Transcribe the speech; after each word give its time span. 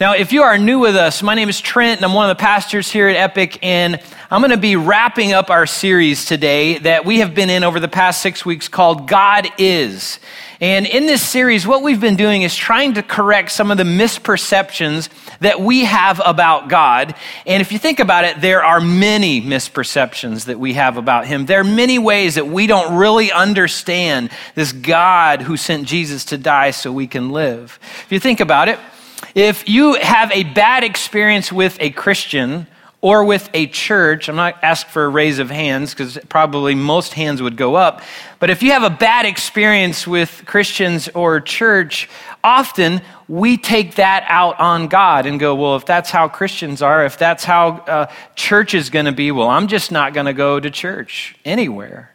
Now, 0.00 0.14
if 0.14 0.32
you 0.32 0.44
are 0.44 0.56
new 0.56 0.78
with 0.78 0.96
us, 0.96 1.22
my 1.22 1.34
name 1.34 1.50
is 1.50 1.60
Trent, 1.60 1.98
and 1.98 2.06
I'm 2.06 2.14
one 2.14 2.30
of 2.30 2.34
the 2.34 2.40
pastors 2.40 2.90
here 2.90 3.06
at 3.10 3.16
Epic, 3.16 3.58
and 3.62 4.00
I'm 4.30 4.40
going 4.40 4.50
to 4.50 4.56
be 4.56 4.74
wrapping 4.74 5.34
up 5.34 5.50
our 5.50 5.66
series 5.66 6.24
today 6.24 6.78
that 6.78 7.04
we 7.04 7.18
have 7.18 7.34
been 7.34 7.50
in 7.50 7.64
over 7.64 7.78
the 7.78 7.86
past 7.86 8.22
six 8.22 8.42
weeks 8.42 8.66
called 8.66 9.06
God 9.06 9.46
Is. 9.58 10.18
And 10.58 10.86
in 10.86 11.04
this 11.04 11.20
series, 11.20 11.66
what 11.66 11.82
we've 11.82 12.00
been 12.00 12.16
doing 12.16 12.40
is 12.40 12.56
trying 12.56 12.94
to 12.94 13.02
correct 13.02 13.50
some 13.50 13.70
of 13.70 13.76
the 13.76 13.84
misperceptions 13.84 15.10
that 15.40 15.60
we 15.60 15.84
have 15.84 16.18
about 16.24 16.70
God. 16.70 17.14
And 17.44 17.60
if 17.60 17.70
you 17.70 17.78
think 17.78 18.00
about 18.00 18.24
it, 18.24 18.40
there 18.40 18.64
are 18.64 18.80
many 18.80 19.42
misperceptions 19.42 20.46
that 20.46 20.58
we 20.58 20.72
have 20.74 20.96
about 20.96 21.26
Him. 21.26 21.44
There 21.44 21.60
are 21.60 21.64
many 21.64 21.98
ways 21.98 22.36
that 22.36 22.46
we 22.46 22.66
don't 22.66 22.96
really 22.96 23.30
understand 23.32 24.30
this 24.54 24.72
God 24.72 25.42
who 25.42 25.58
sent 25.58 25.86
Jesus 25.86 26.24
to 26.26 26.38
die 26.38 26.70
so 26.70 26.90
we 26.90 27.06
can 27.06 27.32
live. 27.32 27.78
If 28.06 28.12
you 28.12 28.18
think 28.18 28.40
about 28.40 28.70
it, 28.70 28.78
if 29.34 29.68
you 29.68 29.94
have 29.94 30.30
a 30.32 30.44
bad 30.44 30.84
experience 30.84 31.52
with 31.52 31.76
a 31.80 31.90
Christian 31.90 32.66
or 33.02 33.24
with 33.24 33.48
a 33.54 33.66
church, 33.66 34.28
I'm 34.28 34.36
not 34.36 34.62
asking 34.62 34.90
for 34.92 35.04
a 35.04 35.08
raise 35.08 35.38
of 35.38 35.50
hands 35.50 35.94
because 35.94 36.18
probably 36.28 36.74
most 36.74 37.14
hands 37.14 37.40
would 37.40 37.56
go 37.56 37.74
up, 37.74 38.02
but 38.38 38.50
if 38.50 38.62
you 38.62 38.72
have 38.72 38.82
a 38.82 38.90
bad 38.90 39.24
experience 39.24 40.06
with 40.06 40.42
Christians 40.44 41.08
or 41.14 41.40
church, 41.40 42.10
often 42.44 43.00
we 43.26 43.56
take 43.56 43.94
that 43.94 44.24
out 44.28 44.60
on 44.60 44.88
God 44.88 45.24
and 45.24 45.40
go, 45.40 45.54
well, 45.54 45.76
if 45.76 45.86
that's 45.86 46.10
how 46.10 46.28
Christians 46.28 46.82
are, 46.82 47.04
if 47.06 47.16
that's 47.16 47.44
how 47.44 47.68
uh, 47.70 48.12
church 48.34 48.74
is 48.74 48.90
going 48.90 49.06
to 49.06 49.12
be, 49.12 49.32
well, 49.32 49.48
I'm 49.48 49.68
just 49.68 49.90
not 49.90 50.12
going 50.12 50.26
to 50.26 50.34
go 50.34 50.60
to 50.60 50.70
church 50.70 51.36
anywhere 51.44 52.09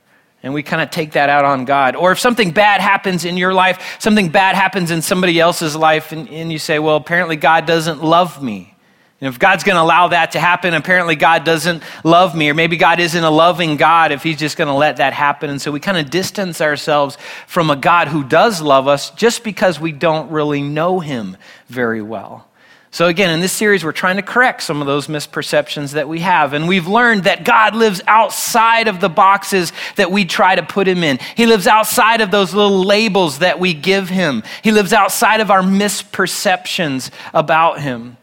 and 0.46 0.54
we 0.54 0.62
kind 0.62 0.80
of 0.80 0.92
take 0.92 1.14
that 1.14 1.28
out 1.28 1.44
on 1.44 1.66
God. 1.66 1.96
Or 1.96 2.12
if 2.12 2.20
something 2.20 2.52
bad 2.52 2.80
happens 2.80 3.26
in 3.26 3.36
your 3.36 3.52
life, 3.52 3.98
something 4.00 4.30
bad 4.30 4.56
happens 4.56 4.92
in 4.92 5.02
somebody 5.02 5.40
else's 5.40 5.76
life, 5.76 6.12
and, 6.12 6.30
and 6.30 6.52
you 6.52 6.60
say, 6.60 6.78
well, 6.78 6.98
apparently 6.98 7.36
God 7.36 7.66
doesn't 7.66 8.04
love 8.04 8.44
me. 8.44 8.76
And 9.20 9.28
if 9.28 9.40
God's 9.40 9.64
going 9.64 9.76
to 9.76 9.82
allow 9.82 10.10
that 10.10 10.34
to 10.34 10.40
happen, 10.40 10.76
apparently 10.76 11.16
God 11.16 11.46
doesn't 11.46 11.82
love 12.04 12.36
me, 12.36 12.52
or 12.52 12.54
maybe 12.54 12.78
God 12.78 13.00
isn't 13.00 13.24
a 13.24 13.30
loving 13.30 13.76
God 13.76 14.12
if 14.12 14.22
He's 14.22 14.38
just 14.38 14.56
going 14.56 14.68
to 14.68 14.76
let 14.76 14.98
that 14.98 15.14
happen. 15.14 15.50
And 15.50 15.60
so 15.60 15.72
we 15.72 15.80
kind 15.80 15.98
of 15.98 16.12
distance 16.12 16.62
ourselves 16.62 17.18
from 17.48 17.72
a 17.72 17.76
God 17.76 18.10
who 18.10 18.24
does 18.24 18.62
love 18.62 18.88
us 18.88 19.10
just 19.10 19.44
because 19.44 19.80
we 19.80 19.92
don't 19.92 20.30
really 20.30 20.62
know 20.62 21.00
Him 21.00 21.38
very 21.70 22.04
well. 22.04 22.48
So, 22.96 23.08
again, 23.08 23.30
in 23.30 23.42
this 23.42 23.52
series, 23.52 23.84
we're 23.84 23.92
trying 23.92 24.16
to 24.16 24.22
correct 24.22 24.64
some 24.64 24.80
of 24.80 24.88
those 24.88 25.08
misperceptions 25.08 25.92
that 25.96 26.08
we 26.08 26.22
have. 26.22 26.54
And 26.54 26.66
we've 26.66 26.88
learned 26.88 27.26
that 27.26 27.44
God 27.44 27.76
lives 27.76 28.02
outside 28.08 28.88
of 28.88 29.02
the 29.02 29.10
boxes 29.10 29.74
that 29.98 30.12
we 30.12 30.24
try 30.24 30.56
to 30.56 30.64
put 30.64 30.88
him 30.88 31.04
in. 31.04 31.20
He 31.36 31.46
lives 31.46 31.68
outside 31.68 32.22
of 32.22 32.32
those 32.32 32.54
little 32.54 32.86
labels 32.86 33.40
that 33.40 33.60
we 33.60 33.74
give 33.74 34.08
him. 34.08 34.44
He 34.64 34.72
lives 34.72 34.94
outside 34.94 35.42
of 35.42 35.52
our 35.52 35.62
misperceptions 35.62 37.12
about 37.34 37.82
him. 37.82 38.16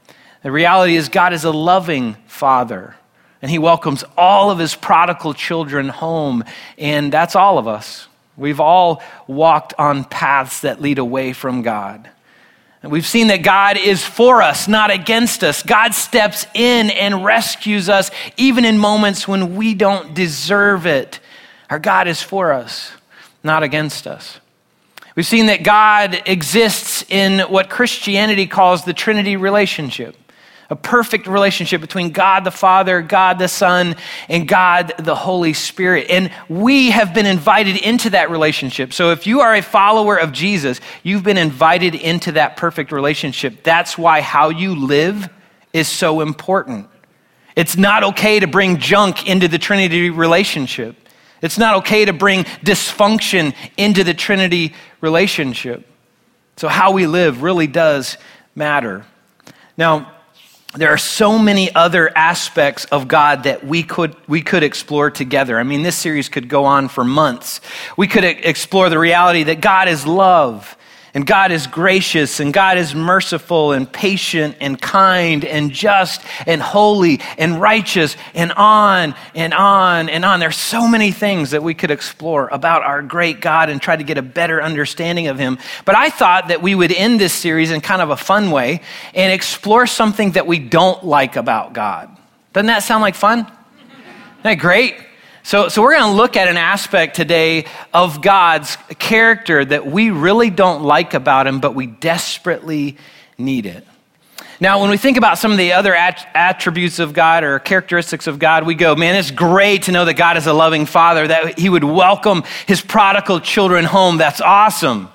The 0.43 0.51
reality 0.51 0.97
is, 0.97 1.11
God 1.11 1.35
is 1.35 1.45
a 1.45 1.53
loving 1.53 2.15
father, 2.27 2.97
and 3.43 3.51
he 3.51 3.59
welcomes 3.59 4.05
all 4.17 4.51
of 4.51 4.59
his 4.59 4.75
prodigal 4.75 5.35
children 5.35 5.91
home. 5.91 6.45
And 6.79 7.13
that's 7.13 7.37
all 7.37 7.59
of 7.59 7.69
us. 7.69 8.09
We've 8.39 8.59
all 8.59 9.03
walked 9.27 9.75
on 9.79 10.05
paths 10.05 10.63
that 10.63 10.81
lead 10.81 10.97
away 10.97 11.35
from 11.35 11.61
God. 11.61 12.09
We've 12.85 13.07
seen 13.07 13.29
that 13.29 13.43
God 13.43 13.77
is 13.77 14.05
for 14.05 14.43
us, 14.43 14.67
not 14.67 14.91
against 14.91 15.45
us. 15.45 15.63
God 15.63 15.95
steps 15.95 16.47
in 16.53 16.91
and 16.91 17.25
rescues 17.25 17.89
us 17.89 18.11
even 18.37 18.65
in 18.65 18.77
moments 18.77 19.29
when 19.29 19.55
we 19.55 19.75
don't 19.75 20.15
deserve 20.15 20.85
it. 20.85 21.21
Our 21.71 21.79
God 21.79 22.09
is 22.09 22.21
for 22.21 22.53
us, 22.53 22.91
not 23.45 23.63
against 23.63 24.07
us. 24.09 24.41
We've 25.15 25.27
seen 25.27 25.47
that 25.47 25.63
God 25.63 26.23
exists 26.27 27.05
in 27.09 27.41
what 27.41 27.71
Christianity 27.71 28.47
calls 28.47 28.85
the 28.85 28.95
Trinity 28.95 29.37
relationship 29.37 30.17
a 30.73 30.77
perfect 30.77 31.27
relationship 31.27 31.83
between 31.83 32.13
God 32.13 32.45
the 32.45 32.51
Father, 32.51 33.03
God 33.03 33.39
the 33.39 33.47
Son, 33.47 33.95
and 34.27 34.49
God 34.49 34.95
the 34.99 35.15
Holy 35.15 35.53
Spirit. 35.53 36.07
And 36.09 36.33
we 36.49 36.91
have 36.93 37.13
been 37.13 37.27
invited 37.27 37.77
into 37.77 38.09
that 38.11 38.31
relationship. 38.31 38.95
So 38.95 39.11
if 39.11 39.27
you 39.27 39.43
are 39.43 39.55
a 39.55 39.61
follower 39.61 40.17
of 40.17 40.33
Jesus, 40.33 40.81
you've 41.03 41.25
been 41.25 41.37
invited 41.37 41.95
into 41.95 42.33
that 42.33 42.57
perfect 42.57 42.91
relationship. 42.91 43.63
That's 43.63 43.99
why 43.99 44.23
how 44.23 44.49
you 44.49 44.75
live 44.75 45.29
is 45.75 45.89
so 45.89 46.23
important. 46.23 46.89
It's 47.55 47.77
not 47.77 48.03
okay 48.03 48.41
to 48.41 48.47
bring 48.47 48.79
junk 48.79 49.29
into 49.29 49.49
the 49.49 49.59
Trinity 49.59 50.09
relationship. 50.09 50.97
It's 51.43 51.59
not 51.59 51.77
okay 51.81 52.07
to 52.07 52.15
bring 52.15 52.45
dysfunction 52.65 53.55
into 53.77 54.05
the 54.05 54.15
Trinity 54.15 54.73
relationship. 55.03 55.87
So, 56.57 56.69
how 56.69 56.93
we 56.93 57.07
live 57.07 57.43
really 57.43 57.67
does 57.67 58.17
matter. 58.55 59.05
Now, 59.77 60.13
there 60.75 60.89
are 60.89 60.99
so 60.99 61.39
many 61.39 61.75
other 61.75 62.11
aspects 62.17 62.87
of 62.87 63.07
God 63.07 63.45
that 63.45 63.65
we 63.65 63.83
could, 63.83 64.17
we 64.27 64.41
could 64.41 64.63
explore 64.63 65.11
together. 65.11 65.59
I 65.59 65.65
mean, 65.65 65.83
this 65.83 65.97
series 65.97 66.31
could 66.31 66.49
go 66.49 66.65
on 66.65 66.89
for 66.89 67.05
months. 67.05 67.61
We 67.97 68.07
could 68.07 68.25
explore 68.25 68.89
the 68.89 68.99
reality 68.99 69.43
that 69.45 69.61
God 69.61 69.89
is 69.89 70.07
love, 70.07 70.77
and 71.15 71.27
God 71.27 71.53
is 71.53 71.67
gracious, 71.67 72.41
and 72.41 72.55
God 72.55 72.79
is 72.79 72.95
merciful, 72.95 73.73
and 73.73 73.91
patient, 73.91 74.57
and 74.61 74.81
kind, 74.81 75.45
and 75.45 75.71
just, 75.71 76.23
and 76.47 76.63
holy, 76.63 77.21
and 77.37 77.61
righteous, 77.61 78.17
and 78.35 78.51
on 78.53 79.15
and 79.35 79.53
on 79.53 80.09
and 80.09 80.25
on. 80.25 80.41
There's 80.41 80.57
so 80.57 80.89
many 80.89 81.13
things 81.13 81.51
that 81.51 81.63
we 81.63 81.75
could 81.75 81.91
explore 81.91 82.49
about 82.49 82.83
our 82.83 83.03
great 83.03 83.41
God 83.41 83.69
and 83.69 83.81
try 83.81 83.95
to 83.95 84.03
get 84.03 84.17
a 84.17 84.23
better 84.23 84.63
understanding 84.63 85.27
of 85.27 85.39
Him. 85.39 85.59
But 85.85 85.97
I 85.97 86.09
thought 86.09 86.49
that 86.49 86.63
we 86.63 86.75
would 86.75 86.93
end 86.93 87.21
this 87.21 87.35
series 87.35 87.71
in 87.71 87.83
kind 87.83 88.01
of 88.01 88.09
a 88.09 88.17
fun 88.17 88.51
way 88.51 88.81
and 89.15 89.31
explore 89.33 89.87
something 89.87 90.31
that 90.33 90.47
we 90.47 90.59
don't 90.59 91.05
like 91.05 91.37
about 91.37 91.75
God. 91.75 92.09
Doesn't 92.55 92.69
that 92.69 92.85
sound 92.85 93.03
like 93.03 93.17
fun? 93.17 93.41
Isn't 93.41 94.43
that 94.45 94.55
great? 94.55 94.95
So, 95.45 95.69
so 95.69 95.83
we're 95.83 95.99
going 95.99 96.13
to 96.13 96.17
look 96.17 96.37
at 96.37 96.47
an 96.47 96.57
aspect 96.57 97.17
today 97.17 97.67
of 97.93 98.23
God's 98.23 98.77
character 99.01 99.65
that 99.65 99.87
we 99.87 100.11
really 100.11 100.51
don't 100.51 100.85
like 100.85 101.15
about 101.15 101.49
him, 101.49 101.59
but 101.59 101.75
we 101.75 101.87
desperately 101.87 102.97
need 103.39 103.67
it. 103.67 103.85
Now, 104.61 104.81
when 104.81 104.91
we 104.91 104.97
think 104.97 105.17
about 105.17 105.39
some 105.39 105.51
of 105.51 105.59
the 105.59 105.73
other 105.73 105.93
attributes 105.97 107.01
of 107.01 107.13
God 107.13 107.43
or 107.43 107.59
characteristics 107.59 108.29
of 108.29 108.39
God, 108.39 108.65
we 108.65 108.77
go, 108.77 108.95
man, 108.95 109.17
it's 109.17 109.33
great 109.33 109.83
to 109.85 109.93
know 109.93 110.05
that 110.05 110.15
God 110.15 110.37
is 110.37 110.47
a 110.47 110.53
loving 110.53 110.87
father, 110.87 111.27
that 111.27 111.59
he 111.59 111.69
would 111.69 111.83
welcome 111.83 112.45
his 112.69 112.81
prodigal 112.81 113.41
children 113.41 113.85
home. 113.85 114.19
That's 114.19 114.41
awesome. 114.41 115.09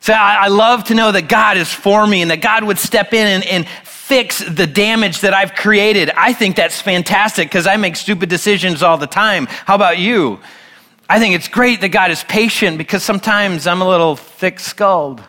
So 0.00 0.12
I, 0.12 0.40
I 0.42 0.48
love 0.48 0.84
to 0.84 0.94
know 0.94 1.10
that 1.10 1.30
God 1.30 1.56
is 1.56 1.72
for 1.72 2.06
me 2.06 2.20
and 2.20 2.30
that 2.30 2.42
God 2.42 2.64
would 2.64 2.78
step 2.78 3.14
in 3.14 3.26
and, 3.26 3.46
and 3.46 3.66
fix 4.04 4.40
the 4.40 4.66
damage 4.66 5.20
that 5.20 5.32
I've 5.32 5.54
created. 5.54 6.10
I 6.10 6.34
think 6.34 6.56
that's 6.56 6.78
fantastic 6.78 7.48
because 7.48 7.66
I 7.66 7.78
make 7.78 7.96
stupid 7.96 8.28
decisions 8.28 8.82
all 8.82 8.98
the 8.98 9.06
time. 9.06 9.46
How 9.46 9.74
about 9.74 9.96
you? 9.96 10.40
I 11.08 11.18
think 11.18 11.34
it's 11.34 11.48
great 11.48 11.80
that 11.80 11.88
God 11.88 12.10
is 12.10 12.22
patient 12.22 12.76
because 12.76 13.02
sometimes 13.02 13.66
I'm 13.66 13.80
a 13.80 13.88
little 13.88 14.14
thick 14.14 14.60
skulled. 14.60 15.22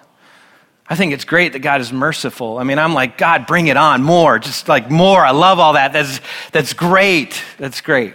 I 0.90 0.97
think 0.97 1.14
it's 1.14 1.24
great 1.24 1.53
that 1.53 1.59
God 1.59 1.80
is 1.80 1.94
merciful. 1.94 2.58
I 2.58 2.66
mean, 2.66 2.78
I'm 2.78 2.94
like, 2.94 3.18
God, 3.18 3.47
bring 3.47 3.68
it 3.68 3.78
on, 3.78 4.03
more, 4.03 4.40
just 4.40 4.68
like 4.68 4.91
more. 4.91 5.25
I 5.25 5.31
love 5.31 5.58
all 5.58 5.74
that. 5.74 5.94
That's, 5.94 6.19
that's 6.52 6.74
great. 6.74 7.41
That's 7.58 7.80
great. 7.80 8.14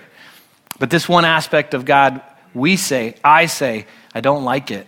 But 0.79 0.91
this 0.91 1.09
one 1.09 1.25
aspect 1.25 1.73
of 1.73 1.87
God, 1.87 2.21
we 2.53 2.77
say, 2.77 3.15
I 3.25 3.47
say, 3.47 3.87
I 4.15 4.21
don't 4.21 4.45
like 4.45 4.71
it. 4.71 4.87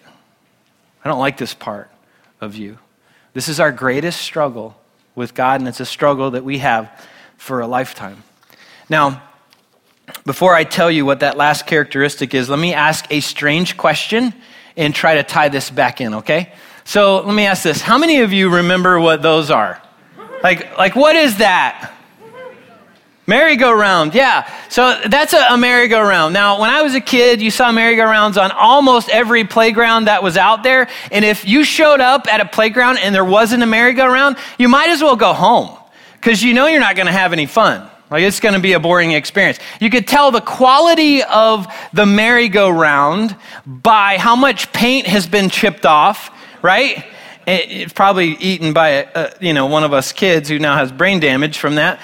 I 1.03 1.09
don't 1.09 1.19
like 1.19 1.39
this 1.39 1.55
part 1.55 1.91
of 2.43 2.57
you. 2.57 2.77
This 3.33 3.49
is 3.49 3.59
our 3.59 3.73
greatest 3.73 4.21
struggle 4.21 4.77
with 5.15 5.35
God, 5.35 5.61
and 5.61 5.69
it's 5.69 5.81
a 5.81 5.87
struggle 5.87 6.31
that 6.33 6.45
we 6.45 6.59
have 6.59 6.91
for 7.37 7.61
a 7.61 7.67
lifetime. 7.67 8.23
Now, 8.89 9.23
before 10.25 10.55
I 10.55 10.65
tell 10.65 10.91
you 10.91 11.05
what 11.05 11.21
that 11.21 11.37
last 11.37 11.67
characteristic 11.67 12.35
is, 12.35 12.49
let 12.49 12.59
me 12.59 12.75
ask 12.75 13.07
a 13.11 13.21
strange 13.21 13.77
question 13.77 14.35
and 14.77 14.95
try 14.95 15.15
to 15.15 15.23
tie 15.23 15.49
this 15.49 15.71
back 15.71 16.01
in, 16.01 16.15
okay? 16.15 16.53
So 16.85 17.21
let 17.21 17.35
me 17.35 17.47
ask 17.47 17.63
this 17.63 17.81
How 17.81 17.99
many 17.99 18.21
of 18.21 18.33
you 18.33 18.51
remember 18.51 18.99
what 19.01 19.23
those 19.23 19.51
are? 19.51 19.81
Like, 20.43 20.77
like 20.77 20.97
what 20.97 21.17
is 21.17 21.39
that? 21.39 21.95
Merry-go-round, 23.27 24.15
yeah. 24.15 24.51
So 24.69 25.01
that's 25.07 25.33
a, 25.33 25.47
a, 25.51 25.57
merry-go-round. 25.57 26.35
Now, 26.35 26.61
when 26.61 26.71
I 26.71 26.83
was 26.83 26.97
a 26.97 27.01
kid, 27.01 27.41
you 27.41 27.53
saw 27.53 27.71
merry-go-rounds 27.71 28.37
on 28.37 28.51
almost 28.51 29.09
every 29.11 29.45
playground 29.45 30.07
that 30.07 30.25
was 30.25 30.37
out 30.37 30.65
there. 30.65 30.89
And 31.13 31.25
if 31.25 31.47
you 31.47 31.63
showed 31.63 32.01
up 32.01 32.27
at 32.27 32.41
a 32.41 32.45
playground 32.45 32.99
and 32.99 33.15
there 33.15 33.25
wasn't 33.25 33.63
a 33.63 33.67
merry-go-round, 33.67 34.37
you 34.59 34.69
might 34.69 34.91
as 34.91 35.03
well 35.03 35.15
go 35.15 35.33
home 35.33 35.71
because 36.15 36.43
you 36.43 36.53
know 36.53 36.67
you're 36.67 36.81
not 36.81 36.97
going 36.97 37.07
to 37.07 37.13
have 37.13 37.33
any 37.33 37.47
fun. 37.47 37.89
Like 38.11 38.25
it's 38.25 38.41
going 38.41 38.55
to 38.55 38.61
be 38.61 38.75
a 38.75 38.81
boring 38.81 39.13
experience. 39.13 39.59
You 39.81 39.89
could 39.89 40.07
tell 40.07 40.33
the 40.33 40.41
quality 40.41 41.23
of 41.23 41.67
the 41.93 42.05
merry-go-round 42.05 43.37
by 43.65 44.19
how 44.19 44.37
much 44.37 44.73
paint 44.73 45.07
has 45.07 45.29
been 45.29 45.49
chipped 45.49 45.87
off, 45.87 46.31
right? 46.61 47.07
It's 47.47 47.93
probably 47.93 48.35
eaten 48.35 48.73
by 48.73 48.89
a, 48.89 49.09
a, 49.15 49.33
you 49.41 49.53
know 49.53 49.67
one 49.67 49.83
of 49.83 49.93
us 49.93 50.13
kids 50.13 50.49
who 50.49 50.59
now 50.59 50.77
has 50.77 50.93
brain 50.93 51.21
damage 51.21 51.59
from 51.59 51.77
that. 51.77 52.01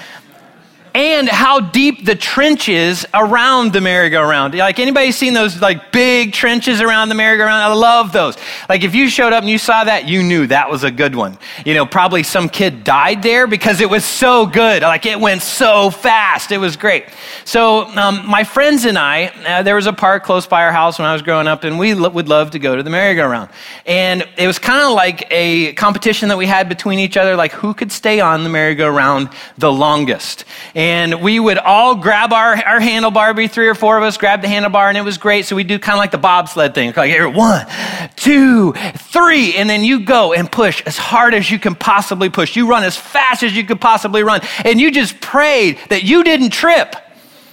And 0.94 1.28
how 1.28 1.60
deep 1.60 2.04
the 2.04 2.14
trench 2.14 2.68
is 2.68 3.06
around 3.14 3.72
the 3.72 3.80
merry-go-round. 3.80 4.54
Like 4.54 4.78
anybody 4.78 5.12
seen 5.12 5.34
those 5.34 5.60
like 5.60 5.92
big 5.92 6.32
trenches 6.32 6.80
around 6.80 7.08
the 7.08 7.14
merry-go-round? 7.14 7.62
I 7.62 7.72
love 7.72 8.12
those. 8.12 8.36
Like 8.68 8.84
if 8.84 8.94
you 8.94 9.08
showed 9.08 9.32
up 9.32 9.42
and 9.42 9.50
you 9.50 9.58
saw 9.58 9.84
that, 9.84 10.08
you 10.08 10.22
knew 10.22 10.46
that 10.48 10.70
was 10.70 10.84
a 10.84 10.90
good 10.90 11.14
one. 11.14 11.38
You 11.64 11.74
know, 11.74 11.86
probably 11.86 12.22
some 12.22 12.48
kid 12.48 12.84
died 12.84 13.22
there 13.22 13.46
because 13.46 13.80
it 13.80 13.88
was 13.88 14.04
so 14.04 14.46
good. 14.46 14.82
Like 14.82 15.06
it 15.06 15.18
went 15.18 15.42
so 15.42 15.90
fast. 15.90 16.52
It 16.52 16.58
was 16.58 16.76
great. 16.76 17.06
So 17.44 17.86
um, 17.96 18.26
my 18.26 18.44
friends 18.44 18.84
and 18.84 18.98
I, 18.98 19.26
uh, 19.46 19.62
there 19.62 19.76
was 19.76 19.86
a 19.86 19.92
park 19.92 20.24
close 20.24 20.46
by 20.46 20.64
our 20.64 20.72
house 20.72 20.98
when 20.98 21.06
I 21.06 21.12
was 21.12 21.22
growing 21.22 21.46
up, 21.46 21.64
and 21.64 21.78
we 21.78 21.94
lo- 21.94 22.10
would 22.10 22.28
love 22.28 22.50
to 22.52 22.58
go 22.58 22.76
to 22.76 22.82
the 22.82 22.90
merry-go-round. 22.90 23.50
And 23.86 24.26
it 24.36 24.46
was 24.46 24.58
kind 24.58 24.82
of 24.82 24.92
like 24.92 25.26
a 25.30 25.72
competition 25.74 26.28
that 26.28 26.38
we 26.38 26.46
had 26.46 26.68
between 26.68 26.98
each 26.98 27.16
other, 27.16 27.36
like 27.36 27.52
who 27.52 27.74
could 27.74 27.92
stay 27.92 28.20
on 28.20 28.44
the 28.44 28.50
merry-go-round 28.50 29.30
the 29.56 29.72
longest. 29.72 30.44
And 30.78 31.22
we 31.22 31.40
would 31.40 31.58
all 31.58 31.96
grab 31.96 32.32
our, 32.32 32.54
our 32.54 32.78
handlebar, 32.78 33.34
be 33.34 33.48
three 33.48 33.66
or 33.66 33.74
four 33.74 33.98
of 33.98 34.04
us, 34.04 34.16
grab 34.16 34.42
the 34.42 34.46
handlebar, 34.46 34.88
and 34.88 34.96
it 34.96 35.00
was 35.02 35.18
great. 35.18 35.44
So 35.44 35.56
we 35.56 35.64
do 35.64 35.76
kind 35.76 35.96
of 35.96 35.98
like 35.98 36.12
the 36.12 36.18
bobsled 36.18 36.72
thing. 36.72 36.92
Like, 36.96 37.10
here, 37.10 37.28
one, 37.28 37.66
two, 38.14 38.74
three. 38.74 39.56
And 39.56 39.68
then 39.68 39.82
you 39.82 40.04
go 40.04 40.32
and 40.32 40.50
push 40.50 40.80
as 40.86 40.96
hard 40.96 41.34
as 41.34 41.50
you 41.50 41.58
can 41.58 41.74
possibly 41.74 42.28
push. 42.30 42.54
You 42.54 42.70
run 42.70 42.84
as 42.84 42.96
fast 42.96 43.42
as 43.42 43.56
you 43.56 43.64
could 43.64 43.80
possibly 43.80 44.22
run. 44.22 44.40
And 44.64 44.80
you 44.80 44.92
just 44.92 45.20
prayed 45.20 45.80
that 45.88 46.04
you 46.04 46.22
didn't 46.22 46.50
trip. 46.50 46.94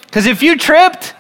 Because 0.06 0.28
if 0.28 0.44
you 0.44 0.56
tripped, 0.56 1.15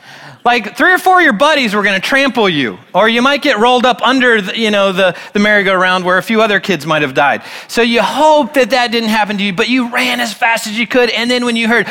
like 0.45 0.77
three 0.77 0.93
or 0.93 0.99
four 0.99 1.17
of 1.17 1.23
your 1.23 1.33
buddies 1.33 1.73
were 1.73 1.81
going 1.81 1.99
to 1.99 2.07
trample 2.07 2.47
you 2.47 2.77
or 2.93 3.09
you 3.09 3.21
might 3.21 3.41
get 3.41 3.57
rolled 3.57 3.85
up 3.85 4.01
under 4.01 4.39
the, 4.41 4.57
you 4.57 4.71
know 4.71 4.93
the, 4.93 5.17
the 5.33 5.39
merry-go-round 5.39 6.05
where 6.05 6.17
a 6.17 6.23
few 6.23 6.41
other 6.41 6.59
kids 6.59 6.85
might 6.85 7.01
have 7.01 7.15
died. 7.15 7.43
So 7.67 7.81
you 7.81 8.01
hope 8.01 8.53
that 8.53 8.69
that 8.69 8.91
didn't 8.91 9.09
happen 9.09 9.37
to 9.39 9.43
you 9.43 9.53
but 9.53 9.67
you 9.67 9.91
ran 9.91 10.19
as 10.21 10.33
fast 10.33 10.67
as 10.67 10.77
you 10.79 10.87
could 10.87 11.09
and 11.09 11.29
then 11.29 11.43
when 11.43 11.55
you 11.55 11.67
heard 11.67 11.87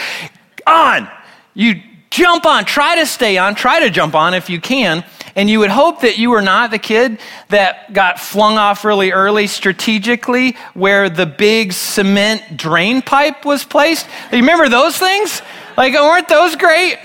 on! 0.66 1.08
you 1.52 1.82
jump 2.10 2.46
on 2.46 2.64
try 2.64 2.96
to 2.96 3.06
stay 3.06 3.36
on 3.36 3.54
try 3.54 3.80
to 3.80 3.90
jump 3.90 4.14
on 4.14 4.34
if 4.34 4.48
you 4.48 4.60
can 4.60 5.04
and 5.36 5.50
you 5.50 5.58
would 5.58 5.70
hope 5.70 6.00
that 6.02 6.16
you 6.16 6.30
were 6.30 6.42
not 6.42 6.70
the 6.70 6.78
kid 6.78 7.18
that 7.48 7.92
got 7.92 8.20
flung 8.20 8.56
off 8.56 8.84
really 8.84 9.10
early 9.10 9.46
strategically 9.46 10.56
where 10.74 11.10
the 11.10 11.26
big 11.26 11.72
cement 11.72 12.56
drain 12.56 13.02
pipe 13.02 13.44
was 13.44 13.64
placed. 13.64 14.06
You 14.30 14.38
remember 14.38 14.68
those 14.68 14.96
things? 14.96 15.42
Like 15.76 15.94
weren't 15.94 16.28
those 16.28 16.54
great 16.54 16.98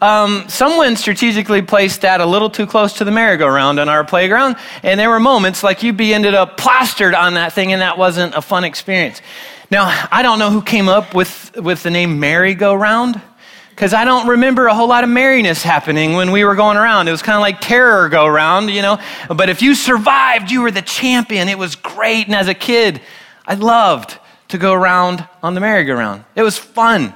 um, 0.00 0.44
someone 0.48 0.96
strategically 0.96 1.62
placed 1.62 2.02
that 2.02 2.20
a 2.20 2.26
little 2.26 2.50
too 2.50 2.66
close 2.66 2.94
to 2.94 3.04
the 3.04 3.10
merry-go-round 3.10 3.80
on 3.80 3.88
our 3.88 4.04
playground, 4.04 4.56
and 4.82 5.00
there 5.00 5.10
were 5.10 5.20
moments 5.20 5.62
like 5.62 5.82
you'd 5.82 5.96
be 5.96 6.12
ended 6.12 6.34
up 6.34 6.56
plastered 6.56 7.14
on 7.14 7.34
that 7.34 7.52
thing, 7.52 7.72
and 7.72 7.82
that 7.82 7.96
wasn't 7.96 8.34
a 8.34 8.42
fun 8.42 8.64
experience. 8.64 9.22
Now, 9.70 10.06
I 10.12 10.22
don't 10.22 10.38
know 10.38 10.50
who 10.50 10.62
came 10.62 10.88
up 10.88 11.14
with, 11.14 11.56
with 11.56 11.82
the 11.82 11.90
name 11.90 12.20
merry-go-round, 12.20 13.20
because 13.70 13.92
I 13.92 14.06
don't 14.06 14.28
remember 14.28 14.68
a 14.68 14.74
whole 14.74 14.88
lot 14.88 15.04
of 15.04 15.10
merriness 15.10 15.62
happening 15.62 16.14
when 16.14 16.32
we 16.32 16.44
were 16.44 16.54
going 16.54 16.78
around. 16.78 17.08
It 17.08 17.10
was 17.10 17.20
kind 17.20 17.36
of 17.36 17.42
like 17.42 17.60
terror 17.60 18.08
go 18.08 18.26
round, 18.26 18.70
you 18.70 18.80
know. 18.80 18.98
But 19.28 19.50
if 19.50 19.60
you 19.60 19.74
survived, 19.74 20.50
you 20.50 20.62
were 20.62 20.70
the 20.70 20.80
champion. 20.80 21.48
It 21.50 21.58
was 21.58 21.76
great. 21.76 22.24
And 22.24 22.34
as 22.34 22.48
a 22.48 22.54
kid, 22.54 23.02
I 23.46 23.52
loved 23.52 24.16
to 24.48 24.56
go 24.56 24.72
around 24.72 25.28
on 25.42 25.52
the 25.52 25.60
merry-go-round. 25.60 26.24
It 26.34 26.42
was 26.42 26.56
fun. 26.56 27.12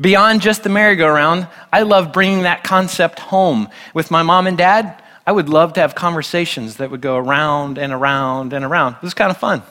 Beyond 0.00 0.42
just 0.42 0.62
the 0.62 0.68
merry-go-round, 0.68 1.48
I 1.72 1.82
love 1.82 2.12
bringing 2.12 2.42
that 2.42 2.62
concept 2.62 3.18
home. 3.18 3.68
With 3.94 4.10
my 4.10 4.22
mom 4.22 4.46
and 4.46 4.56
dad, 4.56 5.02
I 5.26 5.32
would 5.32 5.48
love 5.48 5.72
to 5.74 5.80
have 5.80 5.94
conversations 5.94 6.76
that 6.76 6.90
would 6.90 7.00
go 7.00 7.16
around 7.16 7.78
and 7.78 7.92
around 7.92 8.52
and 8.52 8.64
around. 8.64 8.94
It 8.94 9.02
was 9.02 9.14
kind 9.14 9.30
of 9.30 9.36
fun. 9.36 9.62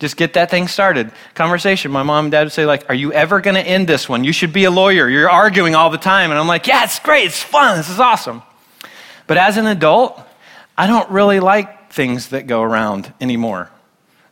Just 0.00 0.16
get 0.16 0.32
that 0.32 0.50
thing 0.50 0.66
started. 0.66 1.12
Conversation. 1.34 1.92
My 1.92 2.02
mom 2.02 2.24
and 2.24 2.32
dad 2.32 2.42
would 2.42 2.52
say, 2.52 2.66
like, 2.66 2.88
are 2.88 2.94
you 2.94 3.12
ever 3.12 3.40
going 3.40 3.54
to 3.54 3.62
end 3.62 3.86
this 3.86 4.08
one? 4.08 4.24
You 4.24 4.32
should 4.32 4.52
be 4.52 4.64
a 4.64 4.70
lawyer. 4.70 5.08
You're 5.08 5.30
arguing 5.30 5.76
all 5.76 5.90
the 5.90 5.98
time. 5.98 6.30
And 6.30 6.40
I'm 6.40 6.48
like, 6.48 6.66
yeah, 6.66 6.82
it's 6.82 6.98
great. 6.98 7.26
It's 7.26 7.40
fun. 7.40 7.76
This 7.76 7.88
is 7.88 8.00
awesome. 8.00 8.42
But 9.28 9.36
as 9.36 9.58
an 9.58 9.66
adult, 9.66 10.20
I 10.76 10.88
don't 10.88 11.08
really 11.10 11.38
like 11.38 11.92
things 11.92 12.30
that 12.30 12.48
go 12.48 12.62
around 12.62 13.12
anymore. 13.20 13.70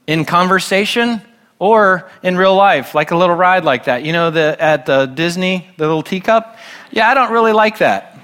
In 0.09 0.25
conversation, 0.25 1.23
or 1.61 2.11
in 2.23 2.37
real 2.37 2.57
life, 2.57 2.95
like 2.95 3.13
a 3.13 3.17
little 3.17 3.37
ride 3.37 3.65
like 3.65 3.85
that. 3.85 4.03
You 4.03 4.13
know, 4.13 4.31
the, 4.31 4.57
at 4.59 4.87
the 4.87 5.07
Disney, 5.07 5.69
the 5.77 5.87
little 5.87 6.03
teacup? 6.03 6.57
Yeah, 6.91 7.09
I 7.09 7.15
don't 7.15 7.31
really 7.31 7.53
like 7.53 7.79
that. 7.79 8.17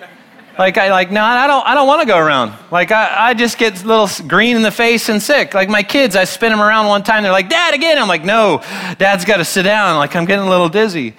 Like, 0.59 0.79
I 0.79 0.91
like, 0.91 1.13
no, 1.13 1.23
I 1.23 1.47
don't, 1.47 1.67
I 1.67 1.75
don't 1.75 1.87
want 1.87 2.01
to 2.01 2.07
go 2.07 2.17
around. 2.17 2.55
Like, 2.71 2.91
I, 2.91 3.29
I 3.29 3.35
just 3.35 3.59
get 3.59 3.85
a 3.85 3.87
little 3.87 4.09
green 4.27 4.57
in 4.57 4.63
the 4.63 4.71
face 4.71 5.11
and 5.11 5.23
sick. 5.23 5.53
Like, 5.53 5.69
my 5.69 5.83
kids, 5.83 6.17
I 6.17 6.25
spin 6.25 6.51
them 6.51 6.63
around 6.63 6.87
one 6.87 7.05
time. 7.05 7.23
They're 7.23 7.31
like, 7.31 7.51
Dad, 7.51 7.75
again. 7.75 7.99
I'm 7.99 8.09
like, 8.09 8.25
no, 8.25 8.63
Dad's 8.99 9.27
got 9.27 9.37
to 9.37 9.45
sit 9.45 9.65
down. 9.65 9.99
Like, 9.99 10.17
I'm 10.17 10.25
getting 10.25 10.47
a 10.47 10.49
little 10.49 10.71
dizzy. 10.71 11.15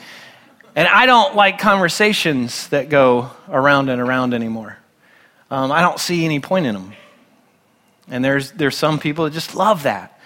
And 0.76 0.88
I 0.88 1.06
don't 1.06 1.36
like 1.36 1.60
conversations 1.60 2.68
that 2.70 2.90
go 2.90 3.30
around 3.48 3.90
and 3.90 4.02
around 4.02 4.34
anymore. 4.34 4.76
Um, 5.52 5.72
I 5.72 5.82
don't 5.82 6.00
see 6.00 6.26
any 6.26 6.40
point 6.40 6.66
in 6.66 6.74
them. 6.74 6.94
And 8.10 8.26
there's, 8.26 8.52
there's 8.54 8.76
some 8.76 8.98
people 8.98 9.26
that 9.26 9.34
just 9.34 9.54
love 9.54 9.84
that 9.84 10.17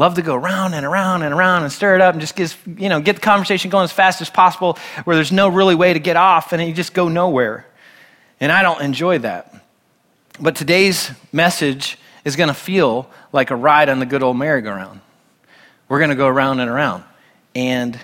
love 0.00 0.14
to 0.14 0.22
go 0.22 0.34
around 0.34 0.72
and 0.72 0.86
around 0.86 1.22
and 1.22 1.34
around 1.34 1.62
and 1.62 1.70
stir 1.70 1.94
it 1.94 2.00
up 2.00 2.14
and 2.14 2.22
just 2.22 2.34
get, 2.34 2.56
you 2.78 2.88
know, 2.88 3.02
get 3.02 3.16
the 3.16 3.20
conversation 3.20 3.70
going 3.70 3.84
as 3.84 3.92
fast 3.92 4.22
as 4.22 4.30
possible 4.30 4.78
where 5.04 5.14
there's 5.14 5.30
no 5.30 5.46
really 5.46 5.74
way 5.74 5.92
to 5.92 5.98
get 5.98 6.16
off 6.16 6.54
and 6.54 6.66
you 6.66 6.72
just 6.72 6.94
go 6.94 7.08
nowhere. 7.08 7.66
And 8.40 8.50
I 8.50 8.62
don't 8.62 8.80
enjoy 8.80 9.18
that. 9.18 9.54
But 10.40 10.56
today's 10.56 11.10
message 11.32 11.98
is 12.24 12.34
going 12.34 12.48
to 12.48 12.54
feel 12.54 13.10
like 13.30 13.50
a 13.50 13.56
ride 13.56 13.90
on 13.90 13.98
the 13.98 14.06
good 14.06 14.22
old 14.22 14.38
merry-go-round. 14.38 15.02
We're 15.90 15.98
going 15.98 16.10
to 16.10 16.16
go 16.16 16.28
around 16.28 16.60
and 16.60 16.70
around. 16.70 17.04
And 17.54 18.00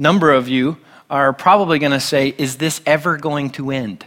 number 0.00 0.32
of 0.32 0.48
you 0.48 0.78
are 1.08 1.32
probably 1.32 1.78
going 1.78 1.92
to 1.92 2.00
say, 2.00 2.34
Is 2.36 2.56
this 2.56 2.80
ever 2.84 3.18
going 3.18 3.50
to 3.50 3.70
end? 3.70 4.04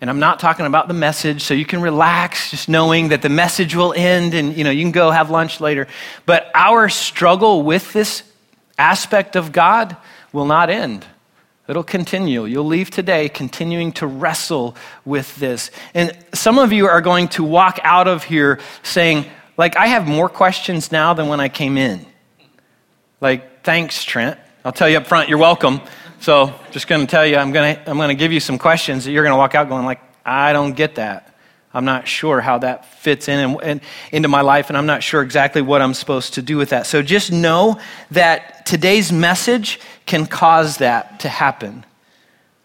And 0.00 0.08
I'm 0.08 0.18
not 0.18 0.40
talking 0.40 0.64
about 0.64 0.88
the 0.88 0.94
message, 0.94 1.42
so 1.42 1.52
you 1.52 1.66
can 1.66 1.82
relax 1.82 2.50
just 2.50 2.68
knowing 2.68 3.08
that 3.08 3.20
the 3.20 3.28
message 3.28 3.74
will 3.74 3.92
end 3.94 4.32
and 4.32 4.56
you 4.56 4.64
know 4.64 4.70
you 4.70 4.82
can 4.82 4.92
go 4.92 5.10
have 5.10 5.30
lunch 5.30 5.60
later. 5.60 5.86
But 6.24 6.50
our 6.54 6.88
struggle 6.88 7.62
with 7.62 7.92
this 7.92 8.22
aspect 8.78 9.36
of 9.36 9.52
God 9.52 9.96
will 10.32 10.46
not 10.46 10.70
end. 10.70 11.04
It'll 11.68 11.84
continue. 11.84 12.46
You'll 12.46 12.64
leave 12.64 12.90
today 12.90 13.28
continuing 13.28 13.92
to 13.92 14.06
wrestle 14.06 14.74
with 15.04 15.36
this. 15.36 15.70
And 15.94 16.16
some 16.34 16.58
of 16.58 16.72
you 16.72 16.88
are 16.88 17.00
going 17.00 17.28
to 17.28 17.44
walk 17.44 17.78
out 17.84 18.08
of 18.08 18.24
here 18.24 18.58
saying, 18.82 19.26
like, 19.56 19.76
I 19.76 19.86
have 19.86 20.08
more 20.08 20.28
questions 20.28 20.90
now 20.90 21.14
than 21.14 21.28
when 21.28 21.38
I 21.38 21.48
came 21.48 21.76
in. 21.76 22.04
Like, 23.20 23.62
thanks, 23.62 24.02
Trent. 24.02 24.36
I'll 24.64 24.72
tell 24.72 24.88
you 24.88 24.96
up 24.96 25.06
front, 25.06 25.28
you're 25.28 25.38
welcome. 25.38 25.80
So, 26.20 26.54
just 26.70 26.86
going 26.86 27.00
to 27.00 27.06
tell 27.06 27.26
you, 27.26 27.36
I'm 27.36 27.50
going 27.50 27.76
to 27.76 27.90
I'm 27.90 27.96
going 27.96 28.10
to 28.10 28.14
give 28.14 28.30
you 28.30 28.40
some 28.40 28.58
questions 28.58 29.06
that 29.06 29.10
you're 29.10 29.24
going 29.24 29.32
to 29.32 29.38
walk 29.38 29.54
out 29.54 29.70
going 29.70 29.86
like, 29.86 30.02
I 30.24 30.52
don't 30.52 30.74
get 30.74 30.96
that. 30.96 31.34
I'm 31.72 31.86
not 31.86 32.06
sure 32.06 32.42
how 32.42 32.58
that 32.58 32.84
fits 32.84 33.26
in 33.28 33.38
and, 33.38 33.62
and, 33.62 33.80
into 34.12 34.28
my 34.28 34.42
life, 34.42 34.68
and 34.68 34.76
I'm 34.76 34.86
not 34.86 35.02
sure 35.02 35.22
exactly 35.22 35.62
what 35.62 35.80
I'm 35.80 35.94
supposed 35.94 36.34
to 36.34 36.42
do 36.42 36.58
with 36.58 36.70
that. 36.70 36.86
So 36.86 37.00
just 37.00 37.32
know 37.32 37.80
that 38.10 38.66
today's 38.66 39.10
message 39.12 39.80
can 40.04 40.26
cause 40.26 40.78
that 40.78 41.20
to 41.20 41.28
happen. 41.28 41.86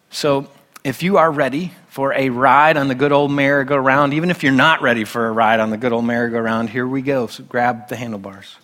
So 0.09 0.49
if 0.83 1.01
you 1.01 1.17
are 1.17 1.31
ready 1.31 1.71
for 1.87 2.13
a 2.13 2.29
ride 2.29 2.77
on 2.77 2.89
the 2.89 2.95
good 2.95 3.11
old 3.11 3.31
merry-go-round, 3.31 4.13
even 4.15 4.31
if 4.31 4.43
you're 4.43 4.51
not 4.51 4.81
ready 4.81 5.05
for 5.05 5.27
a 5.27 5.31
ride 5.31 5.61
on 5.61 5.69
the 5.69 5.77
good 5.77 5.93
old 5.93 6.03
merry-go-round, 6.03 6.71
here 6.71 6.87
we 6.87 7.01
go. 7.01 7.27
So 7.27 7.43
grab 7.43 7.87
the 7.87 7.95
handlebars. 7.95 8.57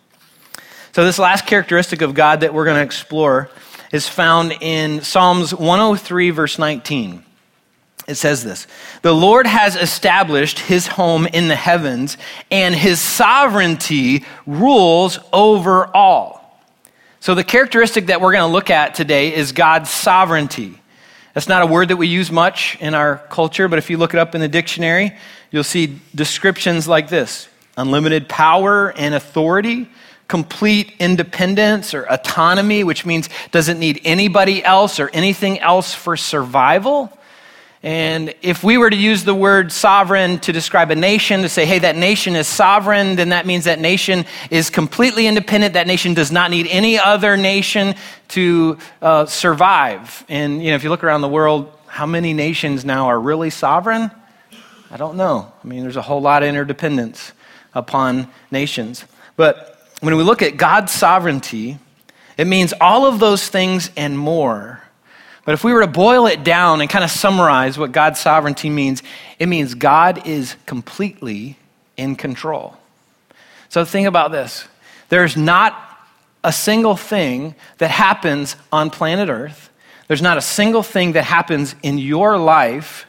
So, 0.93 1.05
this 1.05 1.17
last 1.17 1.45
characteristic 1.45 2.01
of 2.01 2.13
God 2.13 2.41
that 2.41 2.53
we're 2.53 2.65
going 2.65 2.75
to 2.75 2.83
explore 2.83 3.50
is 3.91 4.07
found 4.07 4.53
in 4.62 5.01
Psalms 5.01 5.53
103, 5.53 6.29
verse 6.29 6.57
19. 6.57 7.24
It 8.07 8.15
says 8.15 8.43
this 8.43 8.67
The 9.01 9.13
Lord 9.13 9.48
has 9.48 9.75
established 9.75 10.60
his 10.60 10.88
home 10.88 11.27
in 11.27 11.48
the 11.48 11.55
heavens, 11.55 12.17
and 12.50 12.75
his 12.75 13.00
sovereignty 13.00 14.25
rules 14.45 15.19
over 15.31 15.86
all. 15.95 16.41
So, 17.19 17.36
the 17.36 17.43
characteristic 17.43 18.07
that 18.07 18.21
we're 18.21 18.31
going 18.31 18.50
to 18.50 18.53
look 18.53 18.69
at 18.69 18.95
today 18.95 19.33
is 19.33 19.51
God's 19.51 19.89
sovereignty. 19.89 20.77
That's 21.33 21.48
not 21.48 21.62
a 21.62 21.65
word 21.65 21.89
that 21.89 21.98
we 21.98 22.07
use 22.07 22.31
much 22.31 22.77
in 22.81 22.93
our 22.93 23.17
culture, 23.29 23.67
but 23.67 23.79
if 23.79 23.89
you 23.89 23.98
look 23.98 24.13
it 24.13 24.19
up 24.19 24.36
in 24.36 24.41
the 24.41 24.50
dictionary, 24.50 25.15
you'll 25.50 25.63
see 25.63 26.00
descriptions 26.13 26.88
like 26.88 27.10
this 27.10 27.48
unlimited 27.77 28.27
power 28.27 28.91
and 28.98 29.15
authority, 29.15 29.88
complete 30.31 30.93
independence 30.97 31.93
or 31.93 32.03
autonomy, 32.03 32.85
which 32.85 33.05
means 33.05 33.27
doesn't 33.51 33.79
need 33.79 34.00
anybody 34.05 34.63
else 34.63 34.97
or 34.97 35.09
anything 35.09 35.59
else 35.59 35.93
for 35.93 36.15
survival. 36.15 37.11
And 37.83 38.33
if 38.41 38.63
we 38.63 38.77
were 38.77 38.89
to 38.89 38.95
use 38.95 39.25
the 39.25 39.35
word 39.35 39.73
sovereign 39.73 40.39
to 40.39 40.53
describe 40.53 40.89
a 40.89 40.95
nation, 40.95 41.41
to 41.41 41.50
say, 41.50 41.65
hey, 41.65 41.79
that 41.79 41.97
nation 41.97 42.38
is 42.38 42.47
sovereign, 42.47 43.17
then 43.17 43.29
that 43.29 43.45
means 43.45 43.65
that 43.65 43.81
nation 43.81 44.23
is 44.50 44.69
completely 44.69 45.27
independent. 45.27 45.73
That 45.73 45.85
nation 45.85 46.13
does 46.13 46.31
not 46.31 46.50
need 46.50 46.67
any 46.67 46.97
other 46.97 47.35
nation 47.35 47.95
to 48.29 48.77
uh, 49.01 49.25
survive. 49.25 50.23
And, 50.29 50.63
you 50.63 50.69
know, 50.69 50.77
if 50.77 50.83
you 50.85 50.89
look 50.89 51.03
around 51.03 51.21
the 51.21 51.27
world, 51.27 51.77
how 51.88 52.05
many 52.05 52.31
nations 52.31 52.85
now 52.85 53.07
are 53.07 53.19
really 53.19 53.50
sovereign? 53.50 54.09
I 54.89 54.95
don't 54.95 55.17
know. 55.17 55.51
I 55.61 55.67
mean, 55.67 55.81
there's 55.81 55.97
a 55.97 56.01
whole 56.01 56.21
lot 56.21 56.41
of 56.41 56.47
interdependence 56.47 57.33
upon 57.73 58.29
nations. 58.50 59.03
But 59.35 59.67
when 60.01 60.17
we 60.17 60.24
look 60.24 60.41
at 60.41 60.58
God's 60.58 60.91
sovereignty, 60.91 61.79
It 62.38 62.48
means 62.48 62.74
all 62.81 63.05
of 63.05 63.20
those 63.20 63.48
things 63.48 63.91
and 63.96 64.17
more. 64.17 64.81
But 65.46 65.53
if 65.53 65.63
we 65.63 65.74
were 65.74 65.81
to 65.81 65.88
boil 65.88 66.27
it 66.27 66.43
down 66.43 66.81
and 66.81 66.89
kind 66.89 67.03
of 67.03 67.12
summarize 67.12 67.77
what 67.77 67.91
God's 67.91 68.20
sovereignty 68.20 68.70
means, 68.70 69.03
it 69.39 69.48
means 69.48 69.74
God 69.74 70.25
is 70.27 70.55
completely 70.65 71.58
in 71.98 72.15
control. 72.15 72.77
So 73.70 73.86
think 73.86 74.08
about 74.08 74.31
this 74.31 74.67
there's 75.10 75.38
not 75.38 75.88
a 76.43 76.51
single 76.51 76.96
thing 76.96 77.53
that 77.77 77.91
happens 77.91 78.55
on 78.72 78.89
planet 78.89 79.29
Earth, 79.29 79.70
there's 80.08 80.22
not 80.22 80.38
a 80.38 80.41
single 80.41 80.84
thing 80.84 81.13
that 81.13 81.25
happens 81.25 81.75
in 81.84 81.98
your 81.98 82.38
life 82.38 83.05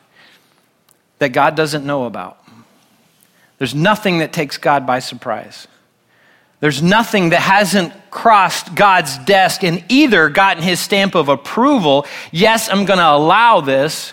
that 1.21 1.31
God 1.31 1.55
doesn't 1.55 1.87
know 1.87 2.05
about. 2.05 2.39
There's 3.59 3.75
nothing 3.75 4.19
that 4.19 4.33
takes 4.33 4.59
God 4.59 4.87
by 4.87 4.99
surprise. 4.99 5.69
There's 6.63 6.81
nothing 6.81 7.31
that 7.31 7.41
hasn't 7.41 7.93
crossed 8.13 8.77
God's 8.77 9.19
desk 9.19 9.65
and 9.65 9.85
either 9.89 10.29
gotten 10.29 10.63
his 10.63 10.79
stamp 10.79 11.17
of 11.17 11.29
approval, 11.29 12.07
yes, 12.31 12.69
I'm 12.69 12.85
going 12.85 13.01
to 13.01 13.11
allow 13.11 13.61
this, 13.61 14.13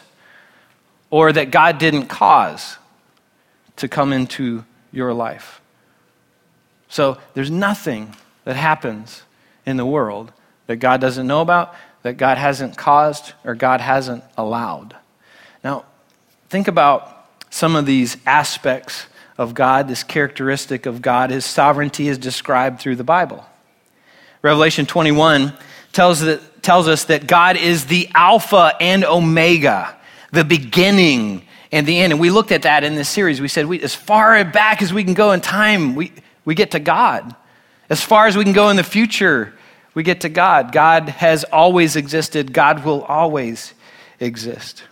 or 1.11 1.31
that 1.31 1.51
God 1.51 1.77
didn't 1.77 2.07
cause 2.07 2.77
to 3.75 3.87
come 3.87 4.11
into 4.11 4.65
your 4.91 5.13
life. 5.13 5.61
So 6.87 7.19
there's 7.35 7.51
nothing 7.51 8.15
that 8.45 8.55
happens 8.55 9.21
in 9.63 9.77
the 9.77 9.85
world 9.85 10.33
that 10.65 10.77
God 10.77 10.99
doesn't 10.99 11.27
know 11.27 11.41
about, 11.41 11.75
that 12.01 12.17
God 12.17 12.39
hasn't 12.39 12.75
caused, 12.75 13.33
or 13.43 13.53
God 13.53 13.79
hasn't 13.79 14.23
allowed. 14.35 14.95
Now, 15.63 15.85
think 16.49 16.67
about 16.67 17.27
some 17.51 17.75
of 17.75 17.85
these 17.85 18.17
aspects 18.25 19.05
of 19.39 19.53
God, 19.53 19.87
this 19.87 20.03
characteristic 20.03 20.85
of 20.85 21.01
God. 21.01 21.31
His 21.31 21.45
sovereignty 21.45 22.09
is 22.09 22.17
described 22.17 22.81
through 22.81 22.97
the 22.97 23.05
Bible. 23.05 23.45
Revelation 24.41 24.85
21 24.85 25.53
tells, 25.93 26.19
that, 26.19 26.61
tells 26.61 26.89
us 26.89 27.05
that 27.05 27.25
God 27.25 27.55
is 27.55 27.85
the 27.85 28.09
Alpha 28.13 28.73
and 28.81 29.05
Omega, 29.05 29.95
the 30.33 30.43
beginning 30.43 31.47
and 31.71 31.87
the 31.87 31.99
end. 31.99 32.11
And 32.11 32.19
we 32.19 32.29
looked 32.31 32.51
at 32.51 32.63
that 32.63 32.83
in 32.83 32.95
this 32.95 33.07
series. 33.07 33.39
We 33.39 33.47
said, 33.47 33.65
we, 33.65 33.81
as 33.81 33.95
far 33.95 34.43
back 34.43 34.81
as 34.81 34.91
we 34.91 35.05
can 35.05 35.13
go 35.13 35.31
in 35.31 35.39
time, 35.39 35.95
we, 35.95 36.11
we 36.43 36.53
get 36.53 36.71
to 36.71 36.79
God. 36.79 37.33
As 37.89 38.03
far 38.03 38.27
as 38.27 38.35
we 38.35 38.43
can 38.43 38.53
go 38.53 38.69
in 38.69 38.75
the 38.75 38.83
future, 38.83 39.53
we 39.93 40.03
get 40.03 40.21
to 40.21 40.29
God. 40.29 40.73
God 40.73 41.07
has 41.07 41.45
always 41.45 41.95
existed, 41.95 42.51
God 42.51 42.83
will 42.83 43.03
always 43.03 43.73
exist. 44.19 44.83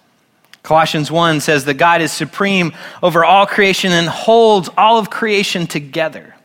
Colossians 0.68 1.10
1 1.10 1.40
says 1.40 1.64
that 1.64 1.76
God 1.76 2.02
is 2.02 2.12
supreme 2.12 2.74
over 3.02 3.24
all 3.24 3.46
creation 3.46 3.94
and 3.94 4.06
holds 4.06 4.70
all 4.78 5.00
of 5.00 5.10
creation 5.10 5.66
together. 5.66 6.36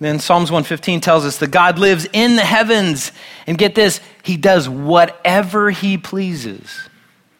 Then 0.00 0.18
Psalms 0.18 0.50
115 0.50 1.00
tells 1.00 1.24
us 1.24 1.36
that 1.36 1.52
God 1.52 1.78
lives 1.78 2.08
in 2.12 2.34
the 2.34 2.42
heavens. 2.42 3.12
And 3.46 3.56
get 3.56 3.76
this, 3.76 4.00
he 4.24 4.36
does 4.36 4.68
whatever 4.68 5.70
he 5.70 5.98
pleases. 5.98 6.68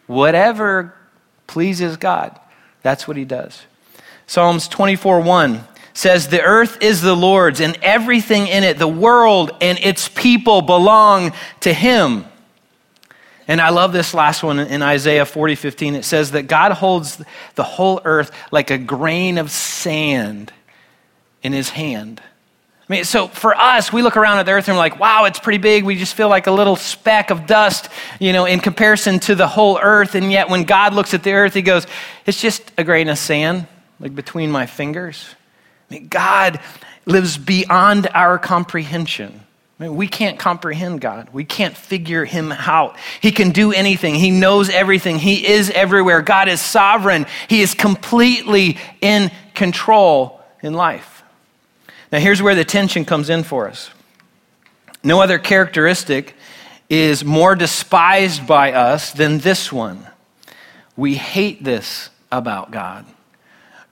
Whatever 0.07 0.95
pleases 1.49 1.97
God, 1.97 2.39
that's 2.83 3.09
what 3.09 3.17
he 3.17 3.25
does. 3.25 3.63
Psalms 4.29 4.69
24 4.69 5.21
1 5.21 5.65
says, 5.95 6.29
The 6.29 6.43
earth 6.43 6.81
is 6.81 7.03
the 7.03 7.17
Lord's 7.17 7.61
and 7.61 7.77
everything 7.83 8.47
in 8.47 8.63
it, 8.63 8.79
the 8.79 8.87
world 8.87 9.51
and 9.61 9.81
its 9.81 10.09
people 10.09 10.63
belong 10.63 11.33
to 11.63 11.73
him. 11.73 12.27
And 13.53 13.61
I 13.61 13.69
love 13.69 13.93
this 13.93 14.15
last 14.15 14.43
one 14.43 14.59
in 14.59 14.81
Isaiah 14.81 15.27
40, 15.27 15.57
15. 15.57 15.95
It 15.95 16.07
says 16.07 16.31
that 16.31 16.45
God 16.45 16.73
holds 16.73 17.23
the 17.55 17.63
whole 17.63 18.01
earth 18.03 18.31
like 18.51 18.71
a 18.71 18.79
grain 18.79 19.37
of 19.37 19.51
sand 19.51 20.51
in 21.43 21.53
his 21.53 21.69
hand. 21.69 22.23
I 22.89 22.93
mean, 22.95 23.05
so 23.05 23.29
for 23.29 23.55
us, 23.55 23.93
we 23.93 24.01
look 24.01 24.17
around 24.17 24.39
at 24.39 24.47
the 24.47 24.53
earth 24.53 24.69
and 24.69 24.77
we're 24.79 24.83
like, 24.83 24.99
wow, 24.99 25.27
it's 25.27 25.39
pretty 25.39 25.59
big. 25.59 25.85
We 25.85 25.97
just 25.97 26.15
feel 26.15 26.31
like 26.31 26.47
a 26.47 26.51
little 26.51 26.77
speck 26.77 27.29
of 27.29 27.47
dust, 27.47 27.91
you 28.19 28.33
know, 28.33 28.47
in 28.47 28.59
comparison 28.59 29.21
to 29.21 29.35
the 29.35 29.49
whole 29.49 29.79
earth. 29.79 30.15
And 30.15 30.33
yet 30.33 30.49
when 30.49 30.65
God 30.65 30.95
looks 30.95 31.13
at 31.13 31.23
the 31.23 31.33
earth, 31.33 31.53
he 31.53 31.61
goes, 31.61 31.87
it's 32.25 32.41
just 32.41 32.73
a 32.79 32.85
grain 32.85 33.11
of 33.11 33.19
sand, 33.19 33.67
like 34.01 34.15
between 34.15 34.51
my 34.51 34.65
fingers. 34.65 35.27
I 35.91 35.95
mean, 35.97 36.09
God 36.09 36.59
lives 37.05 37.37
beyond 37.37 38.09
our 38.15 38.39
comprehension. 38.39 39.43
Mean, 39.83 39.97
we 39.97 40.07
can't 40.07 40.39
comprehend 40.39 41.01
God. 41.01 41.31
We 41.33 41.45
can't 41.45 41.77
figure 41.77 42.25
him 42.25 42.53
out. 42.53 42.97
He 43.21 43.33
can 43.33 43.51
do 43.51 43.73
anything. 43.73 44.15
He 44.15 44.31
knows 44.31 44.71
everything. 44.71 45.19
He 45.19 45.45
is 45.45 45.71
everywhere. 45.71 46.23
God 46.23 46.49
is 46.49 46.61
sovereign. 46.61 47.27
He 47.49 47.63
is 47.63 47.75
completely 47.75 48.79
in 49.01 49.33
control 49.55 50.41
in 50.63 50.73
life. 50.73 51.25
Now, 52.13 52.21
here's 52.21 52.41
where 52.41 52.55
the 52.55 52.65
tension 52.65 53.05
comes 53.05 53.29
in 53.29 53.43
for 53.43 53.69
us. 53.69 53.91
No 55.03 55.21
other 55.21 55.41
characteristic 55.41 56.37
is 56.89 57.25
more 57.25 57.57
despised 57.57 58.47
by 58.47 58.75
us 58.75 59.13
than 59.13 59.39
this 59.39 59.73
one. 59.73 60.07
We 60.97 61.17
hate 61.17 61.65
this 61.65 62.09
about 62.31 62.71
God. 62.71 63.05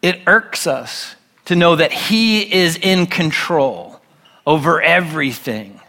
It 0.03 0.21
irks 0.29 0.69
us 0.69 1.17
to 1.47 1.57
know 1.57 1.75
that 1.75 1.91
He 1.91 2.43
is 2.55 2.77
in 2.77 3.07
control 3.07 4.01
over 4.47 4.81
everything 4.81 5.80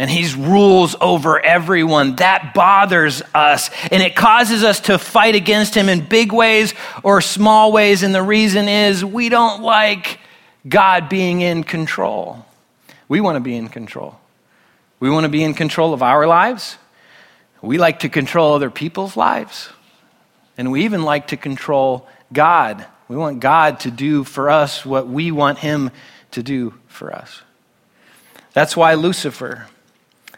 and 0.00 0.08
he 0.08 0.34
rules 0.34 0.96
over 0.98 1.38
everyone. 1.38 2.16
That 2.16 2.54
bothers 2.54 3.20
us. 3.34 3.68
And 3.90 4.02
it 4.02 4.16
causes 4.16 4.64
us 4.64 4.80
to 4.80 4.96
fight 4.98 5.34
against 5.34 5.74
him 5.74 5.90
in 5.90 6.06
big 6.06 6.32
ways 6.32 6.72
or 7.02 7.20
small 7.20 7.70
ways. 7.70 8.02
And 8.02 8.14
the 8.14 8.22
reason 8.22 8.66
is 8.66 9.04
we 9.04 9.28
don't 9.28 9.62
like 9.62 10.18
God 10.66 11.10
being 11.10 11.42
in 11.42 11.64
control. 11.64 12.46
We 13.08 13.20
want 13.20 13.36
to 13.36 13.40
be 13.40 13.54
in 13.54 13.68
control. 13.68 14.18
We 15.00 15.10
want 15.10 15.24
to 15.24 15.28
be 15.28 15.44
in 15.44 15.52
control 15.52 15.92
of 15.92 16.02
our 16.02 16.26
lives. 16.26 16.78
We 17.60 17.76
like 17.76 17.98
to 17.98 18.08
control 18.08 18.54
other 18.54 18.70
people's 18.70 19.18
lives. 19.18 19.68
And 20.56 20.72
we 20.72 20.86
even 20.86 21.02
like 21.02 21.26
to 21.26 21.36
control 21.36 22.08
God. 22.32 22.86
We 23.08 23.18
want 23.18 23.40
God 23.40 23.80
to 23.80 23.90
do 23.90 24.24
for 24.24 24.48
us 24.48 24.82
what 24.82 25.08
we 25.08 25.30
want 25.30 25.58
him 25.58 25.90
to 26.30 26.42
do 26.42 26.72
for 26.88 27.14
us. 27.14 27.42
That's 28.54 28.74
why 28.74 28.94
Lucifer 28.94 29.66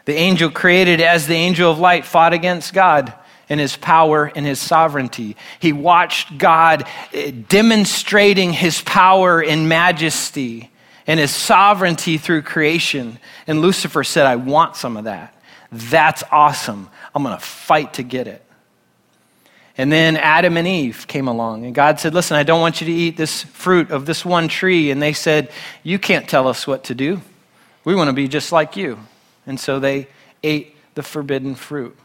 the 0.05 0.15
angel 0.15 0.49
created 0.49 0.99
as 1.01 1.27
the 1.27 1.35
angel 1.35 1.71
of 1.71 1.79
light 1.79 2.05
fought 2.05 2.33
against 2.33 2.73
God 2.73 3.13
in 3.49 3.59
his 3.59 3.77
power 3.77 4.31
and 4.35 4.45
his 4.45 4.59
sovereignty. 4.59 5.35
He 5.59 5.73
watched 5.73 6.37
God 6.37 6.87
eh, 7.13 7.31
demonstrating 7.47 8.53
his 8.53 8.81
power 8.81 9.43
and 9.43 9.69
majesty 9.69 10.71
and 11.07 11.19
his 11.19 11.31
sovereignty 11.31 12.17
through 12.17 12.43
creation. 12.43 13.19
And 13.47 13.61
Lucifer 13.61 14.03
said, 14.03 14.25
I 14.25 14.37
want 14.37 14.75
some 14.75 14.97
of 14.97 15.05
that. 15.05 15.35
That's 15.71 16.23
awesome. 16.31 16.89
I'm 17.13 17.23
going 17.23 17.35
to 17.35 17.43
fight 17.43 17.95
to 17.95 18.03
get 18.03 18.27
it. 18.27 18.43
And 19.77 19.91
then 19.91 20.17
Adam 20.17 20.55
and 20.55 20.67
Eve 20.67 21.07
came 21.07 21.27
along, 21.27 21.65
and 21.65 21.73
God 21.73 21.99
said, 21.99 22.13
Listen, 22.13 22.37
I 22.37 22.43
don't 22.43 22.61
want 22.61 22.79
you 22.79 22.85
to 22.85 22.93
eat 22.93 23.17
this 23.17 23.41
fruit 23.41 23.89
of 23.89 24.05
this 24.05 24.23
one 24.23 24.47
tree. 24.47 24.91
And 24.91 25.01
they 25.01 25.13
said, 25.13 25.51
You 25.81 25.97
can't 25.97 26.29
tell 26.29 26.47
us 26.47 26.67
what 26.67 26.83
to 26.85 26.95
do. 26.95 27.21
We 27.83 27.95
want 27.95 28.09
to 28.09 28.13
be 28.13 28.27
just 28.27 28.51
like 28.51 28.77
you. 28.77 28.99
And 29.45 29.59
so 29.59 29.79
they 29.79 30.07
ate 30.43 30.75
the 30.95 31.03
forbidden 31.03 31.55
fruit. 31.55 31.97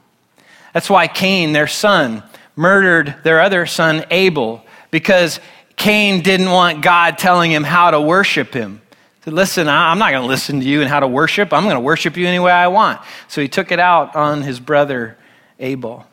That's 0.72 0.90
why 0.90 1.08
Cain, 1.08 1.52
their 1.52 1.66
son, 1.66 2.22
murdered 2.56 3.16
their 3.22 3.40
other 3.40 3.66
son, 3.66 4.04
Abel, 4.10 4.64
because 4.90 5.40
Cain 5.76 6.22
didn't 6.22 6.50
want 6.50 6.82
God 6.82 7.18
telling 7.18 7.52
him 7.52 7.64
how 7.64 7.90
to 7.90 8.00
worship 8.00 8.52
him. 8.52 8.80
He 8.90 9.24
said, 9.24 9.32
Listen, 9.32 9.68
I'm 9.68 9.98
not 9.98 10.10
going 10.10 10.22
to 10.22 10.28
listen 10.28 10.60
to 10.60 10.66
you 10.66 10.80
and 10.80 10.90
how 10.90 11.00
to 11.00 11.08
worship. 11.08 11.52
I'm 11.52 11.64
going 11.64 11.76
to 11.76 11.80
worship 11.80 12.16
you 12.16 12.26
any 12.26 12.38
way 12.38 12.52
I 12.52 12.68
want. 12.68 13.00
So 13.28 13.40
he 13.40 13.48
took 13.48 13.70
it 13.70 13.78
out 13.78 14.16
on 14.16 14.42
his 14.42 14.58
brother, 14.60 15.16
Abel. 15.58 16.04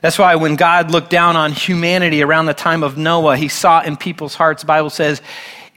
That's 0.00 0.18
why 0.18 0.36
when 0.36 0.56
God 0.56 0.90
looked 0.90 1.10
down 1.10 1.36
on 1.36 1.52
humanity 1.52 2.22
around 2.22 2.46
the 2.46 2.54
time 2.54 2.82
of 2.82 2.96
Noah, 2.96 3.36
he 3.36 3.48
saw 3.48 3.82
in 3.82 3.96
people's 3.96 4.34
hearts, 4.34 4.64
Bible 4.64 4.90
says, 4.90 5.20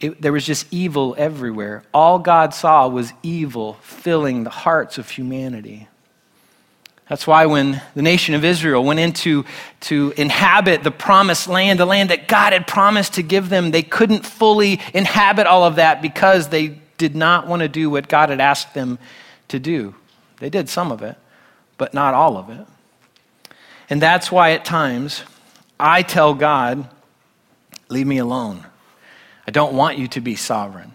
it, 0.03 0.22
there 0.22 0.33
was 0.33 0.45
just 0.45 0.67
evil 0.69 1.15
everywhere. 1.17 1.83
All 1.93 2.19
God 2.19 2.53
saw 2.53 2.89
was 2.89 3.13
evil 3.24 3.75
filling 3.81 4.43
the 4.43 4.50
hearts 4.50 4.98
of 4.98 5.10
humanity. 5.10 5.88
That's 7.07 7.25
why 7.25 7.45
when 7.45 7.81
the 7.95 8.01
nation 8.01 8.36
of 8.36 8.43
Israel 8.43 8.83
went 8.83 9.00
into 9.00 9.45
to 9.81 10.13
inhabit 10.17 10.83
the 10.83 10.91
promised 10.91 11.48
land, 11.48 11.79
the 11.79 11.86
land 11.86 12.10
that 12.10 12.27
God 12.27 12.51
had 12.51 12.67
promised 12.67 13.13
to 13.13 13.24
give 13.24 13.48
them, 13.48 13.72
they 13.72 13.81
couldn't 13.81 14.25
fully 14.25 14.81
inhabit 14.93 15.48
all 15.48 15.63
of 15.63 15.77
that 15.77 16.01
because 16.01 16.50
they 16.50 16.79
did 16.98 17.15
not 17.15 17.48
want 17.48 17.62
to 17.62 17.69
do 17.69 17.89
what 17.89 18.10
God 18.10 18.27
had 18.27 18.41
asked 18.41 18.74
them 18.74 19.00
to 19.48 19.60
do. 19.60 19.95
They 20.39 20.50
did 20.50 20.67
some 20.67 20.91
of 20.91 21.01
it, 21.01 21.15
but 21.77 21.93
not 21.93 22.13
all 22.13 22.36
of 22.36 22.50
it. 22.50 22.67
And 23.89 24.01
that's 24.01 24.29
why 24.29 24.51
at 24.51 24.65
times 24.65 25.24
I 25.79 26.01
tell 26.01 26.33
God, 26.33 26.89
leave 27.88 28.07
me 28.07 28.17
alone. 28.17 28.65
I 29.47 29.51
don't 29.51 29.75
want 29.75 29.97
you 29.97 30.07
to 30.09 30.21
be 30.21 30.35
sovereign. 30.35 30.93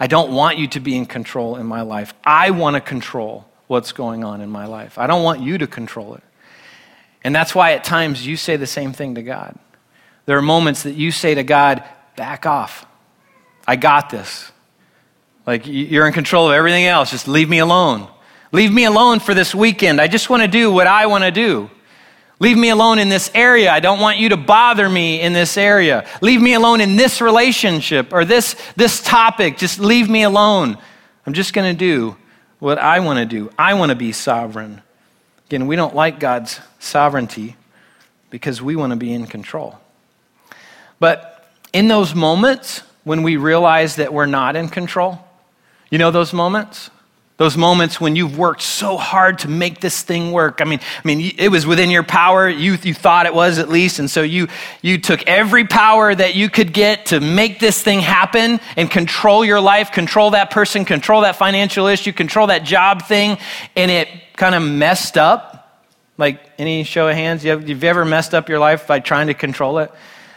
I 0.00 0.06
don't 0.06 0.32
want 0.32 0.58
you 0.58 0.66
to 0.68 0.80
be 0.80 0.96
in 0.96 1.06
control 1.06 1.56
in 1.56 1.66
my 1.66 1.82
life. 1.82 2.14
I 2.24 2.50
want 2.50 2.74
to 2.74 2.80
control 2.80 3.46
what's 3.66 3.92
going 3.92 4.24
on 4.24 4.40
in 4.40 4.50
my 4.50 4.66
life. 4.66 4.98
I 4.98 5.06
don't 5.06 5.22
want 5.22 5.40
you 5.40 5.58
to 5.58 5.66
control 5.66 6.14
it. 6.14 6.22
And 7.22 7.34
that's 7.34 7.54
why 7.54 7.72
at 7.72 7.84
times 7.84 8.26
you 8.26 8.36
say 8.36 8.56
the 8.56 8.66
same 8.66 8.92
thing 8.92 9.16
to 9.16 9.22
God. 9.22 9.58
There 10.26 10.38
are 10.38 10.42
moments 10.42 10.82
that 10.84 10.94
you 10.94 11.10
say 11.10 11.34
to 11.34 11.42
God, 11.42 11.82
back 12.16 12.46
off. 12.46 12.86
I 13.66 13.76
got 13.76 14.10
this. 14.10 14.50
Like 15.46 15.66
you're 15.66 16.06
in 16.06 16.12
control 16.12 16.48
of 16.48 16.54
everything 16.54 16.86
else. 16.86 17.10
Just 17.10 17.28
leave 17.28 17.48
me 17.48 17.58
alone. 17.58 18.08
Leave 18.52 18.72
me 18.72 18.84
alone 18.84 19.20
for 19.20 19.34
this 19.34 19.54
weekend. 19.54 20.00
I 20.00 20.08
just 20.08 20.30
want 20.30 20.42
to 20.42 20.48
do 20.48 20.70
what 20.72 20.86
I 20.86 21.06
want 21.06 21.24
to 21.24 21.30
do. 21.30 21.70
Leave 22.38 22.58
me 22.58 22.68
alone 22.68 22.98
in 22.98 23.08
this 23.08 23.30
area. 23.34 23.70
I 23.70 23.80
don't 23.80 23.98
want 23.98 24.18
you 24.18 24.28
to 24.30 24.36
bother 24.36 24.88
me 24.88 25.20
in 25.20 25.32
this 25.32 25.56
area. 25.56 26.06
Leave 26.20 26.42
me 26.42 26.52
alone 26.52 26.80
in 26.80 26.96
this 26.96 27.20
relationship 27.20 28.12
or 28.12 28.24
this, 28.24 28.56
this 28.76 29.00
topic. 29.00 29.56
Just 29.56 29.78
leave 29.78 30.10
me 30.10 30.22
alone. 30.22 30.76
I'm 31.26 31.32
just 31.32 31.54
going 31.54 31.74
to 31.74 31.78
do 31.78 32.16
what 32.58 32.78
I 32.78 33.00
want 33.00 33.18
to 33.18 33.24
do. 33.24 33.50
I 33.58 33.74
want 33.74 33.90
to 33.90 33.96
be 33.96 34.12
sovereign. 34.12 34.82
Again, 35.46 35.66
we 35.66 35.76
don't 35.76 35.94
like 35.94 36.20
God's 36.20 36.60
sovereignty 36.78 37.56
because 38.28 38.60
we 38.60 38.76
want 38.76 38.90
to 38.90 38.96
be 38.96 39.12
in 39.12 39.26
control. 39.26 39.78
But 40.98 41.50
in 41.72 41.88
those 41.88 42.14
moments 42.14 42.82
when 43.04 43.22
we 43.22 43.36
realize 43.36 43.96
that 43.96 44.12
we're 44.12 44.26
not 44.26 44.56
in 44.56 44.68
control, 44.68 45.24
you 45.90 45.98
know 45.98 46.10
those 46.10 46.32
moments? 46.32 46.90
Those 47.38 47.54
moments 47.58 48.00
when 48.00 48.16
you've 48.16 48.38
worked 48.38 48.62
so 48.62 48.96
hard 48.96 49.40
to 49.40 49.48
make 49.48 49.80
this 49.80 50.00
thing 50.02 50.32
work. 50.32 50.62
I 50.62 50.64
mean, 50.64 50.80
I 50.80 51.06
mean, 51.06 51.34
it 51.36 51.50
was 51.50 51.66
within 51.66 51.90
your 51.90 52.02
power. 52.02 52.48
You, 52.48 52.78
you 52.82 52.94
thought 52.94 53.26
it 53.26 53.34
was 53.34 53.58
at 53.58 53.68
least. 53.68 53.98
And 53.98 54.10
so 54.10 54.22
you, 54.22 54.48
you 54.80 54.96
took 54.96 55.22
every 55.26 55.66
power 55.66 56.14
that 56.14 56.34
you 56.34 56.48
could 56.48 56.72
get 56.72 57.06
to 57.06 57.20
make 57.20 57.60
this 57.60 57.82
thing 57.82 58.00
happen 58.00 58.58
and 58.76 58.90
control 58.90 59.44
your 59.44 59.60
life, 59.60 59.92
control 59.92 60.30
that 60.30 60.50
person, 60.50 60.86
control 60.86 61.22
that 61.22 61.36
financial 61.36 61.88
issue, 61.88 62.10
control 62.10 62.46
that 62.46 62.64
job 62.64 63.02
thing. 63.02 63.36
And 63.76 63.90
it 63.90 64.08
kind 64.36 64.54
of 64.54 64.62
messed 64.62 65.18
up. 65.18 65.52
Like 66.16 66.40
any 66.58 66.84
show 66.84 67.08
of 67.08 67.14
hands, 67.14 67.44
you 67.44 67.50
have, 67.50 67.68
you've 67.68 67.84
ever 67.84 68.06
messed 68.06 68.32
up 68.32 68.48
your 68.48 68.58
life 68.58 68.86
by 68.86 69.00
trying 69.00 69.26
to 69.26 69.34
control 69.34 69.78
it? 69.80 69.92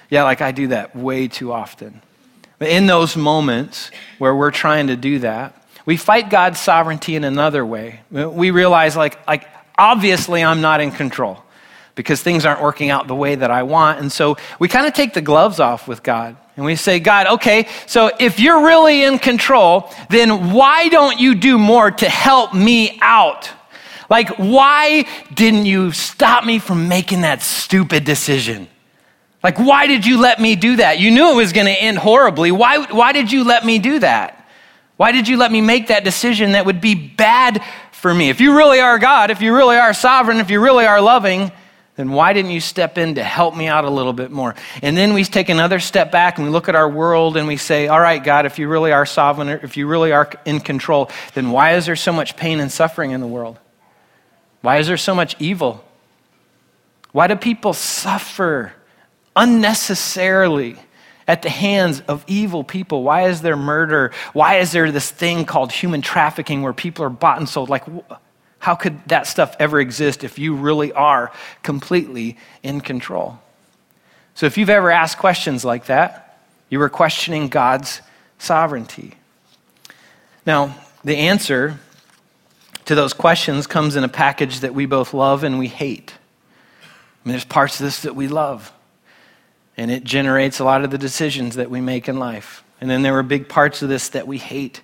Yeah, 0.09 0.23
like 0.23 0.41
I 0.41 0.51
do 0.51 0.67
that 0.67 0.93
way 0.97 1.29
too 1.29 1.53
often. 1.53 2.01
But 2.57 2.67
in 2.67 2.87
those 2.87 3.15
moments 3.15 3.89
where 4.17 4.35
we're 4.35 4.51
trying 4.51 4.87
to 4.87 4.97
do 4.97 5.19
that, 5.19 5.55
we 5.85 5.97
fight 5.97 6.29
God's 6.29 6.59
sovereignty 6.59 7.15
in 7.15 7.23
another 7.23 7.65
way. 7.65 8.01
We 8.11 8.51
realize, 8.51 8.95
like, 8.95 9.25
like 9.27 9.47
obviously, 9.77 10.43
I'm 10.43 10.61
not 10.61 10.81
in 10.81 10.91
control 10.91 11.43
because 11.95 12.21
things 12.21 12.45
aren't 12.45 12.61
working 12.61 12.89
out 12.89 13.07
the 13.07 13.15
way 13.15 13.35
that 13.35 13.51
I 13.51 13.63
want. 13.63 13.99
And 13.99 14.11
so 14.11 14.37
we 14.57 14.67
kind 14.67 14.87
of 14.87 14.93
take 14.93 15.13
the 15.13 15.21
gloves 15.21 15.59
off 15.59 15.87
with 15.87 16.01
God. 16.01 16.37
And 16.55 16.65
we 16.65 16.75
say, 16.75 16.99
God, 16.99 17.27
okay, 17.27 17.67
so 17.87 18.11
if 18.19 18.39
you're 18.39 18.65
really 18.65 19.03
in 19.03 19.19
control, 19.19 19.89
then 20.09 20.51
why 20.53 20.89
don't 20.89 21.19
you 21.19 21.35
do 21.35 21.57
more 21.57 21.91
to 21.91 22.09
help 22.09 22.53
me 22.53 22.99
out? 23.01 23.49
Like, 24.09 24.29
why 24.37 25.05
didn't 25.33 25.65
you 25.65 25.91
stop 25.91 26.45
me 26.45 26.59
from 26.59 26.87
making 26.87 27.21
that 27.21 27.41
stupid 27.41 28.05
decision? 28.05 28.67
Like, 29.43 29.57
why 29.57 29.87
did 29.87 30.05
you 30.05 30.19
let 30.19 30.41
me 30.41 30.55
do 30.55 30.77
that? 30.77 30.99
You 30.99 31.11
knew 31.11 31.31
it 31.31 31.35
was 31.35 31.53
going 31.53 31.67
to 31.67 31.71
end 31.71 31.97
horribly. 31.97 32.51
Why, 32.51 32.91
why 32.91 33.13
did 33.13 33.31
you 33.31 33.43
let 33.43 33.65
me 33.65 33.79
do 33.79 33.99
that? 33.99 34.38
Why 34.99 35.13
did 35.13 35.29
you 35.29 35.37
let 35.37 35.49
me 35.49 35.61
make 35.61 35.87
that 35.87 36.03
decision 36.03 36.51
that 36.51 36.65
would 36.65 36.81
be 36.81 36.93
bad 36.93 37.63
for 37.93 38.13
me? 38.13 38.29
If 38.29 38.41
you 38.41 38.57
really 38.57 38.81
are 38.81 38.99
God, 38.99 39.31
if 39.31 39.41
you 39.41 39.55
really 39.55 39.77
are 39.77 39.93
sovereign, 39.93 40.39
if 40.39 40.49
you 40.49 40.59
really 40.59 40.85
are 40.85 40.99
loving, 40.99 41.53
then 41.95 42.11
why 42.11 42.33
didn't 42.33 42.51
you 42.51 42.59
step 42.59 42.97
in 42.97 43.15
to 43.15 43.23
help 43.23 43.55
me 43.55 43.67
out 43.67 43.85
a 43.85 43.89
little 43.89 44.11
bit 44.11 44.29
more? 44.29 44.55
And 44.81 44.97
then 44.97 45.13
we 45.13 45.23
take 45.23 45.47
another 45.47 45.79
step 45.79 46.11
back 46.11 46.37
and 46.37 46.45
we 46.45 46.51
look 46.51 46.67
at 46.67 46.75
our 46.75 46.89
world 46.89 47.37
and 47.37 47.47
we 47.47 47.55
say, 47.55 47.87
All 47.87 48.01
right, 48.01 48.21
God, 48.21 48.45
if 48.45 48.59
you 48.59 48.67
really 48.67 48.91
are 48.91 49.05
sovereign, 49.05 49.47
if 49.47 49.77
you 49.77 49.87
really 49.87 50.11
are 50.11 50.29
in 50.43 50.59
control, 50.59 51.09
then 51.33 51.51
why 51.51 51.75
is 51.75 51.85
there 51.85 51.95
so 51.95 52.11
much 52.11 52.35
pain 52.35 52.59
and 52.59 52.69
suffering 52.69 53.11
in 53.11 53.21
the 53.21 53.27
world? 53.27 53.57
Why 54.59 54.79
is 54.79 54.87
there 54.87 54.97
so 54.97 55.15
much 55.15 55.33
evil? 55.39 55.81
Why 57.13 57.27
do 57.27 57.37
people 57.37 57.71
suffer 57.71 58.73
unnecessarily? 59.33 60.75
At 61.29 61.43
the 61.43 61.49
hands 61.49 62.01
of 62.07 62.25
evil 62.25 62.63
people? 62.63 63.03
Why 63.03 63.27
is 63.27 63.43
there 63.43 63.55
murder? 63.55 64.11
Why 64.33 64.55
is 64.55 64.71
there 64.71 64.91
this 64.91 65.11
thing 65.11 65.45
called 65.45 65.71
human 65.71 66.01
trafficking 66.01 66.63
where 66.63 66.73
people 66.73 67.05
are 67.05 67.09
bought 67.09 67.37
and 67.37 67.47
sold? 67.47 67.69
Like, 67.69 67.83
how 68.57 68.73
could 68.73 68.99
that 69.09 69.27
stuff 69.27 69.55
ever 69.59 69.79
exist 69.79 70.23
if 70.23 70.39
you 70.39 70.55
really 70.55 70.91
are 70.91 71.31
completely 71.61 72.35
in 72.63 72.81
control? 72.81 73.39
So, 74.33 74.47
if 74.47 74.57
you've 74.57 74.71
ever 74.71 74.89
asked 74.89 75.19
questions 75.19 75.63
like 75.63 75.85
that, 75.85 76.39
you 76.67 76.79
were 76.79 76.89
questioning 76.89 77.47
God's 77.47 78.01
sovereignty. 78.39 79.13
Now, 80.47 80.75
the 81.03 81.15
answer 81.15 81.79
to 82.85 82.95
those 82.95 83.13
questions 83.13 83.67
comes 83.67 83.95
in 83.95 84.03
a 84.03 84.09
package 84.09 84.61
that 84.61 84.73
we 84.73 84.87
both 84.87 85.13
love 85.13 85.43
and 85.43 85.59
we 85.59 85.67
hate. 85.67 86.15
I 86.81 86.85
mean, 87.27 87.33
there's 87.33 87.45
parts 87.45 87.79
of 87.79 87.85
this 87.85 88.01
that 88.01 88.15
we 88.15 88.27
love 88.27 88.73
and 89.79 89.89
it 89.89 90.03
generates 90.03 90.59
a 90.59 90.65
lot 90.65 90.83
of 90.83 90.91
the 90.91 90.97
decisions 90.97 91.55
that 91.55 91.69
we 91.69 91.79
make 91.79 92.09
in 92.09 92.19
life. 92.19 92.65
And 92.81 92.89
then 92.89 93.01
there 93.01 93.17
are 93.17 93.23
big 93.23 93.47
parts 93.47 93.81
of 93.81 93.87
this 93.87 94.09
that 94.09 94.27
we 94.27 94.37
hate. 94.37 94.81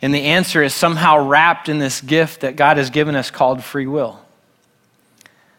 And 0.00 0.14
the 0.14 0.26
answer 0.26 0.62
is 0.62 0.72
somehow 0.72 1.26
wrapped 1.26 1.68
in 1.68 1.80
this 1.80 2.00
gift 2.00 2.42
that 2.42 2.54
God 2.54 2.76
has 2.76 2.88
given 2.88 3.16
us 3.16 3.32
called 3.32 3.64
free 3.64 3.88
will. 3.88 4.20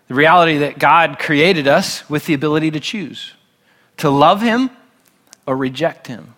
The 0.07 0.13
reality 0.13 0.59
that 0.59 0.79
God 0.79 1.19
created 1.19 1.67
us 1.67 2.09
with 2.09 2.25
the 2.25 2.33
ability 2.33 2.71
to 2.71 2.79
choose 2.79 3.33
to 3.97 4.09
love 4.09 4.41
Him 4.41 4.69
or 5.45 5.57
reject 5.57 6.07
Him. 6.07 6.33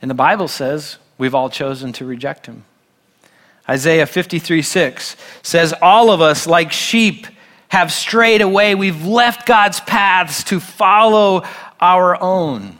And 0.00 0.08
the 0.08 0.14
Bible 0.14 0.46
says 0.46 0.98
we've 1.18 1.34
all 1.34 1.50
chosen 1.50 1.92
to 1.94 2.04
reject 2.04 2.46
Him. 2.46 2.62
Isaiah 3.68 4.06
53 4.06 4.62
6 4.62 5.16
says, 5.42 5.74
All 5.82 6.12
of 6.12 6.20
us, 6.20 6.46
like 6.46 6.70
sheep, 6.70 7.26
have 7.70 7.92
strayed 7.92 8.42
away. 8.42 8.74
We've 8.74 9.06
left 9.06 9.46
God's 9.46 9.80
paths 9.80 10.44
to 10.44 10.60
follow 10.60 11.44
our 11.80 12.20
own. 12.20 12.76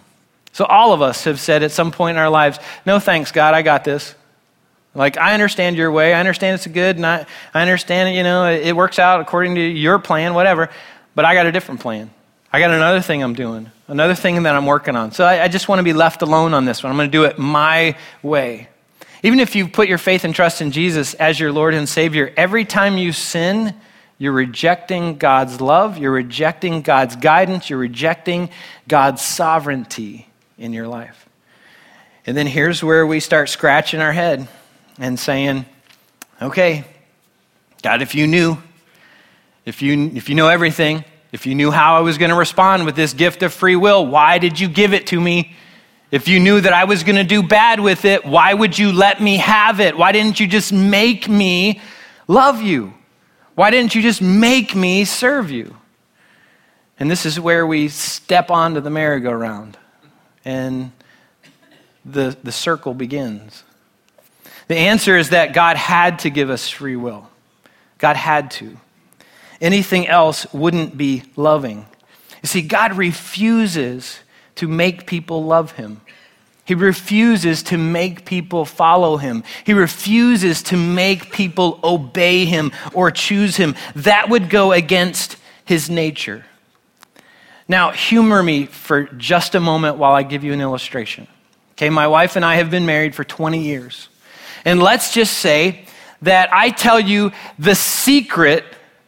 So, 0.52 0.64
all 0.64 0.92
of 0.92 1.00
us 1.00 1.24
have 1.24 1.40
said 1.40 1.62
at 1.62 1.70
some 1.70 1.92
point 1.92 2.16
in 2.16 2.20
our 2.20 2.28
lives, 2.28 2.58
No 2.84 2.98
thanks, 2.98 3.32
God, 3.32 3.54
I 3.54 3.62
got 3.62 3.84
this. 3.84 4.14
Like, 4.94 5.16
I 5.16 5.32
understand 5.32 5.76
your 5.76 5.92
way. 5.92 6.12
I 6.12 6.18
understand 6.18 6.56
it's 6.56 6.66
good, 6.66 6.96
and 6.96 7.06
I, 7.06 7.24
I 7.54 7.62
understand 7.62 8.08
it, 8.08 8.18
you 8.18 8.24
know, 8.24 8.50
it 8.50 8.74
works 8.74 8.98
out 8.98 9.20
according 9.20 9.54
to 9.54 9.60
your 9.60 10.00
plan, 10.00 10.34
whatever, 10.34 10.68
but 11.14 11.24
I 11.24 11.34
got 11.34 11.46
a 11.46 11.52
different 11.52 11.80
plan. 11.80 12.10
I 12.52 12.58
got 12.58 12.72
another 12.72 13.00
thing 13.00 13.22
I'm 13.22 13.34
doing, 13.34 13.70
another 13.86 14.16
thing 14.16 14.42
that 14.42 14.56
I'm 14.56 14.66
working 14.66 14.96
on. 14.96 15.12
So, 15.12 15.24
I, 15.24 15.44
I 15.44 15.48
just 15.48 15.68
want 15.68 15.78
to 15.78 15.84
be 15.84 15.92
left 15.92 16.20
alone 16.20 16.52
on 16.52 16.64
this 16.64 16.82
one. 16.82 16.90
I'm 16.90 16.96
going 16.98 17.08
to 17.08 17.16
do 17.16 17.24
it 17.24 17.38
my 17.38 17.96
way. 18.24 18.68
Even 19.22 19.38
if 19.38 19.54
you 19.54 19.68
put 19.68 19.88
your 19.88 19.98
faith 19.98 20.24
and 20.24 20.34
trust 20.34 20.60
in 20.60 20.72
Jesus 20.72 21.14
as 21.14 21.38
your 21.38 21.52
Lord 21.52 21.74
and 21.74 21.88
Savior, 21.88 22.32
every 22.36 22.64
time 22.64 22.98
you 22.98 23.12
sin, 23.12 23.74
you're 24.20 24.32
rejecting 24.32 25.16
God's 25.16 25.62
love. 25.62 25.96
You're 25.96 26.12
rejecting 26.12 26.82
God's 26.82 27.16
guidance. 27.16 27.70
You're 27.70 27.78
rejecting 27.78 28.50
God's 28.86 29.22
sovereignty 29.22 30.28
in 30.58 30.74
your 30.74 30.86
life. 30.86 31.26
And 32.26 32.36
then 32.36 32.46
here's 32.46 32.84
where 32.84 33.06
we 33.06 33.18
start 33.18 33.48
scratching 33.48 34.00
our 34.02 34.12
head 34.12 34.46
and 34.98 35.18
saying, 35.18 35.64
okay, 36.42 36.84
God, 37.82 38.02
if 38.02 38.14
you 38.14 38.26
knew, 38.26 38.58
if 39.64 39.80
you, 39.80 40.10
if 40.14 40.28
you 40.28 40.34
know 40.34 40.48
everything, 40.48 41.02
if 41.32 41.46
you 41.46 41.54
knew 41.54 41.70
how 41.70 41.96
I 41.96 42.00
was 42.00 42.18
going 42.18 42.28
to 42.30 42.36
respond 42.36 42.84
with 42.84 42.96
this 42.96 43.14
gift 43.14 43.42
of 43.42 43.54
free 43.54 43.76
will, 43.76 44.06
why 44.06 44.36
did 44.36 44.60
you 44.60 44.68
give 44.68 44.92
it 44.92 45.06
to 45.06 45.18
me? 45.18 45.54
If 46.10 46.28
you 46.28 46.40
knew 46.40 46.60
that 46.60 46.74
I 46.74 46.84
was 46.84 47.04
going 47.04 47.16
to 47.16 47.24
do 47.24 47.42
bad 47.42 47.80
with 47.80 48.04
it, 48.04 48.26
why 48.26 48.52
would 48.52 48.78
you 48.78 48.92
let 48.92 49.22
me 49.22 49.38
have 49.38 49.80
it? 49.80 49.96
Why 49.96 50.12
didn't 50.12 50.38
you 50.38 50.46
just 50.46 50.74
make 50.74 51.26
me 51.26 51.80
love 52.28 52.60
you? 52.60 52.92
Why 53.54 53.70
didn't 53.70 53.94
you 53.94 54.02
just 54.02 54.22
make 54.22 54.74
me 54.74 55.04
serve 55.04 55.50
you? 55.50 55.76
And 56.98 57.10
this 57.10 57.24
is 57.24 57.40
where 57.40 57.66
we 57.66 57.88
step 57.88 58.50
onto 58.50 58.80
the 58.80 58.90
merry-go-round 58.90 59.78
and 60.44 60.92
the, 62.04 62.36
the 62.42 62.52
circle 62.52 62.94
begins. 62.94 63.64
The 64.68 64.76
answer 64.76 65.16
is 65.16 65.30
that 65.30 65.52
God 65.52 65.76
had 65.76 66.20
to 66.20 66.30
give 66.30 66.50
us 66.50 66.68
free 66.68 66.96
will. 66.96 67.28
God 67.98 68.16
had 68.16 68.50
to. 68.52 68.76
Anything 69.60 70.06
else 70.08 70.46
wouldn't 70.52 70.96
be 70.96 71.24
loving. 71.36 71.86
You 72.42 72.46
see, 72.46 72.62
God 72.62 72.96
refuses 72.96 74.20
to 74.54 74.68
make 74.68 75.06
people 75.06 75.44
love 75.44 75.72
him. 75.72 76.00
He 76.70 76.76
refuses 76.76 77.64
to 77.64 77.76
make 77.76 78.24
people 78.24 78.64
follow 78.64 79.16
him. 79.16 79.42
He 79.64 79.72
refuses 79.72 80.62
to 80.62 80.76
make 80.76 81.32
people 81.32 81.80
obey 81.82 82.44
him 82.44 82.70
or 82.94 83.10
choose 83.10 83.56
him. 83.56 83.74
That 83.96 84.28
would 84.28 84.48
go 84.48 84.70
against 84.70 85.36
his 85.64 85.90
nature. 85.90 86.44
Now, 87.66 87.90
humor 87.90 88.40
me 88.40 88.66
for 88.66 89.02
just 89.02 89.56
a 89.56 89.60
moment 89.60 89.96
while 89.96 90.12
I 90.12 90.22
give 90.22 90.44
you 90.44 90.52
an 90.52 90.60
illustration. 90.60 91.26
Okay, 91.72 91.90
my 91.90 92.06
wife 92.06 92.36
and 92.36 92.44
I 92.44 92.54
have 92.54 92.70
been 92.70 92.86
married 92.86 93.16
for 93.16 93.24
20 93.24 93.60
years. 93.60 94.08
And 94.64 94.80
let's 94.80 95.12
just 95.12 95.38
say 95.38 95.86
that 96.22 96.52
I 96.52 96.70
tell 96.70 97.00
you 97.00 97.32
the 97.58 97.74
secret 97.74 98.64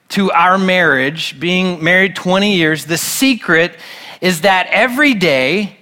to 0.09 0.33
our 0.33 0.59
marriage, 0.59 1.38
being 1.38 1.85
married 1.85 2.16
20 2.16 2.57
years, 2.57 2.87
the 2.87 2.98
secret 2.98 3.77
is 4.20 4.40
that 4.40 4.66
every 4.66 5.14
day, 5.14 5.79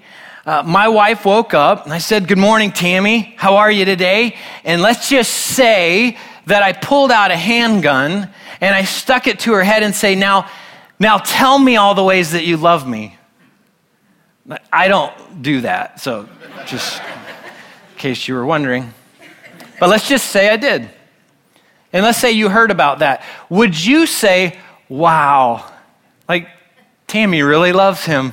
uh, 0.50 0.64
my 0.64 0.88
wife 0.88 1.24
woke 1.24 1.54
up 1.54 1.84
and 1.84 1.92
I 1.92 1.98
said, 1.98 2.26
Good 2.26 2.36
morning, 2.36 2.72
Tammy. 2.72 3.34
How 3.36 3.58
are 3.58 3.70
you 3.70 3.84
today? 3.84 4.36
And 4.64 4.82
let's 4.82 5.08
just 5.08 5.30
say 5.30 6.18
that 6.46 6.64
I 6.64 6.72
pulled 6.72 7.12
out 7.12 7.30
a 7.30 7.36
handgun 7.36 8.28
and 8.60 8.74
I 8.74 8.82
stuck 8.82 9.28
it 9.28 9.38
to 9.40 9.52
her 9.52 9.62
head 9.62 9.84
and 9.84 9.94
say, 9.94 10.16
Now, 10.16 10.50
now 10.98 11.18
tell 11.18 11.56
me 11.56 11.76
all 11.76 11.94
the 11.94 12.02
ways 12.02 12.32
that 12.32 12.44
you 12.44 12.56
love 12.56 12.88
me. 12.88 13.16
I 14.72 14.88
don't 14.88 15.40
do 15.40 15.60
that, 15.60 16.00
so 16.00 16.28
just 16.66 17.00
in 17.00 17.98
case 17.98 18.26
you 18.26 18.34
were 18.34 18.44
wondering. 18.44 18.92
But 19.78 19.88
let's 19.88 20.08
just 20.08 20.30
say 20.30 20.50
I 20.50 20.56
did. 20.56 20.90
and 21.92 22.04
let's 22.04 22.18
say 22.18 22.32
you 22.32 22.48
heard 22.48 22.72
about 22.72 22.98
that, 22.98 23.22
would 23.50 23.80
you 23.80 24.04
say, 24.04 24.58
wow, 24.88 25.72
like 26.28 26.48
Tammy 27.06 27.42
really 27.42 27.70
loves 27.70 28.04
him? 28.04 28.32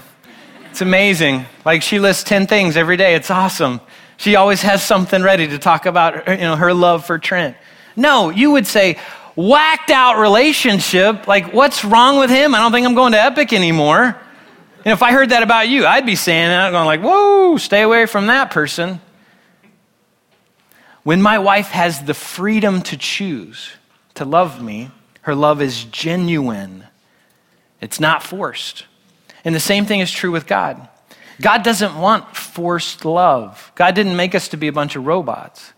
It's 0.78 0.84
amazing. 0.84 1.48
Like 1.66 1.82
she 1.82 1.98
lists 1.98 2.24
10 2.26 2.46
things 2.46 2.78
every 2.78 2.98
day. 2.98 3.16
It's 3.16 3.32
awesome. 3.32 3.82
She 4.18 4.36
always 4.36 4.62
has 4.62 4.84
something 4.84 5.24
ready 5.24 5.48
to 5.48 5.58
talk 5.58 5.88
about 5.88 6.28
you 6.28 6.38
know, 6.38 6.56
her 6.56 6.72
love 6.72 7.04
for 7.04 7.18
Trent. 7.18 7.58
No, 7.96 8.30
you 8.30 8.52
would 8.52 8.68
say, 8.68 9.00
whacked 9.36 9.90
out 9.90 10.20
relationship. 10.20 11.26
Like, 11.28 11.52
what's 11.52 11.84
wrong 11.84 12.20
with 12.20 12.30
him? 12.30 12.54
I 12.54 12.60
don't 12.60 12.72
think 12.72 12.86
I'm 12.86 12.94
going 12.94 13.14
to 13.14 13.20
Epic 13.20 13.54
anymore. 13.54 14.04
And 14.04 14.94
if 14.94 15.02
I 15.02 15.14
heard 15.14 15.30
that 15.30 15.42
about 15.42 15.68
you, 15.68 15.88
I'd 15.88 16.06
be 16.06 16.16
saying 16.16 16.50
that, 16.50 16.70
going 16.70 16.86
like, 16.86 17.02
whoa, 17.02 17.58
stay 17.58 17.82
away 17.82 18.06
from 18.06 18.28
that 18.28 18.52
person. 18.52 19.02
When 21.02 21.24
my 21.24 21.40
wife 21.40 21.70
has 21.70 22.04
the 22.04 22.14
freedom 22.14 22.84
to 22.84 22.98
choose 22.98 23.72
to 24.14 24.26
love 24.26 24.62
me, 24.62 24.92
her 25.22 25.34
love 25.34 25.60
is 25.60 25.86
genuine. 25.86 26.86
It's 27.82 28.00
not 28.00 28.22
forced. 28.22 28.86
And 29.48 29.56
the 29.56 29.62
same 29.62 29.86
thing 29.86 30.02
is 30.02 30.12
true 30.12 30.32
with 30.32 30.46
God. 30.46 30.90
God 31.40 31.64
doesn't 31.64 31.96
want 31.96 32.36
forced 32.36 33.06
love. 33.06 33.72
God 33.76 33.96
didn't 33.96 34.18
make 34.18 34.36
us 34.36 34.50
to 34.50 34.58
be 34.58 34.68
a 34.68 34.74
bunch 34.74 34.98
of 34.98 35.06
robots. 35.06 35.72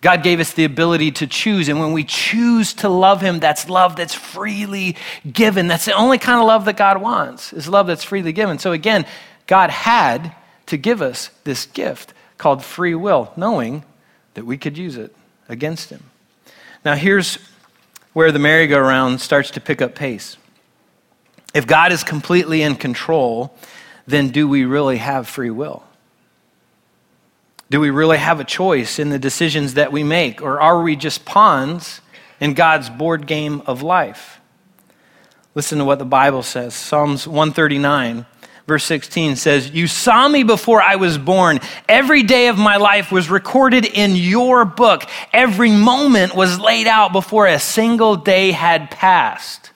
God 0.00 0.22
gave 0.22 0.40
us 0.40 0.54
the 0.54 0.64
ability 0.64 1.10
to 1.10 1.26
choose. 1.26 1.68
And 1.68 1.78
when 1.78 1.92
we 1.92 2.02
choose 2.02 2.72
to 2.74 2.88
love 2.88 3.20
Him, 3.20 3.38
that's 3.38 3.68
love 3.68 3.94
that's 3.94 4.14
freely 4.14 4.96
given. 5.30 5.66
That's 5.66 5.84
the 5.84 5.92
only 5.92 6.16
kind 6.16 6.40
of 6.40 6.46
love 6.46 6.64
that 6.64 6.78
God 6.78 7.02
wants, 7.02 7.52
is 7.52 7.68
love 7.68 7.86
that's 7.86 8.04
freely 8.04 8.32
given. 8.32 8.58
So 8.58 8.72
again, 8.72 9.04
God 9.46 9.68
had 9.68 10.34
to 10.64 10.78
give 10.78 11.02
us 11.02 11.28
this 11.44 11.66
gift 11.66 12.14
called 12.38 12.64
free 12.64 12.94
will, 12.94 13.34
knowing 13.36 13.84
that 14.32 14.46
we 14.46 14.56
could 14.56 14.78
use 14.78 14.96
it 14.96 15.14
against 15.46 15.90
Him. 15.90 16.04
Now, 16.86 16.94
here's 16.94 17.38
where 18.14 18.32
the 18.32 18.38
merry-go-round 18.38 19.20
starts 19.20 19.50
to 19.50 19.60
pick 19.60 19.82
up 19.82 19.94
pace. 19.94 20.38
If 21.54 21.66
God 21.66 21.92
is 21.92 22.04
completely 22.04 22.62
in 22.62 22.76
control, 22.76 23.54
then 24.06 24.28
do 24.28 24.48
we 24.48 24.64
really 24.64 24.98
have 24.98 25.28
free 25.28 25.50
will? 25.50 25.82
Do 27.70 27.80
we 27.80 27.90
really 27.90 28.18
have 28.18 28.40
a 28.40 28.44
choice 28.44 28.98
in 28.98 29.10
the 29.10 29.18
decisions 29.18 29.74
that 29.74 29.92
we 29.92 30.02
make? 30.02 30.42
Or 30.42 30.60
are 30.60 30.82
we 30.82 30.96
just 30.96 31.24
pawns 31.24 32.00
in 32.40 32.54
God's 32.54 32.90
board 32.90 33.26
game 33.26 33.62
of 33.66 33.82
life? 33.82 34.40
Listen 35.54 35.78
to 35.78 35.84
what 35.84 35.98
the 35.98 36.04
Bible 36.04 36.42
says 36.42 36.74
Psalms 36.74 37.26
139. 37.26 38.26
Verse 38.66 38.84
16 38.84 39.34
says, 39.34 39.70
You 39.70 39.88
saw 39.88 40.28
me 40.28 40.44
before 40.44 40.80
I 40.80 40.94
was 40.94 41.18
born. 41.18 41.58
Every 41.88 42.22
day 42.22 42.46
of 42.48 42.56
my 42.56 42.76
life 42.76 43.10
was 43.10 43.28
recorded 43.28 43.84
in 43.84 44.14
your 44.14 44.64
book. 44.64 45.04
Every 45.32 45.72
moment 45.72 46.36
was 46.36 46.60
laid 46.60 46.86
out 46.86 47.12
before 47.12 47.46
a 47.48 47.58
single 47.58 48.14
day 48.14 48.52
had 48.52 48.90
passed. 48.92 49.69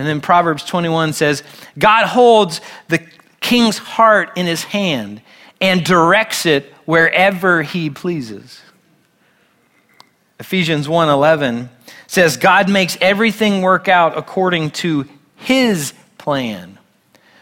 And 0.00 0.08
then 0.08 0.22
Proverbs 0.22 0.64
21 0.64 1.12
says, 1.12 1.42
God 1.78 2.06
holds 2.06 2.62
the 2.88 3.06
king's 3.40 3.76
heart 3.76 4.30
in 4.34 4.46
his 4.46 4.64
hand 4.64 5.20
and 5.60 5.84
directs 5.84 6.46
it 6.46 6.72
wherever 6.86 7.62
he 7.62 7.90
pleases. 7.90 8.62
Ephesians 10.38 10.88
1:11 10.88 11.68
says 12.06 12.38
God 12.38 12.70
makes 12.70 12.96
everything 13.02 13.60
work 13.60 13.88
out 13.88 14.16
according 14.16 14.70
to 14.70 15.06
his 15.36 15.92
plan. 16.16 16.78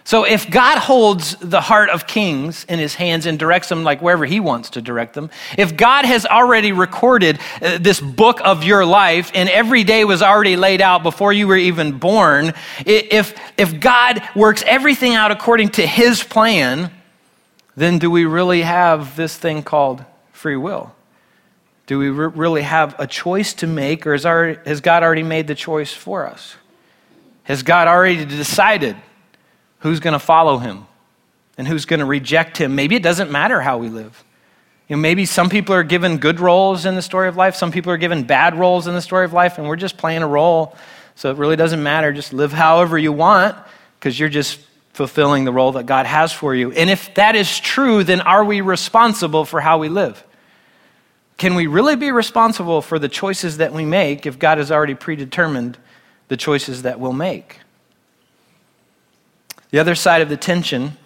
So 0.09 0.25
if 0.25 0.51
God 0.51 0.79
holds 0.79 1.37
the 1.37 1.61
heart 1.61 1.90
of 1.90 2.07
kings 2.07 2.64
in 2.64 2.79
his 2.79 2.94
hands 2.94 3.27
and 3.27 3.38
directs 3.38 3.68
them 3.68 3.85
like 3.85 4.01
wherever 4.01 4.25
he 4.25 4.40
wants 4.40 4.71
to 4.71 4.81
direct 4.81 5.12
them, 5.12 5.29
if 5.59 5.77
God 5.77 6.07
has 6.07 6.25
already 6.25 6.73
recorded 6.73 7.38
uh, 7.61 7.77
this 7.77 8.01
book 8.01 8.40
of 8.42 8.64
your 8.64 8.87
life 8.87 9.31
and 9.35 9.51
every 9.51 9.85
day 9.85 10.07
was 10.07 10.23
already 10.23 10.57
laid 10.57 10.81
out 10.81 11.03
before 11.03 11.35
you 11.35 11.47
were 11.47 11.59
even 11.59 11.99
born, 11.99 12.55
if, 12.87 13.38
if 13.59 13.81
God 13.81 14.27
works 14.35 14.64
everything 14.66 15.12
out 15.12 15.31
according 15.31 15.68
to 15.73 15.87
his 15.87 16.23
plan, 16.23 16.90
then 17.77 17.99
do 17.99 18.11
we 18.11 18.25
really 18.25 18.62
have 18.62 19.14
this 19.14 19.37
thing 19.37 19.62
called 19.62 20.03
free 20.33 20.57
will? 20.57 20.90
Do 21.87 21.99
we 21.99 22.09
re- 22.09 22.33
really 22.35 22.62
have 22.62 22.99
a 22.99 23.07
choice 23.07 23.53
to 23.53 23.66
make, 23.66 24.07
or 24.07 24.18
our, 24.27 24.55
has 24.64 24.81
God 24.81 25.03
already 25.03 25.23
made 25.23 25.49
the 25.49 25.55
choice 25.55 25.92
for 25.92 26.27
us? 26.27 26.57
Has 27.42 27.62
God 27.62 27.88
already 27.88 28.25
decided 28.25 28.97
who's 29.81 30.01
going 30.01 30.12
to 30.12 30.19
follow 30.19 30.59
him 30.59 30.87
and 31.57 31.67
who's 31.67 31.85
going 31.85 32.01
to 32.01 32.07
reject 32.07 32.57
him. 32.57 32.75
Maybe 32.75 32.97
it 32.97 33.03
doesn't 33.03 33.31
matter 33.31 33.61
how 33.61 33.79
we 33.79 33.88
live. 33.88 34.25
You 34.88 34.97
know, 34.97 35.03
maybe 35.03 35.27
some 35.27 35.51
people 35.51 35.75
are 35.75 35.83
given 35.83 36.19
good 36.19 36.41
roles 36.41 36.87
in 36.87 36.95
the 36.95 37.03
story 37.03 37.29
of 37.29 37.37
life, 37.37 37.55
some 37.57 37.71
people 37.71 37.93
are 37.93 37.99
given 37.99 38.25
bad 38.25 38.55
roles 38.55 38.87
in 38.87 38.95
the 38.95 39.03
story 39.03 39.25
of 39.25 39.33
life, 39.33 39.59
and 39.59 39.69
we're 39.69 39.77
just 39.77 39.99
playing 39.99 40.23
a 40.23 40.29
role. 40.29 40.77
So 41.14 41.31
it 41.31 41.37
really 41.37 41.57
doesn't 41.57 41.83
matter. 41.83 42.12
Just 42.12 42.33
live 42.33 42.53
however 42.53 42.97
you 42.97 43.12
want 43.12 43.57
because 43.99 44.19
you're 44.19 44.29
just 44.29 44.61
fulfilling 44.93 45.45
the 45.45 45.53
role 45.53 45.73
that 45.73 45.85
God 45.85 46.07
has 46.07 46.33
for 46.33 46.55
you. 46.55 46.73
And 46.73 46.88
if 46.88 47.14
that 47.14 47.37
is 47.37 47.59
true, 47.61 48.03
then 48.03 48.21
are 48.21 48.45
we 48.45 48.61
responsible 48.61 49.45
for 49.45 49.61
how 49.61 49.79
we 49.79 49.88
live? 49.88 50.25
Can 51.37 51.55
we 51.55 51.67
really 51.67 51.95
be 51.95 52.11
responsible 52.11 52.83
for 52.83 52.99
the 52.99 53.09
choices 53.09 53.59
that 53.59 53.73
we 53.73 53.85
make 53.85 54.27
if 54.27 54.38
God 54.38 54.59
has 54.59 54.73
already 54.73 54.95
predetermined 54.95 55.79
the 56.29 56.37
choices 56.37 56.83
that 56.83 56.99
we'll 56.99 57.12
make? 57.12 57.61
The 59.71 59.79
other 59.79 59.95
side 59.95 60.23
of 60.23 60.29
the 60.29 60.37
tension 60.37 60.97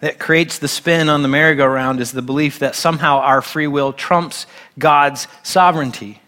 that 0.00 0.18
creates 0.18 0.58
the 0.58 0.68
spin 0.68 1.08
on 1.08 1.22
the 1.22 1.28
merry-go-round 1.28 1.98
is 2.00 2.12
the 2.12 2.20
belief 2.20 2.58
that 2.58 2.74
somehow 2.74 3.18
our 3.20 3.40
free 3.40 3.66
will 3.66 3.92
trumps 3.92 4.46
God's 4.78 5.26
sovereignty. 5.42 6.20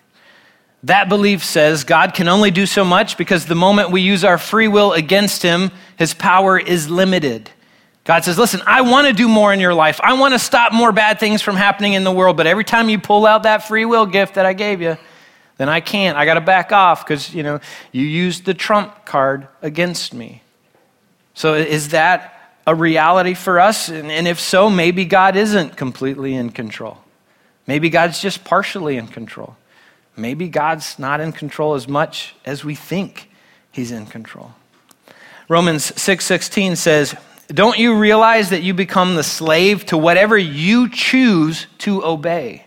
That 0.83 1.09
belief 1.09 1.45
says 1.45 1.85
God 1.85 2.15
can 2.15 2.29
only 2.29 2.51
do 2.51 2.65
so 2.65 2.85
much 2.85 3.19
because 3.19 3.47
the 3.47 3.55
moment 3.55 3.91
we 3.91 4.01
use 4.01 4.25
our 4.25 4.39
free 4.39 4.69
will 4.69 4.93
against 4.93 5.43
Him, 5.43 5.73
His 5.99 6.15
power 6.15 6.59
is 6.59 6.89
limited. 6.89 7.51
God 8.05 8.25
says, 8.25 8.39
Listen, 8.39 8.63
I 8.67 8.83
want 8.83 9.09
to 9.09 9.13
do 9.13 9.29
more 9.29 9.53
in 9.53 9.59
your 9.59 9.75
life. 9.75 10.01
I 10.03 10.15
want 10.15 10.33
to 10.33 10.39
stop 10.39 10.73
more 10.73 10.93
bad 10.93 11.19
things 11.19 11.43
from 11.43 11.57
happening 11.57 11.95
in 11.95 12.05
the 12.05 12.13
world, 12.13 12.37
but 12.37 12.47
every 12.47 12.65
time 12.65 12.89
you 12.89 12.99
pull 13.01 13.27
out 13.27 13.43
that 13.43 13.67
free 13.67 13.85
will 13.85 14.07
gift 14.07 14.37
that 14.37 14.47
I 14.47 14.53
gave 14.53 14.81
you, 14.81 14.97
then 15.59 15.69
I 15.69 15.81
can't. 15.81 16.17
I 16.17 16.25
got 16.25 16.35
to 16.35 16.41
back 16.41 16.71
off 16.71 17.05
because, 17.05 17.35
you 17.35 17.43
know, 17.43 17.61
you 17.91 18.05
used 18.05 18.45
the 18.45 18.55
trump 18.55 19.05
card 19.05 19.49
against 19.61 20.15
me. 20.15 20.43
So, 21.37 21.53
is 21.53 21.91
that 21.91 22.33
a 22.67 22.75
reality 22.75 23.35
for 23.35 23.61
us? 23.61 23.91
And, 23.91 24.11
and 24.11 24.27
if 24.27 24.41
so, 24.41 24.71
maybe 24.71 25.05
God 25.05 25.37
isn't 25.37 25.77
completely 25.77 26.35
in 26.35 26.51
control. 26.51 26.97
Maybe 27.67 27.91
God's 27.91 28.21
just 28.21 28.43
partially 28.43 28.97
in 28.97 29.07
control. 29.07 29.55
Maybe 30.17 30.49
God's 30.49 30.99
not 30.99 31.21
in 31.21 31.33
control 31.33 31.75
as 31.75 31.87
much 31.87 32.35
as 32.47 32.65
we 32.65 32.75
think 32.75 33.31
he's 33.71 33.93
in 33.93 34.07
control. 34.07 34.53
Romans 35.47 35.93
6:16 36.01 36.75
6, 36.75 36.81
says, 36.81 37.15
"Don't 37.49 37.79
you 37.79 37.95
realize 37.97 38.49
that 38.49 38.63
you 38.63 38.73
become 38.73 39.15
the 39.15 39.23
slave 39.23 39.85
to 39.87 39.99
whatever 39.99 40.39
you 40.39 40.89
choose 40.89 41.67
to 41.81 42.03
obey? 42.03 42.65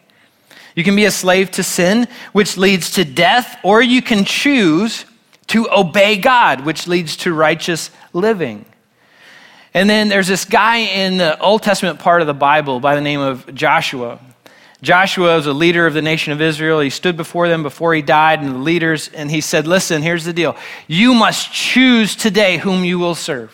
You 0.75 0.83
can 0.83 0.95
be 0.95 1.05
a 1.05 1.11
slave 1.11 1.49
to 1.51 1.63
sin, 1.63 2.07
which 2.33 2.55
leads 2.55 2.91
to 2.91 3.03
death, 3.03 3.57
or 3.63 3.81
you 3.81 4.03
can 4.03 4.25
choose 4.25 5.05
to 5.47 5.67
obey 5.71 6.17
God, 6.17 6.61
which 6.61 6.87
leads 6.87 7.17
to 7.17 7.33
righteous 7.33 7.89
living. 8.13 8.65
And 9.73 9.89
then 9.89 10.09
there's 10.09 10.27
this 10.27 10.45
guy 10.45 10.77
in 10.77 11.17
the 11.17 11.39
Old 11.39 11.61
Testament 11.63 11.99
part 11.99 12.21
of 12.21 12.27
the 12.27 12.33
Bible 12.33 12.79
by 12.79 12.95
the 12.95 13.01
name 13.01 13.19
of 13.19 13.53
Joshua. 13.53 14.19
Joshua 14.81 15.35
was 15.35 15.45
a 15.45 15.53
leader 15.53 15.85
of 15.85 15.93
the 15.93 16.01
nation 16.01 16.31
of 16.31 16.41
Israel. 16.41 16.79
He 16.79 16.89
stood 16.89 17.17
before 17.17 17.49
them 17.49 17.63
before 17.63 17.93
he 17.93 18.01
died, 18.01 18.41
and 18.41 18.55
the 18.55 18.59
leaders, 18.59 19.09
and 19.09 19.29
he 19.29 19.41
said, 19.41 19.67
Listen, 19.67 20.01
here's 20.01 20.23
the 20.23 20.33
deal. 20.33 20.55
You 20.87 21.13
must 21.13 21.51
choose 21.51 22.15
today 22.15 22.57
whom 22.57 22.83
you 22.83 22.97
will 22.97 23.15
serve. 23.15 23.53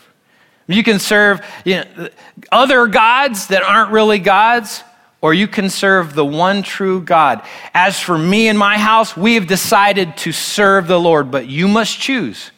You 0.67 0.83
can 0.83 0.99
serve 0.99 1.41
you 1.63 1.75
know, 1.75 2.09
other 2.51 2.87
gods 2.87 3.47
that 3.47 3.63
aren't 3.63 3.91
really 3.91 4.19
gods, 4.19 4.83
or 5.21 5.33
you 5.33 5.47
can 5.47 5.69
serve 5.69 6.13
the 6.13 6.25
one 6.25 6.61
true 6.61 7.01
God. 7.01 7.41
As 7.73 7.99
for 7.99 8.17
me 8.17 8.47
and 8.47 8.57
my 8.57 8.77
house, 8.77 9.17
we 9.17 9.35
have 9.35 9.47
decided 9.47 10.17
to 10.17 10.31
serve 10.31 10.87
the 10.87 10.99
Lord, 10.99 11.31
but 11.31 11.47
you 11.47 11.67
must 11.67 11.99
choose 11.99 12.51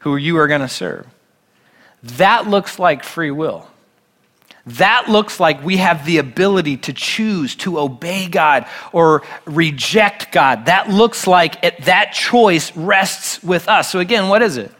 who 0.00 0.16
you 0.16 0.36
are 0.38 0.48
going 0.48 0.60
to 0.60 0.68
serve. 0.68 1.06
That 2.14 2.48
looks 2.48 2.78
like 2.78 3.02
free 3.02 3.30
will. 3.30 3.68
That 4.66 5.08
looks 5.08 5.38
like 5.38 5.62
we 5.62 5.76
have 5.76 6.04
the 6.04 6.18
ability 6.18 6.78
to 6.78 6.92
choose 6.92 7.54
to 7.56 7.78
obey 7.78 8.26
God 8.26 8.66
or 8.92 9.22
reject 9.44 10.32
God. 10.32 10.66
That 10.66 10.90
looks 10.90 11.26
like 11.26 11.62
it, 11.62 11.84
that 11.84 12.12
choice 12.12 12.76
rests 12.76 13.42
with 13.44 13.68
us. 13.68 13.90
So, 13.90 14.00
again, 14.00 14.28
what 14.28 14.42
is 14.42 14.56
it? 14.56 14.72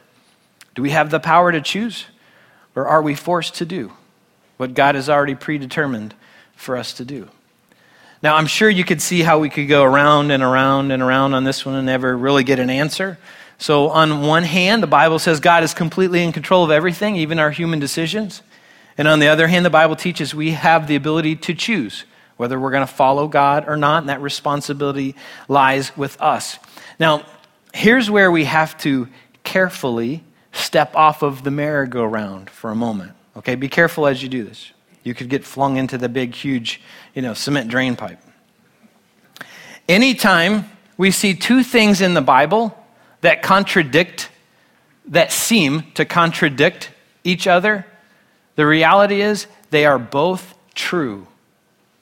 Do 0.74 0.82
we 0.82 0.90
have 0.90 1.10
the 1.10 1.20
power 1.20 1.52
to 1.52 1.60
choose? 1.60 2.06
Or 2.74 2.86
are 2.86 3.00
we 3.00 3.14
forced 3.14 3.54
to 3.56 3.64
do 3.64 3.92
what 4.56 4.74
God 4.74 4.96
has 4.96 5.08
already 5.08 5.36
predetermined 5.36 6.14
for 6.56 6.76
us 6.76 6.92
to 6.94 7.04
do? 7.04 7.28
Now, 8.22 8.34
I'm 8.34 8.46
sure 8.46 8.68
you 8.68 8.84
could 8.84 9.00
see 9.00 9.22
how 9.22 9.38
we 9.38 9.48
could 9.48 9.68
go 9.68 9.84
around 9.84 10.32
and 10.32 10.42
around 10.42 10.90
and 10.90 11.02
around 11.02 11.34
on 11.34 11.44
this 11.44 11.64
one 11.64 11.76
and 11.76 11.86
never 11.86 12.16
really 12.16 12.42
get 12.42 12.58
an 12.58 12.70
answer. 12.70 13.18
So, 13.58 13.88
on 13.88 14.22
one 14.22 14.42
hand, 14.42 14.82
the 14.82 14.86
Bible 14.86 15.18
says 15.18 15.40
God 15.40 15.62
is 15.62 15.72
completely 15.72 16.22
in 16.22 16.32
control 16.32 16.64
of 16.64 16.70
everything, 16.70 17.16
even 17.16 17.38
our 17.38 17.50
human 17.50 17.78
decisions. 17.78 18.42
And 18.98 19.08
on 19.08 19.18
the 19.18 19.28
other 19.28 19.46
hand, 19.48 19.64
the 19.64 19.70
Bible 19.70 19.96
teaches 19.96 20.34
we 20.34 20.52
have 20.52 20.86
the 20.86 20.96
ability 20.96 21.36
to 21.36 21.54
choose 21.54 22.04
whether 22.36 22.60
we're 22.60 22.70
going 22.70 22.86
to 22.86 22.92
follow 22.92 23.28
God 23.28 23.66
or 23.66 23.76
not, 23.76 24.02
and 24.02 24.08
that 24.10 24.20
responsibility 24.20 25.14
lies 25.48 25.96
with 25.96 26.20
us. 26.20 26.58
Now, 26.98 27.24
here's 27.72 28.10
where 28.10 28.30
we 28.30 28.44
have 28.44 28.76
to 28.78 29.08
carefully 29.42 30.22
step 30.52 30.94
off 30.94 31.22
of 31.22 31.44
the 31.44 31.50
merry-go-round 31.50 32.50
for 32.50 32.70
a 32.70 32.74
moment. 32.74 33.12
Okay, 33.36 33.54
be 33.54 33.68
careful 33.68 34.06
as 34.06 34.22
you 34.22 34.28
do 34.28 34.44
this. 34.44 34.72
You 35.02 35.14
could 35.14 35.28
get 35.28 35.44
flung 35.44 35.76
into 35.76 35.98
the 35.98 36.08
big, 36.08 36.34
huge, 36.34 36.80
you 37.14 37.22
know, 37.22 37.32
cement 37.32 37.68
drain 37.68 37.96
pipe. 37.96 38.18
Anytime 39.88 40.70
we 40.98 41.10
see 41.10 41.32
two 41.34 41.62
things 41.62 42.00
in 42.00 42.14
the 42.14 42.22
Bible 42.22 42.76
that 43.26 43.42
contradict, 43.42 44.30
that 45.08 45.32
seem 45.32 45.82
to 45.94 46.04
contradict 46.04 46.90
each 47.24 47.48
other, 47.48 47.84
the 48.54 48.64
reality 48.64 49.20
is 49.20 49.48
they 49.70 49.84
are 49.84 49.98
both 49.98 50.54
true. 50.74 51.26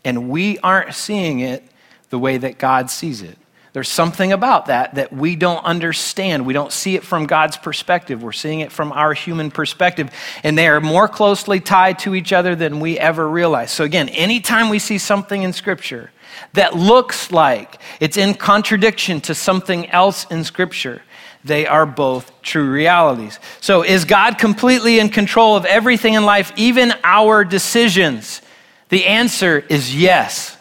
And 0.04 0.28
we 0.28 0.58
aren't 0.58 0.94
seeing 0.94 1.40
it 1.40 1.64
the 2.10 2.18
way 2.18 2.36
that 2.36 2.58
God 2.58 2.90
sees 2.90 3.22
it. 3.22 3.38
There's 3.72 3.88
something 3.88 4.32
about 4.32 4.66
that 4.66 4.96
that 4.96 5.14
we 5.14 5.34
don't 5.34 5.64
understand. 5.64 6.44
We 6.44 6.52
don't 6.52 6.70
see 6.70 6.94
it 6.94 7.02
from 7.02 7.26
God's 7.26 7.56
perspective. 7.56 8.22
We're 8.22 8.32
seeing 8.32 8.60
it 8.60 8.70
from 8.70 8.92
our 8.92 9.14
human 9.14 9.50
perspective. 9.50 10.10
And 10.42 10.58
they 10.58 10.68
are 10.68 10.80
more 10.80 11.08
closely 11.08 11.58
tied 11.58 12.00
to 12.00 12.14
each 12.14 12.34
other 12.34 12.54
than 12.54 12.80
we 12.80 12.98
ever 12.98 13.26
realize. 13.26 13.70
So, 13.72 13.82
again, 13.82 14.10
anytime 14.10 14.68
we 14.68 14.78
see 14.78 14.98
something 14.98 15.42
in 15.42 15.54
Scripture 15.54 16.10
that 16.52 16.76
looks 16.76 17.32
like 17.32 17.80
it's 17.98 18.18
in 18.18 18.34
contradiction 18.34 19.22
to 19.22 19.34
something 19.34 19.90
else 19.90 20.26
in 20.26 20.44
Scripture, 20.44 21.00
they 21.44 21.66
are 21.66 21.84
both 21.84 22.32
true 22.42 22.70
realities. 22.70 23.38
So, 23.60 23.82
is 23.82 24.04
God 24.04 24.38
completely 24.38 24.98
in 24.98 25.10
control 25.10 25.56
of 25.56 25.66
everything 25.66 26.14
in 26.14 26.24
life, 26.24 26.52
even 26.56 26.94
our 27.04 27.44
decisions? 27.44 28.40
The 28.88 29.06
answer 29.06 29.64
is 29.68 29.94
yes. 29.94 30.56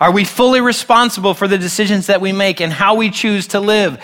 Are 0.00 0.10
we 0.10 0.24
fully 0.24 0.60
responsible 0.60 1.32
for 1.32 1.48
the 1.48 1.58
decisions 1.58 2.08
that 2.08 2.20
we 2.20 2.32
make 2.32 2.60
and 2.60 2.72
how 2.72 2.96
we 2.96 3.08
choose 3.10 3.46
to 3.48 3.60
live? 3.60 4.02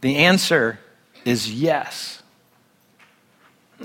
The 0.00 0.16
answer 0.16 0.78
is 1.24 1.52
yes. 1.52 2.22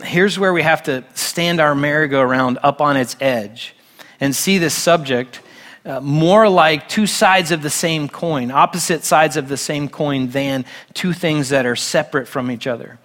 Here's 0.04 0.40
where 0.40 0.52
we 0.52 0.64
have 0.64 0.84
to 0.84 1.04
stand 1.14 1.60
our 1.60 1.76
merry-go-round 1.76 2.58
up 2.64 2.82
on 2.82 2.98
its 2.98 3.16
edge 3.22 3.76
and 4.20 4.36
see 4.36 4.58
this 4.58 4.74
subject 4.74 5.40
uh, 5.86 6.00
more 6.00 6.48
like 6.48 6.88
two 6.88 7.06
sides 7.06 7.52
of 7.52 7.62
the 7.62 7.70
same 7.70 8.08
coin, 8.08 8.52
opposite 8.52 9.04
sides 9.04 9.38
of 9.38 9.48
the 9.48 9.58
same 9.58 9.90
coin 9.90 10.30
than 10.30 10.66
two 10.94 11.14
things 11.14 11.50
that 11.50 11.66
are 11.66 11.76
separate 11.76 12.28
from 12.28 12.50
each 12.50 12.68
other. 12.68 12.98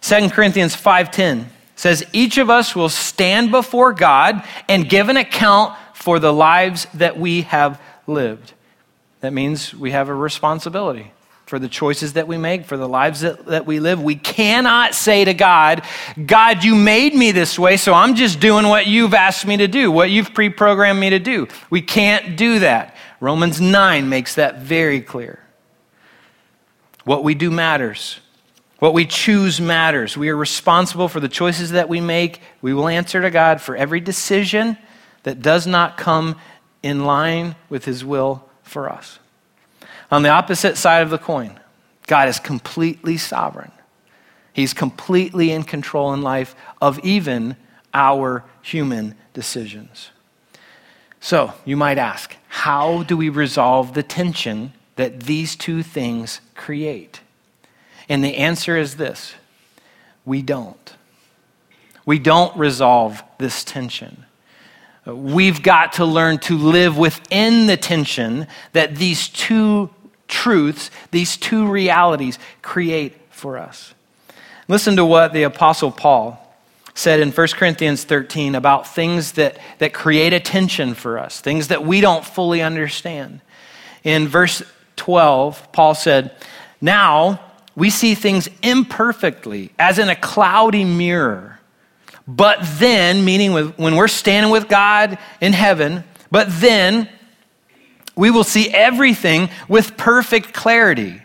2 0.00 0.30
Corinthians 0.30 0.74
5:10 0.74 1.46
says 1.76 2.04
each 2.12 2.38
of 2.38 2.50
us 2.50 2.76
will 2.76 2.88
stand 2.88 3.50
before 3.50 3.92
God 3.92 4.42
and 4.68 4.88
give 4.88 5.08
an 5.08 5.16
account 5.16 5.76
for 5.92 6.18
the 6.18 6.32
lives 6.32 6.86
that 6.94 7.18
we 7.18 7.42
have 7.42 7.80
lived. 8.06 8.52
That 9.20 9.32
means 9.32 9.74
we 9.74 9.92
have 9.92 10.08
a 10.08 10.14
responsibility 10.14 11.12
for 11.46 11.58
the 11.58 11.68
choices 11.68 12.14
that 12.14 12.26
we 12.26 12.38
make, 12.38 12.64
for 12.64 12.76
the 12.76 12.88
lives 12.88 13.20
that, 13.20 13.44
that 13.46 13.66
we 13.66 13.78
live. 13.78 14.02
We 14.02 14.16
cannot 14.16 14.94
say 14.94 15.24
to 15.24 15.34
God, 15.34 15.82
God, 16.26 16.64
you 16.64 16.74
made 16.74 17.14
me 17.14 17.32
this 17.32 17.58
way, 17.58 17.76
so 17.76 17.92
I'm 17.92 18.14
just 18.14 18.40
doing 18.40 18.66
what 18.66 18.86
you've 18.86 19.14
asked 19.14 19.46
me 19.46 19.58
to 19.58 19.68
do, 19.68 19.90
what 19.90 20.10
you've 20.10 20.32
pre 20.32 20.48
programmed 20.48 21.00
me 21.00 21.10
to 21.10 21.18
do. 21.18 21.48
We 21.68 21.82
can't 21.82 22.36
do 22.36 22.60
that. 22.60 22.96
Romans 23.20 23.60
9 23.60 24.08
makes 24.08 24.36
that 24.36 24.60
very 24.60 25.00
clear. 25.00 25.38
What 27.04 27.22
we 27.22 27.34
do 27.34 27.50
matters. 27.50 28.20
What 28.78 28.94
we 28.94 29.06
choose 29.06 29.60
matters. 29.60 30.16
We 30.16 30.30
are 30.30 30.36
responsible 30.36 31.08
for 31.08 31.20
the 31.20 31.28
choices 31.28 31.70
that 31.70 31.88
we 31.88 32.00
make. 32.00 32.40
We 32.60 32.74
will 32.74 32.88
answer 32.88 33.20
to 33.20 33.30
God 33.30 33.60
for 33.60 33.76
every 33.76 34.00
decision 34.00 34.76
that 35.22 35.40
does 35.40 35.66
not 35.66 35.96
come 35.96 36.36
in 36.82 37.04
line 37.04 37.56
with 37.68 37.84
his 37.84 38.04
will 38.04 38.48
for 38.62 38.90
us. 38.90 39.18
On 40.14 40.22
the 40.22 40.28
opposite 40.28 40.76
side 40.76 41.02
of 41.02 41.10
the 41.10 41.18
coin, 41.18 41.58
God 42.06 42.28
is 42.28 42.38
completely 42.38 43.16
sovereign. 43.16 43.72
He's 44.52 44.72
completely 44.72 45.50
in 45.50 45.64
control 45.64 46.14
in 46.14 46.22
life 46.22 46.54
of 46.80 47.00
even 47.00 47.56
our 47.92 48.44
human 48.62 49.16
decisions. 49.32 50.10
So, 51.18 51.54
you 51.64 51.76
might 51.76 51.98
ask, 51.98 52.36
how 52.46 53.02
do 53.02 53.16
we 53.16 53.28
resolve 53.28 53.94
the 53.94 54.04
tension 54.04 54.72
that 54.94 55.24
these 55.24 55.56
two 55.56 55.82
things 55.82 56.40
create? 56.54 57.20
And 58.08 58.22
the 58.22 58.36
answer 58.36 58.76
is 58.76 58.94
this 58.94 59.34
we 60.24 60.42
don't. 60.42 60.94
We 62.06 62.20
don't 62.20 62.56
resolve 62.56 63.20
this 63.38 63.64
tension. 63.64 64.26
We've 65.06 65.60
got 65.60 65.94
to 65.94 66.04
learn 66.04 66.38
to 66.38 66.56
live 66.56 66.96
within 66.96 67.66
the 67.66 67.76
tension 67.76 68.46
that 68.74 68.94
these 68.94 69.28
two 69.28 69.90
truths, 70.34 70.90
these 71.12 71.36
two 71.36 71.66
realities 71.68 72.40
create 72.60 73.14
for 73.30 73.56
us. 73.56 73.94
Listen 74.66 74.96
to 74.96 75.04
what 75.04 75.32
the 75.32 75.44
Apostle 75.44 75.92
Paul 75.92 76.40
said 76.92 77.20
in 77.20 77.30
1 77.30 77.48
Corinthians 77.48 78.02
13 78.02 78.56
about 78.56 78.86
things 78.86 79.32
that, 79.32 79.58
that 79.78 79.94
create 79.94 80.32
a 80.32 80.40
tension 80.40 80.94
for 80.94 81.18
us, 81.18 81.40
things 81.40 81.68
that 81.68 81.84
we 81.84 82.00
don't 82.00 82.24
fully 82.24 82.62
understand. 82.62 83.40
In 84.02 84.26
verse 84.26 84.62
12, 84.96 85.72
Paul 85.72 85.94
said, 85.94 86.34
Now 86.80 87.40
we 87.76 87.90
see 87.90 88.14
things 88.16 88.48
imperfectly, 88.62 89.70
as 89.78 89.98
in 90.00 90.08
a 90.08 90.16
cloudy 90.16 90.84
mirror. 90.84 91.60
But 92.26 92.58
then, 92.78 93.24
meaning 93.24 93.52
when 93.52 93.96
we're 93.96 94.08
standing 94.08 94.50
with 94.50 94.68
God 94.68 95.18
in 95.40 95.52
heaven, 95.52 96.04
but 96.30 96.48
then 96.50 97.08
we 98.16 98.30
will 98.30 98.44
see 98.44 98.70
everything 98.70 99.50
with 99.68 99.96
perfect 99.96 100.52
clarity. 100.52 101.20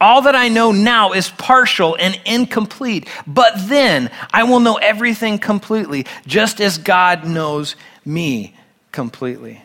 All 0.00 0.22
that 0.22 0.34
I 0.34 0.48
know 0.48 0.72
now 0.72 1.12
is 1.12 1.30
partial 1.30 1.94
and 1.94 2.20
incomplete, 2.26 3.08
but 3.26 3.52
then 3.68 4.10
I 4.32 4.42
will 4.42 4.58
know 4.58 4.74
everything 4.74 5.38
completely, 5.38 6.06
just 6.26 6.60
as 6.60 6.78
God 6.78 7.24
knows 7.24 7.76
me 8.04 8.56
completely. 8.90 9.62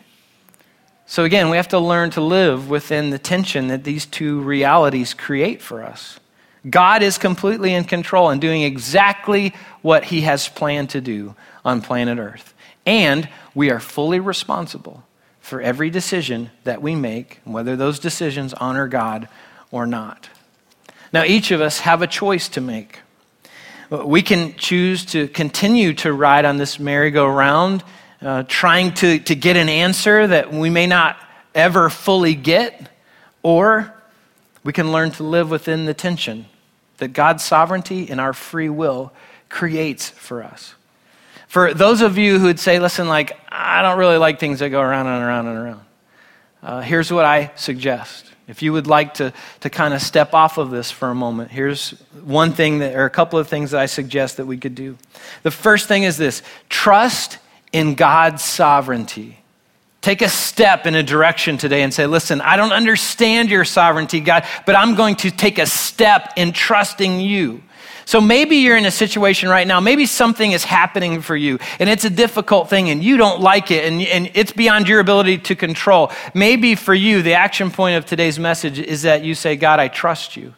So, 1.06 1.24
again, 1.24 1.48
we 1.48 1.56
have 1.56 1.68
to 1.68 1.80
learn 1.80 2.10
to 2.10 2.20
live 2.20 2.70
within 2.70 3.10
the 3.10 3.18
tension 3.18 3.68
that 3.68 3.82
these 3.82 4.06
two 4.06 4.40
realities 4.42 5.14
create 5.14 5.60
for 5.60 5.82
us. 5.82 6.20
God 6.68 7.02
is 7.02 7.18
completely 7.18 7.74
in 7.74 7.84
control 7.84 8.30
and 8.30 8.40
doing 8.40 8.62
exactly 8.62 9.54
what 9.82 10.04
he 10.04 10.20
has 10.20 10.48
planned 10.48 10.90
to 10.90 11.00
do 11.00 11.34
on 11.64 11.80
planet 11.80 12.18
Earth. 12.18 12.54
And 12.86 13.28
we 13.54 13.70
are 13.70 13.80
fully 13.80 14.20
responsible 14.20 15.02
for 15.48 15.62
every 15.62 15.88
decision 15.88 16.50
that 16.64 16.82
we 16.82 16.94
make, 16.94 17.40
whether 17.44 17.74
those 17.74 17.98
decisions 17.98 18.52
honor 18.54 18.86
God 18.86 19.28
or 19.70 19.86
not. 19.86 20.28
Now, 21.10 21.24
each 21.24 21.50
of 21.50 21.62
us 21.62 21.80
have 21.80 22.02
a 22.02 22.06
choice 22.06 22.50
to 22.50 22.60
make. 22.60 23.00
We 23.90 24.20
can 24.20 24.54
choose 24.56 25.06
to 25.06 25.26
continue 25.26 25.94
to 25.94 26.12
ride 26.12 26.44
on 26.44 26.58
this 26.58 26.78
merry-go-round, 26.78 27.82
uh, 28.20 28.42
trying 28.46 28.92
to, 28.94 29.18
to 29.20 29.34
get 29.34 29.56
an 29.56 29.70
answer 29.70 30.26
that 30.26 30.52
we 30.52 30.68
may 30.68 30.86
not 30.86 31.16
ever 31.54 31.88
fully 31.88 32.34
get, 32.34 32.90
or 33.42 33.94
we 34.64 34.74
can 34.74 34.92
learn 34.92 35.12
to 35.12 35.22
live 35.22 35.48
within 35.48 35.86
the 35.86 35.94
tension 35.94 36.44
that 36.98 37.14
God's 37.14 37.42
sovereignty 37.42 38.10
and 38.10 38.20
our 38.20 38.34
free 38.34 38.68
will 38.68 39.12
creates 39.48 40.10
for 40.10 40.44
us. 40.44 40.74
For 41.46 41.72
those 41.72 42.02
of 42.02 42.18
you 42.18 42.38
who 42.38 42.44
would 42.44 42.60
say, 42.60 42.78
listen, 42.78 43.08
like, 43.08 43.38
I 43.58 43.82
don't 43.82 43.98
really 43.98 44.18
like 44.18 44.38
things 44.38 44.60
that 44.60 44.70
go 44.70 44.80
around 44.80 45.08
and 45.08 45.22
around 45.22 45.46
and 45.48 45.58
around, 45.58 45.80
uh, 46.62 46.80
here's 46.80 47.12
what 47.12 47.24
I 47.24 47.50
suggest. 47.56 48.26
If 48.46 48.62
you 48.62 48.72
would 48.72 48.86
like 48.86 49.14
to, 49.14 49.32
to 49.60 49.70
kind 49.70 49.92
of 49.92 50.00
step 50.00 50.32
off 50.32 50.58
of 50.58 50.70
this 50.70 50.90
for 50.90 51.10
a 51.10 51.14
moment, 51.14 51.50
here's 51.50 51.90
one 52.22 52.52
thing 52.52 52.78
that, 52.78 52.94
or 52.94 53.04
a 53.04 53.10
couple 53.10 53.38
of 53.38 53.48
things 53.48 53.72
that 53.72 53.80
I 53.80 53.86
suggest 53.86 54.36
that 54.36 54.46
we 54.46 54.56
could 54.56 54.74
do. 54.74 54.96
The 55.42 55.50
first 55.50 55.88
thing 55.88 56.04
is 56.04 56.16
this 56.16 56.42
trust 56.68 57.38
in 57.72 57.94
God's 57.94 58.42
sovereignty. 58.42 59.38
Take 60.00 60.22
a 60.22 60.28
step 60.28 60.86
in 60.86 60.94
a 60.94 61.02
direction 61.02 61.58
today 61.58 61.82
and 61.82 61.92
say, 61.92 62.06
Listen, 62.06 62.40
I 62.40 62.56
don't 62.56 62.72
understand 62.72 63.50
your 63.50 63.64
sovereignty, 63.64 64.20
God, 64.20 64.46
but 64.64 64.76
I'm 64.76 64.94
going 64.94 65.16
to 65.16 65.30
take 65.30 65.58
a 65.58 65.66
step 65.66 66.32
in 66.36 66.52
trusting 66.52 67.20
you. 67.20 67.62
So 68.08 68.22
maybe 68.22 68.56
you're 68.56 68.78
in 68.78 68.86
a 68.86 68.90
situation 68.90 69.50
right 69.50 69.66
now, 69.66 69.80
maybe 69.80 70.06
something 70.06 70.52
is 70.52 70.64
happening 70.64 71.20
for 71.20 71.36
you 71.36 71.58
and 71.78 71.90
it's 71.90 72.06
a 72.06 72.10
difficult 72.10 72.70
thing 72.70 72.88
and 72.88 73.04
you 73.04 73.18
don't 73.18 73.42
like 73.42 73.70
it 73.70 73.84
and, 73.84 74.00
and 74.00 74.30
it's 74.32 74.50
beyond 74.50 74.88
your 74.88 75.00
ability 75.00 75.36
to 75.36 75.54
control. 75.54 76.10
Maybe 76.32 76.74
for 76.74 76.94
you, 76.94 77.20
the 77.20 77.34
action 77.34 77.70
point 77.70 77.98
of 77.98 78.06
today's 78.06 78.38
message 78.38 78.78
is 78.78 79.02
that 79.02 79.24
you 79.24 79.34
say, 79.34 79.56
God, 79.56 79.78
I 79.78 79.88
trust 79.88 80.38
you. 80.38 80.54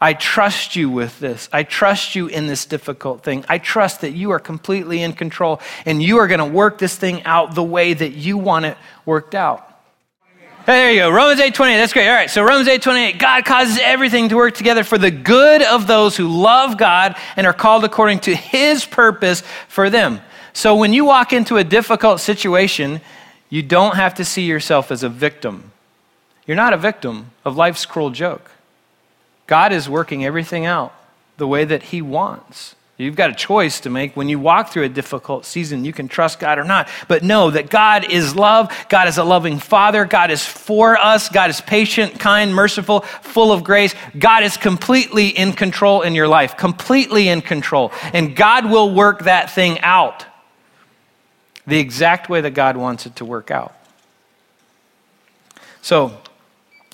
I 0.00 0.14
trust 0.14 0.74
you 0.74 0.88
with 0.88 1.20
this. 1.20 1.50
I 1.52 1.64
trust 1.64 2.14
you 2.14 2.28
in 2.28 2.46
this 2.46 2.64
difficult 2.64 3.22
thing. 3.22 3.44
I 3.46 3.58
trust 3.58 4.00
that 4.00 4.12
you 4.12 4.30
are 4.30 4.40
completely 4.40 5.02
in 5.02 5.12
control 5.12 5.60
and 5.84 6.02
you 6.02 6.16
are 6.16 6.28
going 6.28 6.38
to 6.38 6.46
work 6.46 6.78
this 6.78 6.96
thing 6.96 7.22
out 7.24 7.56
the 7.56 7.62
way 7.62 7.92
that 7.92 8.12
you 8.12 8.38
want 8.38 8.64
it 8.64 8.78
worked 9.04 9.34
out. 9.34 9.67
There 10.68 10.92
you 10.92 10.98
go. 10.98 11.08
Romans 11.08 11.40
8 11.40 11.54
28. 11.54 11.76
That's 11.78 11.94
great. 11.94 12.08
All 12.08 12.14
right. 12.14 12.28
So, 12.28 12.42
Romans 12.42 12.68
8 12.68 12.82
28. 12.82 13.18
God 13.18 13.46
causes 13.46 13.78
everything 13.82 14.28
to 14.28 14.36
work 14.36 14.52
together 14.52 14.84
for 14.84 14.98
the 14.98 15.10
good 15.10 15.62
of 15.62 15.86
those 15.86 16.14
who 16.14 16.28
love 16.28 16.76
God 16.76 17.16
and 17.36 17.46
are 17.46 17.54
called 17.54 17.84
according 17.84 18.18
to 18.20 18.36
his 18.36 18.84
purpose 18.84 19.42
for 19.68 19.88
them. 19.88 20.20
So 20.52 20.76
when 20.76 20.92
you 20.92 21.06
walk 21.06 21.32
into 21.32 21.56
a 21.56 21.64
difficult 21.64 22.20
situation, 22.20 23.00
you 23.48 23.62
don't 23.62 23.96
have 23.96 24.16
to 24.16 24.26
see 24.26 24.42
yourself 24.42 24.92
as 24.92 25.02
a 25.02 25.08
victim. 25.08 25.72
You're 26.46 26.54
not 26.54 26.74
a 26.74 26.76
victim 26.76 27.30
of 27.46 27.56
life's 27.56 27.86
cruel 27.86 28.10
joke. 28.10 28.50
God 29.46 29.72
is 29.72 29.88
working 29.88 30.22
everything 30.22 30.66
out 30.66 30.92
the 31.38 31.46
way 31.46 31.64
that 31.64 31.84
He 31.84 32.02
wants. 32.02 32.74
You've 32.98 33.14
got 33.14 33.30
a 33.30 33.34
choice 33.34 33.78
to 33.80 33.90
make 33.90 34.16
when 34.16 34.28
you 34.28 34.40
walk 34.40 34.70
through 34.70 34.82
a 34.82 34.88
difficult 34.88 35.46
season. 35.46 35.84
You 35.84 35.92
can 35.92 36.08
trust 36.08 36.40
God 36.40 36.58
or 36.58 36.64
not. 36.64 36.88
But 37.06 37.22
know 37.22 37.48
that 37.48 37.70
God 37.70 38.10
is 38.10 38.34
love. 38.34 38.76
God 38.88 39.06
is 39.06 39.18
a 39.18 39.24
loving 39.24 39.60
Father. 39.60 40.04
God 40.04 40.32
is 40.32 40.44
for 40.44 40.96
us. 40.98 41.28
God 41.28 41.48
is 41.48 41.60
patient, 41.60 42.18
kind, 42.18 42.52
merciful, 42.52 43.02
full 43.02 43.52
of 43.52 43.62
grace. 43.62 43.94
God 44.18 44.42
is 44.42 44.56
completely 44.56 45.28
in 45.28 45.52
control 45.52 46.02
in 46.02 46.16
your 46.16 46.26
life, 46.26 46.56
completely 46.56 47.28
in 47.28 47.40
control. 47.40 47.92
And 48.12 48.34
God 48.34 48.68
will 48.68 48.92
work 48.92 49.20
that 49.24 49.52
thing 49.52 49.78
out 49.80 50.26
the 51.68 51.78
exact 51.78 52.28
way 52.28 52.40
that 52.40 52.50
God 52.50 52.76
wants 52.76 53.06
it 53.06 53.14
to 53.16 53.24
work 53.24 53.52
out. 53.52 53.76
So, 55.82 56.18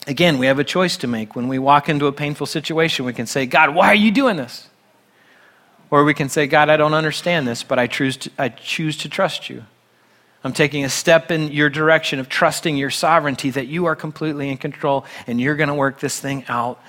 again, 0.06 0.36
we 0.36 0.46
have 0.48 0.58
a 0.58 0.64
choice 0.64 0.98
to 0.98 1.06
make. 1.06 1.34
When 1.34 1.48
we 1.48 1.58
walk 1.58 1.88
into 1.88 2.08
a 2.08 2.12
painful 2.12 2.46
situation, 2.46 3.06
we 3.06 3.14
can 3.14 3.26
say, 3.26 3.46
God, 3.46 3.74
why 3.74 3.86
are 3.86 3.94
you 3.94 4.10
doing 4.10 4.36
this? 4.36 4.68
Or 5.94 6.02
we 6.02 6.12
can 6.12 6.28
say, 6.28 6.48
God, 6.48 6.70
I 6.70 6.76
don't 6.76 6.92
understand 6.92 7.46
this, 7.46 7.62
but 7.62 7.78
I 7.78 7.87
choose 7.87 8.16
to, 8.16 8.30
I 8.37 8.48
choose 8.48 8.96
to 8.96 9.09
trust 9.09 9.48
you. 9.48 9.62
I'm 10.42 10.52
taking 10.52 10.85
a 10.85 10.88
step 10.88 11.30
in 11.30 11.52
your 11.52 11.70
direction 11.70 12.18
of 12.18 12.28
trusting 12.28 12.76
your 12.76 12.90
sovereignty 12.90 13.50
that 13.50 13.68
you 13.68 13.85
are 13.85 13.94
completely 13.94 14.48
in 14.48 14.57
control 14.57 15.04
and 15.28 15.40
you're 15.40 15.54
going 15.54 15.68
to 15.68 15.74
work 15.74 16.00
this 16.00 16.18
thing 16.18 16.46
out 16.48 16.83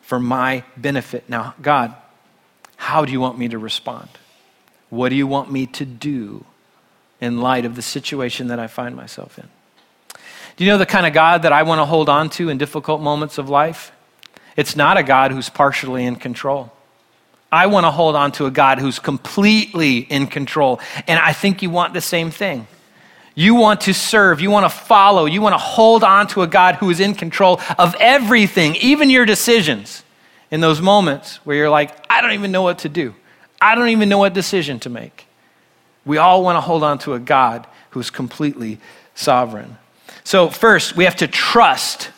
for 0.00 0.18
my 0.18 0.64
benefit. 0.76 1.28
Now, 1.28 1.54
God, 1.62 1.94
how 2.74 3.04
do 3.04 3.12
you 3.12 3.20
want 3.20 3.38
me 3.38 3.50
to 3.50 3.58
respond? 3.58 4.08
What 4.90 5.10
do 5.10 5.14
you 5.14 5.28
want 5.28 5.52
me 5.52 5.66
to 5.66 5.84
do 5.84 6.44
in 7.20 7.40
light 7.40 7.64
of 7.64 7.76
the 7.76 7.82
situation 7.82 8.48
that 8.48 8.58
I 8.58 8.66
find 8.66 8.96
myself 8.96 9.38
in? 9.38 9.48
Do 10.56 10.64
you 10.64 10.72
know 10.72 10.78
the 10.78 10.86
kind 10.86 11.06
of 11.06 11.12
God 11.12 11.42
that 11.42 11.52
I 11.52 11.62
want 11.62 11.78
to 11.78 11.84
hold 11.84 12.08
on 12.08 12.30
to 12.30 12.48
in 12.48 12.58
difficult 12.58 13.00
moments 13.00 13.38
of 13.38 13.48
life? 13.48 13.92
It's 14.56 14.74
not 14.74 14.98
a 14.98 15.04
God 15.04 15.30
who's 15.30 15.48
partially 15.48 16.04
in 16.04 16.16
control. 16.16 16.72
I 17.50 17.66
want 17.66 17.84
to 17.84 17.90
hold 17.90 18.14
on 18.14 18.32
to 18.32 18.46
a 18.46 18.50
God 18.50 18.78
who's 18.78 18.98
completely 18.98 19.98
in 19.98 20.26
control. 20.26 20.80
And 21.06 21.18
I 21.18 21.32
think 21.32 21.62
you 21.62 21.70
want 21.70 21.94
the 21.94 22.00
same 22.00 22.30
thing. 22.30 22.66
You 23.34 23.54
want 23.54 23.82
to 23.82 23.94
serve, 23.94 24.40
you 24.40 24.50
want 24.50 24.64
to 24.64 24.76
follow, 24.76 25.24
you 25.24 25.40
want 25.40 25.52
to 25.52 25.58
hold 25.58 26.02
on 26.02 26.26
to 26.28 26.42
a 26.42 26.46
God 26.46 26.74
who 26.74 26.90
is 26.90 26.98
in 26.98 27.14
control 27.14 27.60
of 27.78 27.94
everything, 28.00 28.74
even 28.76 29.10
your 29.10 29.24
decisions. 29.24 30.02
In 30.50 30.60
those 30.60 30.80
moments 30.80 31.36
where 31.44 31.56
you're 31.56 31.70
like, 31.70 31.94
I 32.10 32.20
don't 32.20 32.32
even 32.32 32.50
know 32.50 32.62
what 32.62 32.78
to 32.80 32.88
do, 32.88 33.14
I 33.60 33.74
don't 33.74 33.90
even 33.90 34.08
know 34.08 34.18
what 34.18 34.34
decision 34.34 34.80
to 34.80 34.90
make. 34.90 35.26
We 36.04 36.16
all 36.16 36.42
want 36.42 36.56
to 36.56 36.60
hold 36.60 36.82
on 36.82 36.98
to 37.00 37.14
a 37.14 37.20
God 37.20 37.66
who's 37.90 38.10
completely 38.10 38.80
sovereign. 39.14 39.76
So, 40.24 40.48
first, 40.48 40.96
we 40.96 41.04
have 41.04 41.16
to 41.16 41.28
trust 41.28 42.10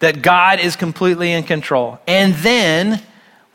that 0.00 0.22
God 0.22 0.60
is 0.60 0.76
completely 0.76 1.32
in 1.32 1.44
control. 1.44 1.98
And 2.06 2.34
then 2.34 3.00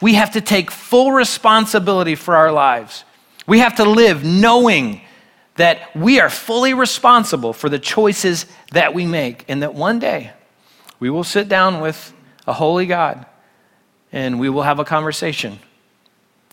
we 0.01 0.13
have 0.13 0.31
to 0.33 0.41
take 0.41 0.69
full 0.71 1.11
responsibility 1.11 2.15
for 2.15 2.35
our 2.35 2.51
lives. 2.51 3.03
We 3.47 3.59
have 3.59 3.75
to 3.77 3.85
live 3.85 4.23
knowing 4.23 5.01
that 5.55 5.95
we 5.95 6.19
are 6.19 6.29
fully 6.29 6.73
responsible 6.73 7.51
for 7.53 7.67
the 7.67 7.79
choices 7.79 8.45
that 8.71 8.93
we 8.93 9.05
make, 9.05 9.43
and 9.47 9.63
that 9.63 9.73
one 9.73 9.97
day 9.99 10.31
we 10.99 11.09
will 11.09 11.23
sit 11.23 11.49
down 11.49 11.81
with 11.81 12.13
a 12.45 12.53
holy 12.53 12.85
God 12.85 13.25
and 14.11 14.39
we 14.39 14.49
will 14.49 14.61
have 14.61 14.79
a 14.79 14.85
conversation 14.85 15.59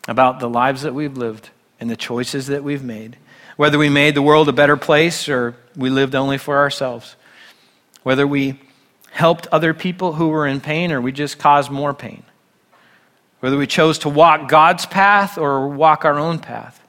about 0.09 0.41
the 0.41 0.49
lives 0.49 0.83
that 0.83 0.95
we've 0.95 1.17
lived 1.17 1.51
and 1.79 1.89
the 1.89 1.97
choices 1.97 2.49
that 2.49 2.65
we've 2.65 2.83
made. 2.83 3.17
Whether 3.57 3.79
we 3.79 3.89
made 3.89 4.15
the 4.15 4.23
world 4.23 4.49
a 4.49 4.53
better 4.53 4.77
place 4.77 5.29
or 5.29 5.55
we 5.77 5.89
lived 5.89 6.15
only 6.15 6.39
for 6.39 6.59
ourselves. 6.59 7.15
Whether 8.03 8.27
we 8.27 8.61
helped 9.13 9.47
other 9.49 9.73
people 9.73 10.15
who 10.15 10.29
were 10.29 10.47
in 10.47 10.61
pain 10.61 10.91
or 10.91 11.01
we 11.01 11.13
just 11.13 11.39
caused 11.39 11.71
more 11.71 11.95
pain 11.95 12.25
whether 13.45 13.59
we 13.59 13.67
chose 13.67 13.99
to 13.99 14.09
walk 14.09 14.49
God's 14.49 14.87
path 14.87 15.37
or 15.37 15.69
walk 15.69 16.07
our 16.07 16.19
own 16.19 16.39
path, 16.39 16.83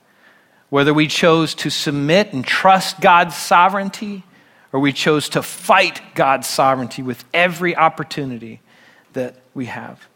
whether 0.70 0.94
we 0.94 1.06
chose 1.06 1.54
to 1.54 1.70
submit 1.70 2.32
and 2.32 2.48
trust 2.48 3.02
God's 3.02 3.36
sovereignty 3.36 4.24
or 4.72 4.80
we 4.80 4.94
chose 4.94 5.28
to 5.28 5.42
fight 5.42 6.02
God's 6.16 6.48
sovereignty 6.48 7.02
with 7.02 7.26
every 7.34 7.76
opportunity 7.76 8.62
that 9.12 9.36
we 9.54 9.66
have. 9.66 10.08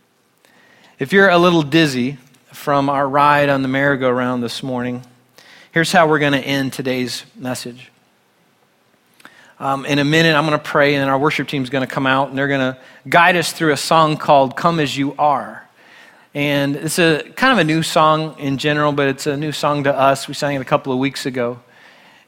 If 0.98 1.12
you're 1.12 1.28
a 1.28 1.38
little 1.38 1.62
dizzy 1.62 2.18
from 2.54 2.90
our 2.90 3.06
ride 3.06 3.50
on 3.50 3.62
the 3.62 3.68
merry-go-round 3.68 4.42
this 4.42 4.64
morning, 4.64 5.04
here's 5.74 5.92
how 5.92 6.08
we're 6.08 6.20
going 6.20 6.32
to 6.32 6.40
end 6.40 6.72
today's 6.72 7.26
message. 7.36 7.92
Um, 9.60 9.86
in 9.86 10.00
a 10.00 10.06
minute, 10.06 10.38
I'm 10.38 10.46
going 10.46 10.58
to 10.58 10.66
pray, 10.66 10.96
and 10.96 11.10
our 11.10 11.20
worship 11.20 11.50
team 11.50 11.64
is 11.64 11.70
going 11.70 11.86
to 11.86 11.94
come 11.94 12.08
out, 12.08 12.30
and 12.30 12.38
they're 12.38 12.48
going 12.48 12.74
to 12.74 12.80
guide 13.10 13.36
us 13.36 13.52
through 13.52 13.74
a 13.74 13.78
song 13.78 14.16
called 14.16 14.56
Come 14.56 14.80
As 14.80 14.96
You 14.96 15.16
Are. 15.20 15.66
And 16.34 16.76
it's 16.76 17.00
a 17.00 17.24
kind 17.36 17.54
of 17.54 17.58
a 17.58 17.64
new 17.64 17.82
song 17.82 18.38
in 18.38 18.58
general, 18.58 18.92
but 18.92 19.08
it's 19.08 19.26
a 19.26 19.36
new 19.36 19.52
song 19.52 19.86
to 19.86 19.96
us. 19.96 20.28
We 20.28 20.36
sang 20.36 20.56
it 20.56 20.62
a 20.62 20.66
couple 20.66 20.94
of 20.94 21.00
weeks 21.00 21.26
ago. 21.26 21.60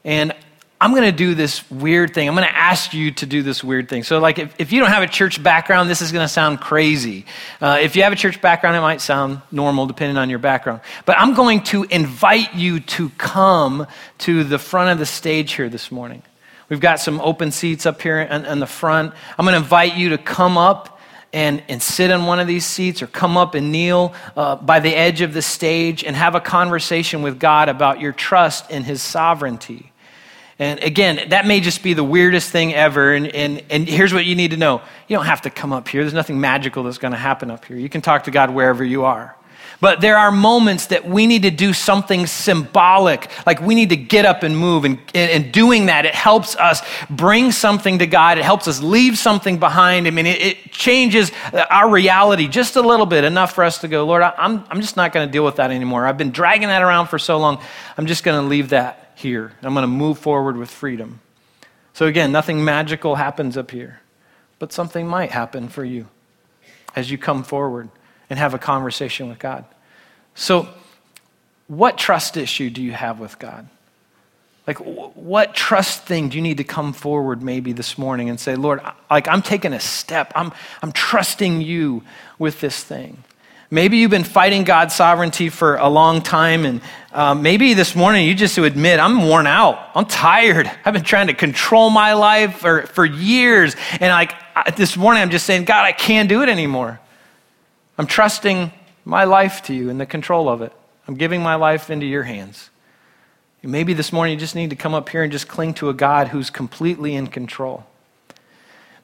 And 0.04 0.34
I'm 0.80 0.90
going 0.90 1.04
to 1.04 1.12
do 1.12 1.36
this 1.36 1.70
weird 1.70 2.12
thing. 2.12 2.26
I'm 2.26 2.34
going 2.34 2.48
to 2.48 2.56
ask 2.56 2.92
you 2.92 3.12
to 3.12 3.26
do 3.26 3.44
this 3.44 3.62
weird 3.62 3.88
thing. 3.88 4.02
So, 4.02 4.18
like, 4.18 4.40
if, 4.40 4.52
if 4.58 4.72
you 4.72 4.80
don't 4.80 4.90
have 4.90 5.04
a 5.04 5.06
church 5.06 5.40
background, 5.40 5.88
this 5.88 6.02
is 6.02 6.10
going 6.10 6.24
to 6.24 6.28
sound 6.28 6.60
crazy. 6.60 7.24
Uh, 7.60 7.78
if 7.80 7.94
you 7.94 8.02
have 8.02 8.12
a 8.12 8.16
church 8.16 8.40
background, 8.40 8.76
it 8.76 8.80
might 8.80 9.00
sound 9.00 9.40
normal 9.52 9.86
depending 9.86 10.16
on 10.16 10.28
your 10.28 10.40
background. 10.40 10.80
But 11.04 11.20
I'm 11.20 11.34
going 11.34 11.62
to 11.64 11.84
invite 11.84 12.56
you 12.56 12.80
to 12.80 13.10
come 13.10 13.86
to 14.18 14.42
the 14.42 14.58
front 14.58 14.90
of 14.90 14.98
the 14.98 15.06
stage 15.06 15.52
here 15.52 15.68
this 15.68 15.92
morning. 15.92 16.24
We've 16.68 16.80
got 16.80 16.98
some 16.98 17.20
open 17.20 17.52
seats 17.52 17.86
up 17.86 18.02
here 18.02 18.18
in, 18.18 18.44
in 18.44 18.58
the 18.58 18.66
front. 18.66 19.14
I'm 19.38 19.44
going 19.44 19.52
to 19.52 19.62
invite 19.62 19.94
you 19.96 20.08
to 20.08 20.18
come 20.18 20.58
up 20.58 20.98
and, 21.32 21.62
and 21.68 21.82
sit 21.82 22.10
on 22.10 22.26
one 22.26 22.40
of 22.40 22.46
these 22.46 22.66
seats 22.66 23.02
or 23.02 23.06
come 23.06 23.36
up 23.36 23.54
and 23.54 23.72
kneel 23.72 24.14
uh, 24.36 24.56
by 24.56 24.80
the 24.80 24.94
edge 24.94 25.20
of 25.20 25.32
the 25.32 25.42
stage 25.42 26.04
and 26.04 26.14
have 26.14 26.34
a 26.34 26.40
conversation 26.40 27.22
with 27.22 27.40
God 27.40 27.68
about 27.68 28.00
your 28.00 28.12
trust 28.12 28.70
in 28.70 28.84
His 28.84 29.02
sovereignty. 29.02 29.92
And 30.58 30.82
again, 30.82 31.30
that 31.30 31.46
may 31.46 31.60
just 31.60 31.82
be 31.82 31.94
the 31.94 32.04
weirdest 32.04 32.50
thing 32.50 32.74
ever. 32.74 33.14
And, 33.14 33.26
and, 33.28 33.62
and 33.70 33.88
here's 33.88 34.12
what 34.12 34.26
you 34.26 34.36
need 34.36 34.50
to 34.52 34.56
know 34.56 34.82
you 35.08 35.16
don't 35.16 35.26
have 35.26 35.42
to 35.42 35.50
come 35.50 35.72
up 35.72 35.88
here, 35.88 36.02
there's 36.02 36.14
nothing 36.14 36.40
magical 36.40 36.84
that's 36.84 36.98
going 36.98 37.12
to 37.12 37.18
happen 37.18 37.50
up 37.50 37.64
here. 37.64 37.76
You 37.76 37.88
can 37.88 38.00
talk 38.00 38.24
to 38.24 38.30
God 38.30 38.50
wherever 38.50 38.84
you 38.84 39.04
are. 39.04 39.36
But 39.82 40.00
there 40.00 40.16
are 40.16 40.30
moments 40.30 40.86
that 40.86 41.08
we 41.08 41.26
need 41.26 41.42
to 41.42 41.50
do 41.50 41.72
something 41.72 42.28
symbolic, 42.28 43.28
like 43.44 43.60
we 43.60 43.74
need 43.74 43.88
to 43.88 43.96
get 43.96 44.24
up 44.24 44.44
and 44.44 44.56
move. 44.56 44.84
And, 44.84 45.00
and, 45.12 45.50
doing 45.50 45.86
that, 45.86 46.06
it 46.06 46.14
helps 46.14 46.54
us 46.54 46.82
bring 47.10 47.50
something 47.50 47.98
to 47.98 48.06
God. 48.06 48.38
It 48.38 48.44
helps 48.44 48.68
us 48.68 48.80
leave 48.80 49.18
something 49.18 49.58
behind. 49.58 50.06
I 50.06 50.10
mean, 50.10 50.26
it, 50.26 50.40
it 50.40 50.70
changes 50.70 51.32
our 51.52 51.90
reality 51.90 52.46
just 52.46 52.76
a 52.76 52.80
little 52.80 53.06
bit, 53.06 53.24
enough 53.24 53.56
for 53.56 53.64
us 53.64 53.78
to 53.78 53.88
go, 53.88 54.06
Lord, 54.06 54.22
I'm, 54.22 54.62
I'm 54.70 54.80
just 54.80 54.96
not 54.96 55.12
going 55.12 55.26
to 55.26 55.32
deal 55.32 55.44
with 55.44 55.56
that 55.56 55.72
anymore. 55.72 56.06
I've 56.06 56.16
been 56.16 56.30
dragging 56.30 56.68
that 56.68 56.82
around 56.82 57.08
for 57.08 57.18
so 57.18 57.38
long. 57.38 57.60
I'm 57.98 58.06
just 58.06 58.22
going 58.22 58.40
to 58.40 58.48
leave 58.48 58.68
that 58.68 59.10
here. 59.16 59.52
I'm 59.62 59.74
going 59.74 59.82
to 59.82 59.88
move 59.88 60.16
forward 60.16 60.56
with 60.56 60.70
freedom. 60.70 61.18
So, 61.92 62.06
again, 62.06 62.30
nothing 62.30 62.64
magical 62.64 63.16
happens 63.16 63.56
up 63.56 63.72
here, 63.72 64.00
but 64.60 64.72
something 64.72 65.08
might 65.08 65.32
happen 65.32 65.66
for 65.66 65.84
you 65.84 66.06
as 66.94 67.10
you 67.10 67.18
come 67.18 67.42
forward 67.42 67.88
and 68.30 68.38
have 68.38 68.54
a 68.54 68.58
conversation 68.58 69.28
with 69.28 69.40
God. 69.40 69.64
So, 70.34 70.68
what 71.68 71.96
trust 71.96 72.36
issue 72.36 72.70
do 72.70 72.82
you 72.82 72.92
have 72.92 73.20
with 73.20 73.38
God? 73.38 73.68
Like, 74.66 74.78
what 74.78 75.54
trust 75.54 76.04
thing 76.04 76.28
do 76.28 76.36
you 76.36 76.42
need 76.42 76.58
to 76.58 76.64
come 76.64 76.92
forward 76.92 77.42
maybe 77.42 77.72
this 77.72 77.98
morning 77.98 78.30
and 78.30 78.38
say, 78.38 78.54
Lord, 78.54 78.80
like, 79.10 79.26
I'm 79.26 79.42
taking 79.42 79.72
a 79.72 79.80
step. 79.80 80.32
I'm, 80.36 80.52
I'm 80.82 80.92
trusting 80.92 81.62
you 81.62 82.04
with 82.38 82.60
this 82.60 82.82
thing. 82.82 83.24
Maybe 83.72 83.96
you've 83.96 84.10
been 84.10 84.22
fighting 84.22 84.64
God's 84.64 84.94
sovereignty 84.94 85.48
for 85.48 85.76
a 85.76 85.88
long 85.88 86.20
time, 86.20 86.66
and 86.66 86.80
uh, 87.10 87.34
maybe 87.34 87.72
this 87.72 87.96
morning 87.96 88.28
you 88.28 88.34
just 88.34 88.58
admit, 88.58 89.00
I'm 89.00 89.26
worn 89.26 89.46
out. 89.46 89.90
I'm 89.94 90.04
tired. 90.04 90.70
I've 90.84 90.92
been 90.92 91.02
trying 91.02 91.28
to 91.28 91.34
control 91.34 91.88
my 91.88 92.12
life 92.12 92.58
for, 92.58 92.82
for 92.82 93.04
years. 93.04 93.74
And 93.92 94.10
like 94.10 94.34
this 94.76 94.96
morning, 94.96 95.22
I'm 95.22 95.30
just 95.30 95.46
saying, 95.46 95.64
God, 95.64 95.84
I 95.84 95.92
can't 95.92 96.28
do 96.28 96.42
it 96.42 96.50
anymore. 96.50 97.00
I'm 97.96 98.06
trusting 98.06 98.70
my 99.04 99.24
life 99.24 99.62
to 99.64 99.74
you 99.74 99.90
and 99.90 100.00
the 100.00 100.06
control 100.06 100.48
of 100.48 100.62
it. 100.62 100.72
I'm 101.06 101.14
giving 101.14 101.42
my 101.42 101.56
life 101.56 101.90
into 101.90 102.06
your 102.06 102.22
hands. 102.22 102.70
Maybe 103.64 103.94
this 103.94 104.12
morning 104.12 104.34
you 104.34 104.40
just 104.40 104.56
need 104.56 104.70
to 104.70 104.76
come 104.76 104.92
up 104.92 105.08
here 105.08 105.22
and 105.22 105.30
just 105.30 105.46
cling 105.46 105.74
to 105.74 105.88
a 105.88 105.94
God 105.94 106.28
who's 106.28 106.50
completely 106.50 107.14
in 107.14 107.28
control. 107.28 107.84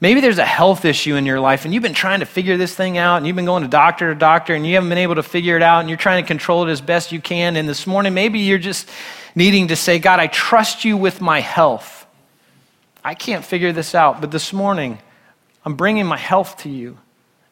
Maybe 0.00 0.20
there's 0.20 0.38
a 0.38 0.44
health 0.44 0.84
issue 0.84 1.16
in 1.16 1.26
your 1.26 1.40
life 1.40 1.64
and 1.64 1.74
you've 1.74 1.82
been 1.82 1.94
trying 1.94 2.20
to 2.20 2.26
figure 2.26 2.56
this 2.56 2.74
thing 2.74 2.98
out 2.98 3.16
and 3.16 3.26
you've 3.26 3.36
been 3.36 3.44
going 3.44 3.62
to 3.62 3.68
doctor 3.68 4.12
to 4.12 4.18
doctor 4.18 4.54
and 4.54 4.66
you 4.66 4.74
haven't 4.74 4.88
been 4.88 4.98
able 4.98 5.16
to 5.16 5.22
figure 5.24 5.56
it 5.56 5.62
out 5.62 5.80
and 5.80 5.88
you're 5.88 5.98
trying 5.98 6.22
to 6.22 6.26
control 6.26 6.66
it 6.66 6.70
as 6.70 6.80
best 6.80 7.10
you 7.12 7.20
can. 7.20 7.56
And 7.56 7.68
this 7.68 7.86
morning, 7.86 8.14
maybe 8.14 8.40
you're 8.40 8.58
just 8.58 8.88
needing 9.34 9.68
to 9.68 9.76
say, 9.76 9.98
God, 9.98 10.20
I 10.20 10.28
trust 10.28 10.84
you 10.84 10.96
with 10.96 11.20
my 11.20 11.40
health. 11.40 12.06
I 13.04 13.14
can't 13.14 13.44
figure 13.44 13.72
this 13.72 13.94
out, 13.94 14.20
but 14.20 14.30
this 14.30 14.52
morning, 14.52 14.98
I'm 15.64 15.74
bringing 15.74 16.06
my 16.06 16.16
health 16.16 16.58
to 16.58 16.68
you. 16.68 16.98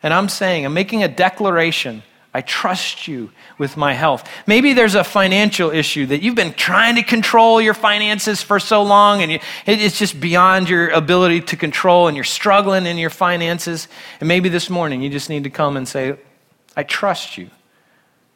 And 0.02 0.14
I'm 0.14 0.28
saying, 0.28 0.64
I'm 0.64 0.74
making 0.74 1.02
a 1.02 1.08
declaration. 1.08 2.02
I 2.36 2.42
trust 2.42 3.08
you 3.08 3.32
with 3.56 3.78
my 3.78 3.94
health. 3.94 4.28
Maybe 4.46 4.74
there's 4.74 4.94
a 4.94 5.02
financial 5.02 5.70
issue 5.70 6.04
that 6.04 6.20
you've 6.20 6.34
been 6.34 6.52
trying 6.52 6.96
to 6.96 7.02
control 7.02 7.62
your 7.62 7.72
finances 7.72 8.42
for 8.42 8.60
so 8.60 8.82
long 8.82 9.22
and 9.22 9.32
you, 9.32 9.38
it's 9.64 9.98
just 9.98 10.20
beyond 10.20 10.68
your 10.68 10.90
ability 10.90 11.40
to 11.40 11.56
control 11.56 12.08
and 12.08 12.14
you're 12.14 12.24
struggling 12.24 12.84
in 12.84 12.98
your 12.98 13.08
finances. 13.08 13.88
And 14.20 14.28
maybe 14.28 14.50
this 14.50 14.68
morning 14.68 15.00
you 15.00 15.08
just 15.08 15.30
need 15.30 15.44
to 15.44 15.50
come 15.50 15.78
and 15.78 15.88
say, 15.88 16.18
I 16.76 16.82
trust 16.82 17.38
you 17.38 17.48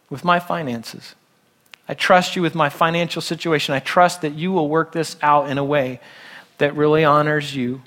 with 0.08 0.24
my 0.24 0.40
finances. 0.40 1.14
I 1.86 1.92
trust 1.92 2.36
you 2.36 2.40
with 2.40 2.54
my 2.54 2.70
financial 2.70 3.20
situation. 3.20 3.74
I 3.74 3.80
trust 3.80 4.22
that 4.22 4.32
you 4.32 4.50
will 4.50 4.70
work 4.70 4.92
this 4.92 5.18
out 5.20 5.50
in 5.50 5.58
a 5.58 5.64
way 5.64 6.00
that 6.56 6.74
really 6.74 7.04
honors 7.04 7.54
you 7.54 7.82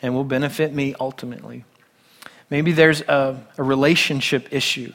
and 0.00 0.14
will 0.14 0.24
benefit 0.24 0.72
me 0.72 0.94
ultimately. 0.98 1.66
Maybe 2.48 2.72
there's 2.72 3.02
a, 3.02 3.46
a 3.58 3.62
relationship 3.62 4.48
issue 4.50 4.94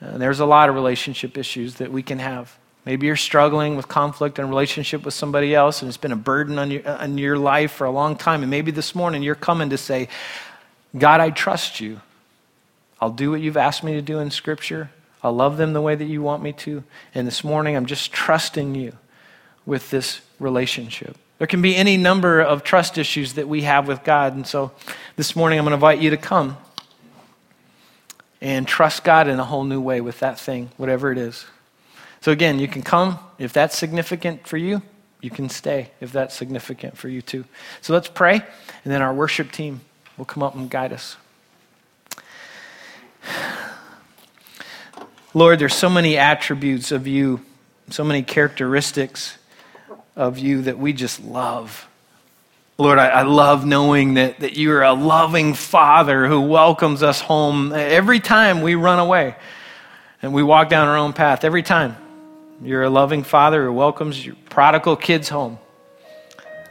uh, 0.00 0.18
there's 0.18 0.40
a 0.40 0.46
lot 0.46 0.68
of 0.68 0.74
relationship 0.74 1.38
issues 1.38 1.76
that 1.76 1.90
we 1.90 2.02
can 2.02 2.18
have. 2.18 2.56
Maybe 2.84 3.08
you're 3.08 3.16
struggling 3.16 3.76
with 3.76 3.88
conflict 3.88 4.38
and 4.38 4.48
relationship 4.48 5.04
with 5.04 5.14
somebody 5.14 5.54
else, 5.54 5.82
and 5.82 5.88
it's 5.88 5.96
been 5.96 6.12
a 6.12 6.16
burden 6.16 6.58
on 6.58 6.70
your, 6.70 6.88
on 6.88 7.18
your 7.18 7.36
life 7.36 7.72
for 7.72 7.84
a 7.84 7.90
long 7.90 8.16
time. 8.16 8.42
And 8.42 8.50
maybe 8.50 8.70
this 8.70 8.94
morning 8.94 9.22
you're 9.22 9.34
coming 9.34 9.70
to 9.70 9.78
say, 9.78 10.08
God, 10.96 11.20
I 11.20 11.30
trust 11.30 11.80
you. 11.80 12.00
I'll 13.00 13.10
do 13.10 13.30
what 13.30 13.40
you've 13.40 13.56
asked 13.56 13.82
me 13.82 13.94
to 13.94 14.02
do 14.02 14.20
in 14.20 14.30
Scripture. 14.30 14.90
I'll 15.22 15.34
love 15.34 15.56
them 15.56 15.72
the 15.72 15.80
way 15.80 15.96
that 15.96 16.04
you 16.04 16.22
want 16.22 16.42
me 16.42 16.52
to. 16.52 16.84
And 17.14 17.26
this 17.26 17.42
morning 17.42 17.76
I'm 17.76 17.86
just 17.86 18.12
trusting 18.12 18.74
you 18.76 18.92
with 19.66 19.90
this 19.90 20.20
relationship. 20.38 21.16
There 21.38 21.46
can 21.48 21.60
be 21.60 21.74
any 21.74 21.96
number 21.96 22.40
of 22.40 22.62
trust 22.62 22.96
issues 22.96 23.34
that 23.34 23.48
we 23.48 23.62
have 23.62 23.88
with 23.88 24.04
God. 24.04 24.34
And 24.34 24.46
so 24.46 24.70
this 25.16 25.34
morning 25.34 25.58
I'm 25.58 25.64
going 25.64 25.72
to 25.72 25.74
invite 25.74 25.98
you 25.98 26.10
to 26.10 26.16
come 26.16 26.56
and 28.46 28.68
trust 28.68 29.02
God 29.02 29.26
in 29.26 29.40
a 29.40 29.44
whole 29.44 29.64
new 29.64 29.80
way 29.80 30.00
with 30.00 30.20
that 30.20 30.38
thing, 30.38 30.70
whatever 30.76 31.10
it 31.10 31.18
is. 31.18 31.46
So, 32.20 32.30
again, 32.30 32.60
you 32.60 32.68
can 32.68 32.82
come 32.82 33.18
if 33.38 33.52
that's 33.52 33.76
significant 33.76 34.46
for 34.46 34.56
you. 34.56 34.82
You 35.20 35.30
can 35.30 35.48
stay 35.48 35.90
if 36.00 36.12
that's 36.12 36.32
significant 36.36 36.96
for 36.96 37.08
you 37.08 37.22
too. 37.22 37.44
So 37.80 37.92
let's 37.92 38.06
pray, 38.06 38.34
and 38.34 38.44
then 38.84 39.02
our 39.02 39.12
worship 39.12 39.50
team 39.50 39.80
will 40.16 40.26
come 40.26 40.44
up 40.44 40.54
and 40.54 40.70
guide 40.70 40.92
us. 40.92 41.16
Lord, 45.34 45.58
there's 45.58 45.74
so 45.74 45.90
many 45.90 46.16
attributes 46.16 46.92
of 46.92 47.08
you, 47.08 47.40
so 47.90 48.04
many 48.04 48.22
characteristics 48.22 49.38
of 50.14 50.38
you 50.38 50.62
that 50.62 50.78
we 50.78 50.92
just 50.92 51.20
love. 51.20 51.88
Lord, 52.78 52.98
I, 52.98 53.08
I, 53.08 53.22
love 53.22 53.64
knowing 53.64 54.14
that, 54.14 54.40
that 54.40 54.54
you 54.58 54.70
are 54.72 54.82
a 54.82 54.92
loving 54.92 55.54
father 55.54 56.26
who 56.26 56.42
welcomes 56.42 57.02
us 57.02 57.22
home 57.22 57.72
every 57.72 58.20
time 58.20 58.60
we 58.60 58.74
run 58.74 58.98
away 58.98 59.34
and 60.20 60.34
we 60.34 60.42
walk 60.42 60.68
down 60.68 60.86
our 60.86 60.96
own 60.98 61.14
path. 61.14 61.44
Every 61.44 61.62
time. 61.62 61.96
You're 62.62 62.84
a 62.84 62.90
loving 62.90 63.22
father 63.22 63.64
who 63.64 63.72
welcomes 63.72 64.24
your 64.24 64.34
prodigal 64.48 64.96
kids 64.96 65.28
home. 65.28 65.58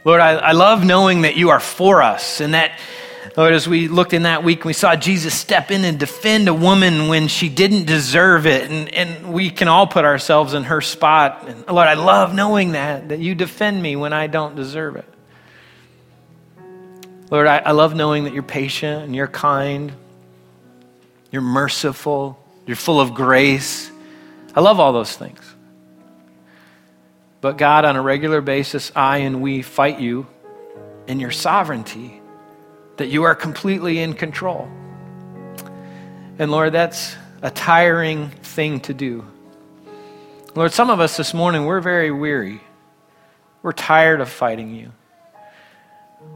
Lord, 0.04 0.20
I, 0.20 0.32
I 0.32 0.52
love 0.52 0.84
knowing 0.84 1.22
that 1.22 1.36
you 1.36 1.50
are 1.50 1.60
for 1.60 2.02
us 2.02 2.40
and 2.40 2.54
that, 2.54 2.78
Lord, 3.36 3.52
as 3.52 3.68
we 3.68 3.88
looked 3.88 4.12
in 4.12 4.22
that 4.22 4.42
week, 4.44 4.64
we 4.64 4.72
saw 4.72 4.96
Jesus 4.96 5.34
step 5.34 5.70
in 5.70 5.84
and 5.84 5.98
defend 5.98 6.48
a 6.48 6.54
woman 6.54 7.08
when 7.08 7.28
she 7.28 7.48
didn't 7.48 7.86
deserve 7.86 8.46
it. 8.46 8.70
And, 8.70 8.92
and 8.94 9.32
we 9.32 9.50
can 9.50 9.68
all 9.68 9.86
put 9.86 10.04
ourselves 10.04 10.54
in 10.54 10.64
her 10.64 10.80
spot. 10.80 11.48
And 11.48 11.66
Lord, 11.66 11.88
I 11.88 11.94
love 11.94 12.34
knowing 12.34 12.72
that, 12.72 13.08
that 13.08 13.18
you 13.18 13.34
defend 13.34 13.80
me 13.82 13.96
when 13.96 14.12
I 14.12 14.26
don't 14.26 14.54
deserve 14.54 14.96
it. 14.96 15.04
Lord, 17.30 17.46
I, 17.46 17.58
I 17.58 17.70
love 17.72 17.94
knowing 17.94 18.24
that 18.24 18.34
you're 18.34 18.42
patient 18.42 19.04
and 19.04 19.16
you're 19.16 19.26
kind, 19.26 19.92
you're 21.30 21.42
merciful, 21.42 22.38
you're 22.66 22.76
full 22.76 23.00
of 23.00 23.14
grace. 23.14 23.90
I 24.54 24.60
love 24.60 24.78
all 24.78 24.92
those 24.92 25.16
things. 25.16 25.40
But 27.40 27.58
God, 27.58 27.84
on 27.84 27.96
a 27.96 28.02
regular 28.02 28.40
basis, 28.40 28.92
I 28.94 29.18
and 29.18 29.42
we 29.42 29.62
fight 29.62 30.00
you 30.00 30.26
in 31.06 31.20
your 31.20 31.30
sovereignty, 31.30 32.20
that 32.96 33.08
you 33.08 33.24
are 33.24 33.34
completely 33.34 33.98
in 33.98 34.14
control. 34.14 34.68
And 36.38 36.50
Lord, 36.50 36.72
that's 36.72 37.14
a 37.42 37.50
tiring 37.50 38.30
thing 38.30 38.80
to 38.80 38.94
do. 38.94 39.26
Lord, 40.54 40.72
some 40.72 40.90
of 40.90 41.00
us 41.00 41.16
this 41.16 41.34
morning, 41.34 41.66
we're 41.66 41.80
very 41.80 42.10
weary. 42.10 42.60
We're 43.62 43.72
tired 43.72 44.20
of 44.20 44.28
fighting 44.28 44.74
you. 44.74 44.92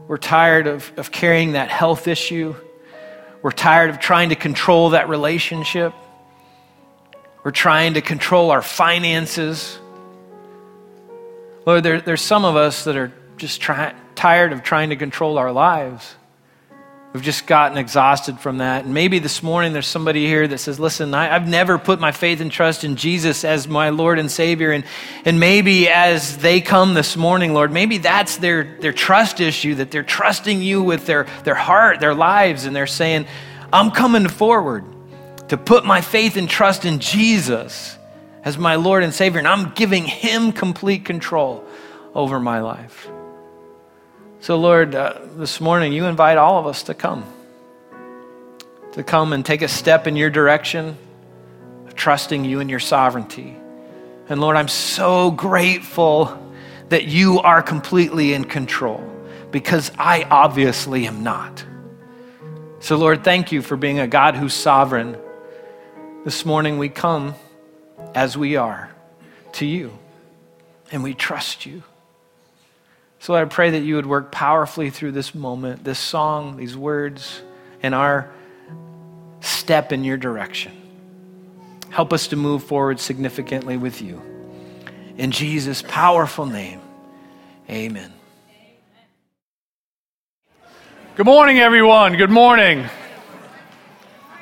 We're 0.07 0.17
tired 0.17 0.67
of, 0.67 0.91
of 0.97 1.11
carrying 1.11 1.53
that 1.53 1.69
health 1.69 2.07
issue. 2.07 2.55
We're 3.41 3.51
tired 3.51 3.89
of 3.89 3.99
trying 3.99 4.29
to 4.29 4.35
control 4.35 4.91
that 4.91 5.09
relationship. 5.09 5.93
We're 7.43 7.51
trying 7.51 7.95
to 7.95 8.01
control 8.01 8.51
our 8.51 8.61
finances. 8.61 9.79
Lord, 11.65 11.83
there, 11.83 12.01
there's 12.01 12.21
some 12.21 12.45
of 12.45 12.55
us 12.55 12.83
that 12.83 12.95
are 12.95 13.11
just 13.37 13.61
try, 13.61 13.95
tired 14.15 14.53
of 14.53 14.63
trying 14.63 14.89
to 14.89 14.95
control 14.95 15.37
our 15.37 15.51
lives. 15.51 16.15
We've 17.13 17.23
just 17.23 17.45
gotten 17.45 17.77
exhausted 17.77 18.39
from 18.39 18.59
that. 18.59 18.85
And 18.85 18.93
maybe 18.93 19.19
this 19.19 19.43
morning 19.43 19.73
there's 19.73 19.87
somebody 19.87 20.25
here 20.25 20.47
that 20.47 20.59
says, 20.59 20.79
Listen, 20.79 21.13
I, 21.13 21.25
have 21.25 21.47
never 21.47 21.77
put 21.77 21.99
my 21.99 22.13
faith 22.13 22.39
and 22.39 22.49
trust 22.49 22.85
in 22.85 22.95
Jesus 22.95 23.43
as 23.43 23.67
my 23.67 23.89
Lord 23.89 24.17
and 24.17 24.31
Savior. 24.31 24.71
And, 24.71 24.85
and 25.25 25.37
maybe 25.37 25.89
as 25.89 26.37
they 26.37 26.61
come 26.61 26.93
this 26.93 27.17
morning, 27.17 27.53
Lord, 27.53 27.69
maybe 27.73 27.97
that's 27.97 28.37
their, 28.37 28.77
their 28.79 28.93
trust 28.93 29.41
issue, 29.41 29.75
that 29.75 29.91
they're 29.91 30.03
trusting 30.03 30.61
you 30.61 30.83
with 30.83 31.05
their, 31.05 31.25
their 31.43 31.55
heart, 31.55 31.99
their 31.99 32.15
lives, 32.15 32.63
and 32.63 32.73
they're 32.73 32.87
saying, 32.87 33.27
I'm 33.73 33.91
coming 33.91 34.29
forward 34.29 34.85
to 35.49 35.57
put 35.57 35.83
my 35.83 35.99
faith 35.99 36.37
and 36.37 36.49
trust 36.49 36.85
in 36.85 36.99
Jesus 36.99 37.97
as 38.45 38.57
my 38.57 38.75
Lord 38.75 39.03
and 39.03 39.13
Savior, 39.13 39.39
and 39.39 39.47
I'm 39.49 39.71
giving 39.73 40.05
Him 40.05 40.53
complete 40.53 41.03
control 41.03 41.65
over 42.15 42.39
my 42.39 42.61
life. 42.61 43.09
So, 44.41 44.57
Lord, 44.57 44.95
uh, 44.95 45.19
this 45.35 45.61
morning 45.61 45.93
you 45.93 46.05
invite 46.05 46.39
all 46.39 46.57
of 46.57 46.65
us 46.65 46.81
to 46.83 46.95
come, 46.95 47.31
to 48.93 49.03
come 49.03 49.33
and 49.33 49.45
take 49.45 49.61
a 49.61 49.67
step 49.67 50.07
in 50.07 50.15
your 50.15 50.31
direction, 50.31 50.97
trusting 51.93 52.43
you 52.43 52.59
and 52.59 52.67
your 52.67 52.79
sovereignty. 52.79 53.55
And 54.29 54.41
Lord, 54.41 54.57
I'm 54.57 54.67
so 54.67 55.29
grateful 55.29 56.35
that 56.89 57.05
you 57.05 57.39
are 57.41 57.61
completely 57.61 58.33
in 58.33 58.45
control 58.45 59.07
because 59.51 59.91
I 59.99 60.23
obviously 60.23 61.05
am 61.05 61.21
not. 61.21 61.63
So, 62.79 62.97
Lord, 62.97 63.23
thank 63.23 63.51
you 63.51 63.61
for 63.61 63.77
being 63.77 63.99
a 63.99 64.07
God 64.07 64.35
who's 64.35 64.55
sovereign. 64.55 65.17
This 66.25 66.47
morning 66.47 66.79
we 66.79 66.89
come 66.89 67.35
as 68.15 68.35
we 68.35 68.55
are 68.55 68.89
to 69.53 69.67
you 69.67 69.95
and 70.91 71.03
we 71.03 71.13
trust 71.13 71.67
you. 71.67 71.83
So 73.21 73.35
I 73.35 73.45
pray 73.45 73.69
that 73.69 73.81
you 73.81 73.97
would 73.97 74.07
work 74.07 74.31
powerfully 74.31 74.89
through 74.89 75.11
this 75.11 75.35
moment, 75.35 75.83
this 75.83 75.99
song, 75.99 76.57
these 76.57 76.75
words, 76.75 77.43
and 77.83 77.93
our 77.93 78.31
step 79.41 79.91
in 79.91 80.03
your 80.03 80.17
direction. 80.17 80.71
Help 81.91 82.13
us 82.13 82.29
to 82.29 82.35
move 82.35 82.63
forward 82.63 82.99
significantly 82.99 83.77
with 83.77 84.01
you. 84.01 84.19
In 85.17 85.29
Jesus' 85.29 85.83
powerful 85.87 86.47
name, 86.47 86.81
amen. 87.69 88.11
Good 91.15 91.27
morning, 91.27 91.59
everyone. 91.59 92.17
Good 92.17 92.31
morning. 92.31 92.89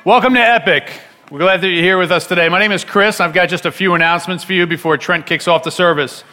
Welcome 0.06 0.32
to 0.32 0.40
Epic. 0.40 0.90
We're 1.30 1.40
glad 1.40 1.60
that 1.60 1.68
you're 1.68 1.82
here 1.82 1.98
with 1.98 2.10
us 2.10 2.26
today. 2.26 2.48
My 2.48 2.58
name 2.58 2.72
is 2.72 2.82
Chris. 2.82 3.20
I've 3.20 3.34
got 3.34 3.50
just 3.50 3.66
a 3.66 3.72
few 3.72 3.92
announcements 3.92 4.42
for 4.42 4.54
you 4.54 4.66
before 4.66 4.96
Trent 4.96 5.26
kicks 5.26 5.46
off 5.46 5.64
the 5.64 5.70
service. 5.70 6.24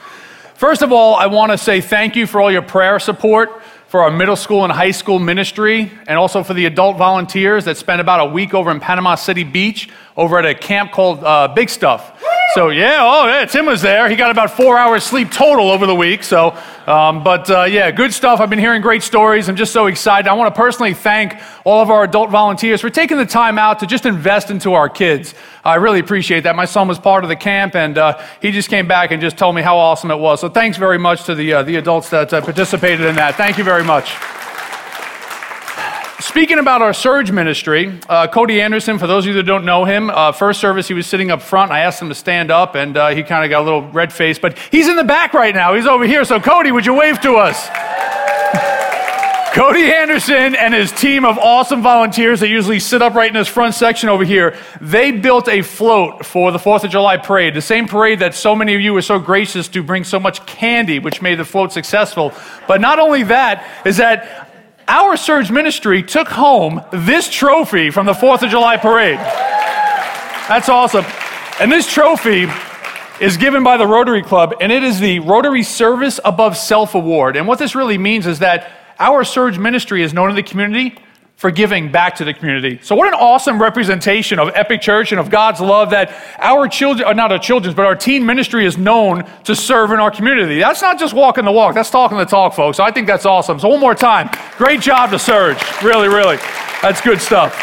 First 0.57 0.81
of 0.81 0.91
all, 0.91 1.13
I 1.13 1.27
want 1.27 1.51
to 1.51 1.57
say 1.59 1.81
thank 1.81 2.15
you 2.15 2.25
for 2.25 2.41
all 2.41 2.51
your 2.51 2.63
prayer 2.63 2.97
support 2.97 3.61
for 3.89 4.01
our 4.01 4.09
middle 4.09 4.35
school 4.35 4.63
and 4.63 4.73
high 4.73 4.89
school 4.89 5.19
ministry, 5.19 5.91
and 6.07 6.17
also 6.17 6.41
for 6.41 6.55
the 6.55 6.65
adult 6.65 6.97
volunteers 6.97 7.65
that 7.65 7.77
spent 7.77 8.01
about 8.01 8.27
a 8.27 8.31
week 8.31 8.55
over 8.55 8.71
in 8.71 8.79
Panama 8.79 9.13
City 9.13 9.43
Beach 9.43 9.87
over 10.17 10.39
at 10.39 10.45
a 10.45 10.55
camp 10.55 10.91
called 10.91 11.23
uh, 11.23 11.53
BigStuf. 11.55 12.01
So 12.53 12.69
yeah, 12.69 12.99
oh 13.01 13.27
yeah, 13.27 13.45
Tim 13.45 13.65
was 13.65 13.81
there. 13.81 14.09
He 14.09 14.15
got 14.15 14.31
about 14.31 14.51
four 14.51 14.77
hours 14.77 15.03
sleep 15.03 15.31
total 15.31 15.69
over 15.69 15.85
the 15.85 15.93
week. 15.93 16.23
So, 16.23 16.57
um, 16.87 17.21
but 17.21 17.49
uh, 17.49 17.63
yeah, 17.63 17.91
good 17.91 18.13
stuff. 18.13 18.39
I've 18.39 18.49
been 18.49 18.57
hearing 18.57 18.81
great 18.81 19.03
stories. 19.03 19.49
I'm 19.49 19.57
just 19.57 19.73
so 19.73 19.87
excited. 19.87 20.29
I 20.29 20.33
want 20.33 20.53
to 20.53 20.57
personally 20.57 20.93
thank 20.93 21.35
all 21.65 21.81
of 21.81 21.89
our 21.89 22.05
adult 22.05 22.29
volunteers 22.29 22.79
for 22.79 22.89
taking 22.89 23.17
the 23.17 23.25
time 23.25 23.59
out 23.59 23.79
to 23.79 23.85
just 23.85 24.05
invest 24.05 24.49
into 24.49 24.73
our 24.73 24.87
kids. 24.87 25.35
I 25.65 25.75
really 25.75 25.99
appreciate 25.99 26.41
that. 26.41 26.55
My 26.55 26.65
son 26.65 26.87
was 26.87 26.97
part 26.97 27.25
of 27.25 27.29
the 27.29 27.35
camp, 27.35 27.75
and 27.75 27.97
uh, 27.97 28.25
he 28.41 28.51
just 28.51 28.69
came 28.69 28.87
back 28.87 29.11
and 29.11 29.21
just 29.21 29.37
told 29.37 29.53
me 29.53 29.61
how 29.61 29.77
awesome 29.77 30.09
it 30.09 30.17
was. 30.17 30.39
So 30.39 30.47
thanks 30.47 30.77
very 30.77 30.97
much 30.97 31.25
to 31.25 31.35
the 31.35 31.53
uh, 31.53 31.63
the 31.63 31.75
adults 31.75 32.09
that 32.11 32.31
uh, 32.31 32.39
participated 32.39 33.05
in 33.05 33.15
that. 33.15 33.35
Thank 33.35 33.57
you 33.57 33.65
very 33.65 33.83
much. 33.83 34.15
Speaking 36.27 36.59
about 36.59 36.81
our 36.81 36.93
surge 36.93 37.31
ministry, 37.31 38.01
uh, 38.09 38.27
Cody 38.27 38.59
Anderson, 38.59 38.99
for 38.99 39.07
those 39.07 39.23
of 39.23 39.29
you 39.29 39.33
that 39.35 39.43
don't 39.43 39.63
know 39.63 39.85
him, 39.85 40.09
uh, 40.09 40.33
first 40.33 40.59
service 40.59 40.85
he 40.85 40.93
was 40.93 41.07
sitting 41.07 41.31
up 41.31 41.41
front. 41.41 41.71
I 41.71 41.79
asked 41.79 42.01
him 42.01 42.09
to 42.09 42.15
stand 42.15 42.51
up, 42.51 42.75
and 42.75 42.97
uh, 42.97 43.07
he 43.15 43.23
kind 43.23 43.45
of 43.45 43.49
got 43.49 43.61
a 43.61 43.63
little 43.63 43.89
red 43.91 44.11
face, 44.11 44.37
but 44.37 44.57
he's 44.69 44.89
in 44.89 44.97
the 44.97 45.05
back 45.05 45.33
right 45.33 45.55
now. 45.55 45.73
He's 45.73 45.87
over 45.87 46.05
here. 46.05 46.25
So, 46.25 46.41
Cody, 46.41 46.73
would 46.73 46.85
you 46.85 46.93
wave 46.93 47.21
to 47.21 47.35
us? 47.35 47.69
Cody 49.57 49.91
Anderson 49.91 50.53
and 50.53 50.73
his 50.73 50.91
team 50.91 51.23
of 51.23 51.37
awesome 51.39 51.81
volunteers 51.81 52.41
that 52.41 52.49
usually 52.49 52.79
sit 52.79 53.01
up 53.01 53.15
right 53.15 53.29
in 53.29 53.33
this 53.33 53.47
front 53.47 53.73
section 53.73 54.09
over 54.09 54.23
here, 54.23 54.55
they 54.81 55.11
built 55.11 55.47
a 55.47 55.61
float 55.61 56.25
for 56.25 56.51
the 56.51 56.59
4th 56.59 56.83
of 56.83 56.91
July 56.91 57.17
parade. 57.17 57.55
The 57.55 57.61
same 57.61 57.87
parade 57.87 58.19
that 58.19 58.35
so 58.35 58.53
many 58.53 58.75
of 58.75 58.81
you 58.81 58.93
were 58.93 59.01
so 59.01 59.17
gracious 59.17 59.67
to 59.69 59.81
bring 59.81 60.03
so 60.03 60.19
much 60.19 60.45
candy, 60.45 60.99
which 60.99 61.21
made 61.23 61.39
the 61.39 61.45
float 61.45 61.71
successful. 61.71 62.33
But 62.67 62.81
not 62.81 62.99
only 62.99 63.23
that, 63.23 63.65
is 63.83 63.97
that 63.97 64.46
our 64.87 65.17
Surge 65.17 65.51
Ministry 65.51 66.01
took 66.01 66.27
home 66.29 66.81
this 66.91 67.29
trophy 67.29 67.89
from 67.89 68.05
the 68.05 68.13
4th 68.13 68.43
of 68.43 68.49
July 68.49 68.77
parade. 68.77 69.17
That's 69.17 70.69
awesome. 70.69 71.05
And 71.59 71.71
this 71.71 71.91
trophy 71.91 72.47
is 73.19 73.35
given 73.35 73.63
by 73.63 73.77
the 73.77 73.87
Rotary 73.87 74.23
Club, 74.23 74.53
and 74.61 74.71
it 74.71 74.83
is 74.83 74.99
the 74.99 75.19
Rotary 75.19 75.63
Service 75.63 76.19
Above 76.23 76.55
Self 76.55 76.95
Award. 76.95 77.35
And 77.35 77.47
what 77.47 77.59
this 77.59 77.75
really 77.75 77.97
means 77.97 78.27
is 78.27 78.39
that 78.39 78.71
our 78.99 79.23
Surge 79.23 79.57
ministry 79.59 80.03
is 80.03 80.13
known 80.13 80.29
in 80.29 80.35
the 80.35 80.43
community 80.43 80.97
for 81.37 81.51
giving 81.51 81.91
back 81.91 82.15
to 82.15 82.25
the 82.25 82.33
community. 82.33 82.79
So, 82.81 82.95
what 82.95 83.07
an 83.07 83.13
awesome 83.13 83.61
representation 83.61 84.39
of 84.39 84.49
Epic 84.55 84.81
Church 84.81 85.11
and 85.11 85.19
of 85.19 85.29
God's 85.29 85.61
love 85.61 85.91
that 85.91 86.11
our 86.39 86.67
children, 86.67 87.07
uh, 87.07 87.13
not 87.13 87.31
our 87.31 87.37
children's, 87.37 87.75
but 87.75 87.85
our 87.85 87.95
teen 87.95 88.25
ministry 88.25 88.65
is 88.65 88.75
known 88.75 89.23
to 89.43 89.55
serve 89.55 89.91
in 89.91 89.99
our 89.99 90.09
community. 90.09 90.59
That's 90.59 90.81
not 90.81 90.99
just 90.99 91.13
walking 91.13 91.45
the 91.45 91.51
walk, 91.51 91.75
that's 91.75 91.91
talking 91.91 92.17
the 92.17 92.25
talk, 92.25 92.55
folks. 92.55 92.77
So 92.77 92.83
I 92.83 92.91
think 92.91 93.05
that's 93.05 93.25
awesome. 93.25 93.59
So, 93.59 93.69
one 93.69 93.79
more 93.79 93.93
time, 93.93 94.31
great 94.57 94.81
job 94.81 95.11
to 95.11 95.19
Surge. 95.19 95.57
Really, 95.83 96.07
really. 96.07 96.37
That's 96.81 97.01
good 97.01 97.21
stuff. 97.21 97.53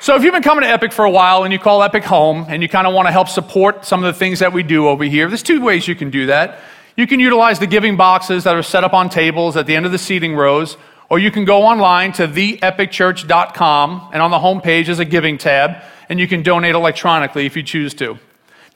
So, 0.00 0.16
if 0.16 0.24
you've 0.24 0.34
been 0.34 0.42
coming 0.42 0.64
to 0.64 0.68
Epic 0.68 0.92
for 0.92 1.04
a 1.04 1.10
while 1.10 1.44
and 1.44 1.52
you 1.52 1.60
call 1.60 1.84
Epic 1.84 2.02
home 2.02 2.46
and 2.48 2.62
you 2.62 2.68
kind 2.68 2.88
of 2.88 2.94
want 2.94 3.06
to 3.06 3.12
help 3.12 3.28
support 3.28 3.84
some 3.84 4.02
of 4.02 4.12
the 4.12 4.18
things 4.18 4.40
that 4.40 4.52
we 4.52 4.64
do 4.64 4.88
over 4.88 5.04
here, 5.04 5.28
there's 5.28 5.44
two 5.44 5.60
ways 5.60 5.86
you 5.86 5.94
can 5.94 6.10
do 6.10 6.26
that. 6.26 6.58
You 6.96 7.06
can 7.06 7.20
utilize 7.20 7.60
the 7.60 7.66
giving 7.68 7.96
boxes 7.96 8.42
that 8.42 8.56
are 8.56 8.62
set 8.62 8.82
up 8.82 8.92
on 8.92 9.08
tables 9.08 9.56
at 9.56 9.66
the 9.66 9.76
end 9.76 9.86
of 9.86 9.92
the 9.92 9.98
seating 9.98 10.34
rows, 10.34 10.76
or 11.08 11.18
you 11.18 11.30
can 11.30 11.44
go 11.44 11.62
online 11.62 12.12
to 12.14 12.26
theepicchurch.com, 12.26 14.10
and 14.12 14.22
on 14.22 14.30
the 14.30 14.38
homepage 14.38 14.88
is 14.88 14.98
a 14.98 15.04
giving 15.04 15.38
tab, 15.38 15.82
and 16.08 16.18
you 16.18 16.26
can 16.26 16.42
donate 16.42 16.74
electronically 16.74 17.46
if 17.46 17.56
you 17.56 17.62
choose 17.62 17.94
to. 17.94 18.18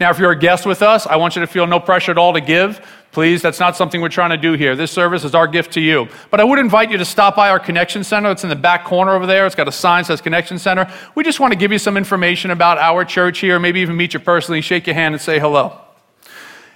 Now, 0.00 0.08
if 0.10 0.18
you're 0.18 0.30
a 0.30 0.38
guest 0.38 0.64
with 0.64 0.80
us, 0.80 1.06
I 1.06 1.16
want 1.16 1.36
you 1.36 1.40
to 1.40 1.46
feel 1.46 1.66
no 1.66 1.78
pressure 1.78 2.10
at 2.10 2.16
all 2.16 2.32
to 2.32 2.40
give. 2.40 2.80
Please, 3.12 3.42
that's 3.42 3.60
not 3.60 3.76
something 3.76 4.00
we're 4.00 4.08
trying 4.08 4.30
to 4.30 4.38
do 4.38 4.54
here. 4.54 4.74
This 4.74 4.90
service 4.90 5.24
is 5.24 5.34
our 5.34 5.46
gift 5.46 5.72
to 5.74 5.80
you. 5.80 6.08
But 6.30 6.40
I 6.40 6.44
would 6.44 6.58
invite 6.58 6.90
you 6.90 6.96
to 6.96 7.04
stop 7.04 7.36
by 7.36 7.50
our 7.50 7.58
Connection 7.58 8.02
Center. 8.02 8.30
It's 8.30 8.42
in 8.42 8.48
the 8.48 8.56
back 8.56 8.84
corner 8.84 9.14
over 9.14 9.26
there. 9.26 9.44
It's 9.44 9.54
got 9.54 9.68
a 9.68 9.72
sign 9.72 10.02
that 10.02 10.06
says 10.06 10.20
Connection 10.22 10.58
Center. 10.58 10.90
We 11.14 11.22
just 11.22 11.38
want 11.38 11.52
to 11.52 11.58
give 11.58 11.70
you 11.70 11.78
some 11.78 11.98
information 11.98 12.50
about 12.50 12.78
our 12.78 13.04
church 13.04 13.40
here, 13.40 13.58
maybe 13.58 13.80
even 13.80 13.96
meet 13.96 14.14
you 14.14 14.20
personally, 14.20 14.62
shake 14.62 14.86
your 14.86 14.94
hand, 14.94 15.14
and 15.14 15.20
say 15.20 15.38
hello. 15.38 15.78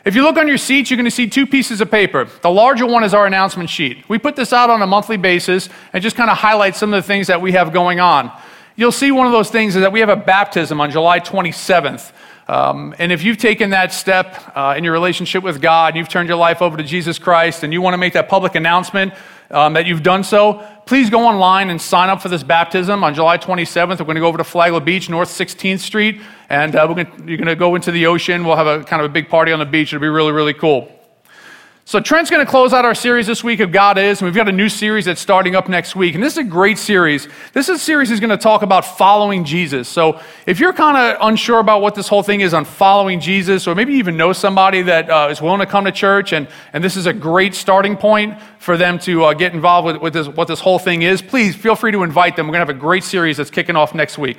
If 0.05 0.15
you 0.15 0.23
look 0.23 0.37
on 0.37 0.47
your 0.47 0.59
seats, 0.59 0.91
you're 0.91 0.99
going 0.99 1.07
to 1.07 1.11
see 1.11 1.27
two 1.27 1.47
pieces 1.47 1.81
of 1.81 1.91
paper. 1.91 2.29
The 2.43 2.51
larger 2.51 2.85
one 2.85 3.05
is 3.05 3.15
our 3.15 3.27
announcement 3.27 3.71
sheet. 3.71 4.07
We 4.07 4.19
put 4.19 4.37
this 4.37 4.53
out 4.53 4.69
on 4.69 4.83
a 4.83 4.87
monthly 4.87 5.17
basis 5.17 5.71
and 5.95 6.03
just 6.03 6.15
kind 6.15 6.29
of 6.29 6.37
highlight 6.37 6.77
some 6.77 6.93
of 6.93 7.03
the 7.03 7.07
things 7.07 7.29
that 7.29 7.41
we 7.41 7.53
have 7.53 7.73
going 7.73 8.01
on. 8.01 8.31
You'll 8.77 8.93
see 8.93 9.11
one 9.13 9.27
of 9.27 9.33
those 9.33 9.51
things 9.51 9.77
is 9.77 9.81
that 9.81 9.93
we 9.93 10.01
have 10.01 10.11
a 10.11 10.17
baptism 10.17 10.79
on 10.79 10.91
July 10.91 11.21
27th. 11.21 12.13
Um, 12.49 12.95
and 12.99 13.13
if 13.13 13.23
you've 13.23 13.39
taken 13.39 13.71
that 13.71 13.95
step 13.95 14.53
uh, 14.55 14.75
in 14.77 14.85
your 14.85 14.93
relationship 14.93 15.43
with 15.43 15.63
God, 15.63 15.97
you've 15.97 16.11
turned 16.11 16.29
your 16.29 16.37
life 16.37 16.61
over 16.61 16.77
to 16.77 16.83
Jesus 16.83 17.19
Christ, 17.19 17.63
and 17.63 17.73
you 17.73 17.81
want 17.81 17.95
to 17.95 17.99
make 17.99 18.13
that 18.13 18.29
public 18.29 18.55
announcement 18.55 19.15
um, 19.55 19.73
that 19.75 19.87
you've 19.87 20.03
done 20.03 20.25
so, 20.25 20.67
please 20.87 21.09
go 21.09 21.21
online 21.21 21.71
and 21.71 21.81
sign 21.81 22.11
up 22.11 22.21
for 22.21 22.29
this 22.29 22.43
baptism 22.43 23.05
on 23.05 23.15
July 23.15 23.39
27th. 23.39 24.01
We're 24.01 24.05
going 24.05 24.17
to 24.17 24.21
go 24.21 24.27
over 24.27 24.39
to 24.39 24.45
Flagler 24.45 24.81
Beach, 24.81 25.09
North 25.09 25.29
16th 25.29 25.79
Street, 25.79 26.21
and 26.51 26.77
uh, 26.77 26.87
gonna, 26.87 27.11
you're 27.25 27.39
going 27.39 27.47
to 27.47 27.57
go 27.57 27.75
into 27.75 27.93
the 27.93 28.07
ocean. 28.07 28.45
We'll 28.45 28.57
have 28.57 28.67
a 28.67 28.85
kind 28.85 29.01
of 29.01 29.11
a 29.11 29.13
big 29.13 29.29
party 29.29 29.53
on 29.53 29.59
the 29.59 29.65
beach. 29.65 29.93
It'll 29.93 30.03
be 30.03 30.09
really, 30.09 30.33
really 30.33 30.55
cool. 30.55 30.91
So, 31.87 32.01
Trent's 32.01 32.31
going 32.31 32.45
to 32.45 32.51
close 32.51 32.73
out 32.73 32.87
our 32.87 32.95
series 32.95 33.27
this 33.27 33.45
week 33.45 33.61
of 33.61 33.71
God 33.71 33.99
Is, 33.99 34.23
and 34.23 34.27
we've 34.27 34.35
got 34.35 34.49
a 34.49 34.53
new 34.53 34.71
series 34.71 35.05
that's 35.05 35.21
starting 35.21 35.55
up 35.55 35.69
next 35.69 35.95
week. 35.95 36.15
And 36.15 36.25
this 36.25 36.33
is 36.33 36.39
a 36.39 36.45
great 36.45 36.79
series. 36.79 37.29
This 37.53 37.69
is 37.69 37.77
a 37.77 37.79
series 37.79 38.09
that's 38.09 38.23
going 38.23 38.31
to 38.31 38.39
talk 38.39 38.63
about 38.63 38.87
following 38.97 39.45
Jesus. 39.45 39.87
So, 39.87 40.19
if 40.47 40.59
you're 40.59 40.73
kind 40.73 40.97
of 40.97 41.19
unsure 41.21 41.59
about 41.59 41.83
what 41.83 41.95
this 41.95 42.09
whole 42.09 42.23
thing 42.23 42.41
is 42.41 42.55
on 42.55 42.65
following 42.65 43.21
Jesus, 43.21 43.67
or 43.67 43.75
maybe 43.75 43.93
you 43.93 43.99
even 43.99 44.17
know 44.17 44.33
somebody 44.33 44.81
that 44.81 45.11
uh, 45.11 45.29
is 45.31 45.43
willing 45.43 45.61
to 45.61 45.67
come 45.67 45.85
to 45.85 45.93
church, 45.93 46.33
and, 46.33 46.49
and 46.73 46.83
this 46.83 46.97
is 46.97 47.05
a 47.05 47.13
great 47.13 47.55
starting 47.55 47.99
point 47.99 48.41
for 48.59 48.79
them 48.79 48.99
to 49.01 49.25
uh, 49.25 49.35
get 49.35 49.53
involved 49.53 49.85
with, 49.85 49.97
with 49.99 50.15
this, 50.15 50.27
what 50.27 50.49
this 50.49 50.61
whole 50.61 50.79
thing 50.79 51.03
is, 51.03 51.21
please 51.21 51.55
feel 51.55 51.77
free 51.77 51.93
to 51.93 52.03
invite 52.03 52.35
them. 52.35 52.47
We're 52.47 52.53
going 52.55 52.67
to 52.67 52.73
have 52.73 52.77
a 52.79 52.81
great 52.81 53.05
series 53.05 53.37
that's 53.37 53.51
kicking 53.51 53.77
off 53.77 53.95
next 53.95 54.17
week. 54.17 54.39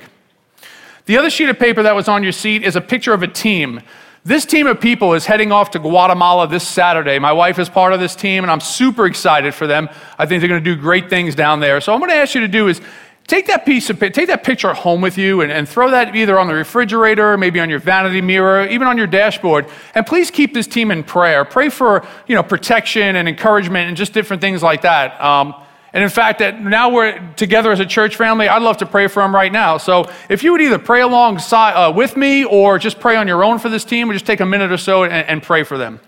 The 1.04 1.16
other 1.16 1.30
sheet 1.30 1.48
of 1.48 1.60
paper 1.60 1.84
that 1.84 1.94
was 1.94 2.08
on 2.08 2.24
your 2.24 2.32
seat 2.32 2.64
is 2.64 2.74
a 2.74 2.80
picture 2.80 3.12
of 3.12 3.22
a 3.22 3.28
team. 3.28 3.82
This 4.26 4.44
team 4.44 4.66
of 4.66 4.80
people 4.80 5.14
is 5.14 5.24
heading 5.24 5.52
off 5.52 5.70
to 5.70 5.78
Guatemala 5.78 6.48
this 6.48 6.66
Saturday. 6.66 7.20
My 7.20 7.32
wife 7.32 7.60
is 7.60 7.68
part 7.68 7.92
of 7.92 8.00
this 8.00 8.16
team, 8.16 8.42
and 8.42 8.50
I'm 8.50 8.58
super 8.58 9.06
excited 9.06 9.54
for 9.54 9.68
them. 9.68 9.88
I 10.18 10.26
think 10.26 10.40
they're 10.40 10.48
going 10.48 10.64
to 10.64 10.74
do 10.74 10.74
great 10.74 11.08
things 11.08 11.36
down 11.36 11.60
there. 11.60 11.80
So, 11.80 11.94
I'm 11.94 12.00
going 12.00 12.10
to 12.10 12.16
ask 12.16 12.34
you 12.34 12.40
to 12.40 12.48
do 12.48 12.66
is 12.66 12.80
take 13.28 13.46
that 13.46 13.64
piece 13.64 13.88
of 13.88 14.00
take 14.00 14.26
that 14.26 14.42
picture 14.42 14.74
home 14.74 15.00
with 15.00 15.16
you 15.16 15.42
and, 15.42 15.52
and 15.52 15.68
throw 15.68 15.92
that 15.92 16.16
either 16.16 16.40
on 16.40 16.48
the 16.48 16.54
refrigerator, 16.54 17.38
maybe 17.38 17.60
on 17.60 17.70
your 17.70 17.78
vanity 17.78 18.20
mirror, 18.20 18.66
even 18.66 18.88
on 18.88 18.98
your 18.98 19.06
dashboard. 19.06 19.68
And 19.94 20.04
please 20.04 20.32
keep 20.32 20.54
this 20.54 20.66
team 20.66 20.90
in 20.90 21.04
prayer. 21.04 21.44
Pray 21.44 21.68
for 21.68 22.04
you 22.26 22.34
know 22.34 22.42
protection 22.42 23.14
and 23.14 23.28
encouragement 23.28 23.86
and 23.86 23.96
just 23.96 24.12
different 24.12 24.42
things 24.42 24.60
like 24.60 24.82
that. 24.82 25.22
Um, 25.22 25.54
and 25.96 26.02
in 26.02 26.10
fact, 26.10 26.40
that 26.40 26.60
now 26.60 26.90
we're 26.90 27.18
together 27.36 27.72
as 27.72 27.80
a 27.80 27.86
church 27.86 28.16
family, 28.16 28.50
I'd 28.50 28.60
love 28.60 28.76
to 28.76 28.86
pray 28.86 29.06
for 29.06 29.22
them 29.22 29.34
right 29.34 29.50
now. 29.50 29.78
So 29.78 30.10
if 30.28 30.42
you 30.42 30.52
would 30.52 30.60
either 30.60 30.78
pray 30.78 31.00
alongside 31.00 31.72
uh, 31.72 31.90
with 31.90 32.18
me 32.18 32.44
or 32.44 32.78
just 32.78 33.00
pray 33.00 33.16
on 33.16 33.26
your 33.26 33.42
own 33.42 33.58
for 33.58 33.70
this 33.70 33.82
team, 33.82 34.10
or 34.10 34.12
just 34.12 34.26
take 34.26 34.40
a 34.40 34.44
minute 34.44 34.70
or 34.70 34.76
so 34.76 35.04
and, 35.04 35.14
and 35.14 35.42
pray 35.42 35.62
for 35.62 35.78
them. 35.78 35.98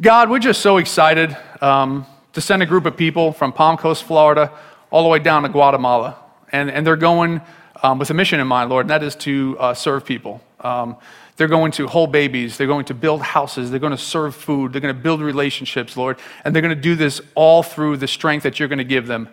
God, 0.00 0.30
we're 0.30 0.38
just 0.38 0.60
so 0.60 0.76
excited 0.76 1.36
um, 1.60 2.06
to 2.34 2.40
send 2.40 2.62
a 2.62 2.66
group 2.66 2.86
of 2.86 2.96
people 2.96 3.32
from 3.32 3.52
Palm 3.52 3.76
Coast, 3.76 4.04
Florida, 4.04 4.52
all 4.92 5.02
the 5.02 5.08
way 5.08 5.18
down 5.18 5.42
to 5.42 5.48
Guatemala. 5.48 6.16
And, 6.52 6.70
and 6.70 6.86
they're 6.86 6.94
going 6.94 7.40
um, 7.82 7.98
with 7.98 8.10
a 8.10 8.14
mission 8.14 8.38
in 8.38 8.46
mind, 8.46 8.70
Lord, 8.70 8.84
and 8.84 8.90
that 8.90 9.02
is 9.02 9.16
to 9.16 9.56
uh, 9.58 9.74
serve 9.74 10.04
people. 10.04 10.40
Um, 10.60 10.98
they're 11.38 11.48
going 11.48 11.70
to 11.72 11.86
hold 11.86 12.10
babies. 12.10 12.58
They're 12.58 12.66
going 12.66 12.84
to 12.86 12.94
build 12.94 13.22
houses. 13.22 13.70
They're 13.70 13.78
going 13.78 13.92
to 13.92 13.96
serve 13.96 14.34
food. 14.34 14.72
They're 14.72 14.80
going 14.80 14.94
to 14.94 15.00
build 15.00 15.20
relationships, 15.20 15.96
Lord. 15.96 16.18
And 16.44 16.54
they're 16.54 16.62
going 16.62 16.74
to 16.74 16.80
do 16.80 16.96
this 16.96 17.20
all 17.36 17.62
through 17.62 17.98
the 17.98 18.08
strength 18.08 18.42
that 18.42 18.58
you're 18.58 18.68
going 18.68 18.78
to 18.78 18.84
give 18.84 19.06
them. 19.06 19.28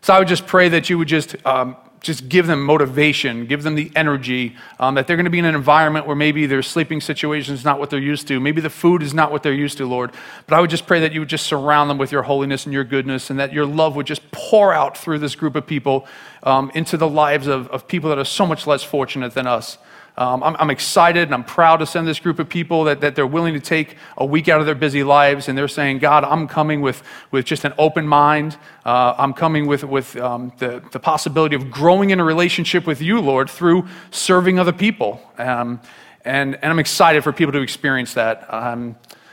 So 0.00 0.14
I 0.14 0.18
would 0.18 0.28
just 0.28 0.46
pray 0.46 0.70
that 0.70 0.88
you 0.88 0.96
would 0.96 1.08
just, 1.08 1.36
um, 1.44 1.76
just 2.00 2.30
give 2.30 2.46
them 2.46 2.64
motivation, 2.64 3.44
give 3.44 3.62
them 3.62 3.74
the 3.74 3.92
energy, 3.94 4.56
um, 4.78 4.94
that 4.94 5.06
they're 5.06 5.18
going 5.18 5.26
to 5.26 5.30
be 5.30 5.38
in 5.38 5.44
an 5.44 5.54
environment 5.54 6.06
where 6.06 6.16
maybe 6.16 6.46
their 6.46 6.62
sleeping 6.62 6.98
situation 6.98 7.52
is 7.52 7.62
not 7.62 7.78
what 7.78 7.90
they're 7.90 8.00
used 8.00 8.26
to. 8.28 8.40
Maybe 8.40 8.62
the 8.62 8.70
food 8.70 9.02
is 9.02 9.12
not 9.12 9.30
what 9.30 9.42
they're 9.42 9.52
used 9.52 9.76
to, 9.78 9.86
Lord. 9.86 10.12
But 10.46 10.56
I 10.56 10.62
would 10.62 10.70
just 10.70 10.86
pray 10.86 11.00
that 11.00 11.12
you 11.12 11.20
would 11.20 11.28
just 11.28 11.46
surround 11.46 11.90
them 11.90 11.98
with 11.98 12.10
your 12.10 12.22
holiness 12.22 12.64
and 12.64 12.72
your 12.72 12.84
goodness, 12.84 13.28
and 13.28 13.38
that 13.38 13.52
your 13.52 13.66
love 13.66 13.96
would 13.96 14.06
just 14.06 14.30
pour 14.30 14.72
out 14.72 14.96
through 14.96 15.18
this 15.18 15.34
group 15.34 15.56
of 15.56 15.66
people 15.66 16.06
um, 16.42 16.70
into 16.74 16.96
the 16.96 17.08
lives 17.08 17.48
of, 17.48 17.68
of 17.68 17.86
people 17.86 18.08
that 18.08 18.18
are 18.18 18.24
so 18.24 18.46
much 18.46 18.66
less 18.66 18.82
fortunate 18.82 19.34
than 19.34 19.46
us. 19.46 19.76
Um, 20.20 20.42
I'm, 20.42 20.54
I'm, 20.58 20.68
excited 20.68 21.22
and 21.22 21.32
I'm 21.32 21.44
proud 21.44 21.78
to 21.78 21.86
send 21.86 22.06
this 22.06 22.20
group 22.20 22.38
of 22.38 22.46
people 22.46 22.84
that, 22.84 23.00
that 23.00 23.16
they're 23.16 23.26
willing 23.26 23.54
to 23.54 23.60
take 23.60 23.96
a 24.18 24.26
week 24.26 24.50
out 24.50 24.60
of 24.60 24.66
their 24.66 24.74
busy 24.74 25.02
lives 25.02 25.48
and 25.48 25.56
they're 25.56 25.66
saying, 25.66 25.98
God, 25.98 26.24
I'm 26.24 26.46
coming 26.46 26.82
with, 26.82 27.02
with 27.30 27.46
just 27.46 27.64
an 27.64 27.72
open 27.78 28.06
mind. 28.06 28.58
Uh, 28.84 29.14
I'm 29.16 29.32
coming 29.32 29.66
with, 29.66 29.82
with 29.82 30.14
um, 30.16 30.52
the, 30.58 30.82
the 30.92 31.00
possibility 31.00 31.56
of 31.56 31.70
growing 31.70 32.10
in 32.10 32.20
a 32.20 32.24
relationship 32.24 32.86
with 32.86 33.00
you, 33.00 33.18
Lord, 33.18 33.48
through 33.48 33.88
serving 34.10 34.58
other 34.58 34.74
people. 34.74 35.22
Um, 35.38 35.80
and, 36.22 36.54
and 36.56 36.66
I'm 36.66 36.78
excited 36.78 37.24
for 37.24 37.32
people 37.32 37.52
to 37.52 37.62
experience 37.62 38.12
that. 38.12 38.44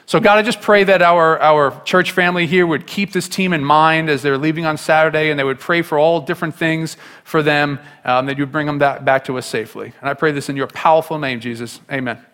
So, 0.08 0.22
God, 0.22 0.38
I 0.38 0.42
just 0.42 0.62
pray 0.62 0.86
that 0.86 1.02
our, 1.02 1.38
our 1.42 1.82
church 1.84 2.12
family 2.12 2.48
here 2.48 2.66
would 2.66 2.88
keep 2.88 3.12
this 3.12 3.28
team 3.28 3.52
in 3.52 3.62
mind 3.62 4.10
as 4.10 4.22
they're 4.22 4.38
leaving 4.38 4.66
on 4.66 4.78
Saturday, 4.78 5.30
and 5.30 5.38
they 5.38 5.44
would 5.44 5.60
pray 5.60 5.82
for 5.82 6.00
all 6.00 6.22
different 6.22 6.56
things 6.56 6.96
for 7.26 7.44
them, 7.44 7.78
um, 8.06 8.26
that 8.28 8.38
you 8.38 8.44
would 8.44 8.52
bring 8.54 8.68
them 8.68 8.80
back 8.80 9.26
to 9.26 9.38
us 9.38 9.46
safely. 9.46 9.92
And 10.00 10.10
I 10.10 10.14
pray 10.14 10.32
this 10.32 10.48
in 10.48 10.56
your 10.56 10.68
powerful 10.68 11.20
name, 11.20 11.42
Jesus. 11.42 11.82
Amen. 11.92 12.26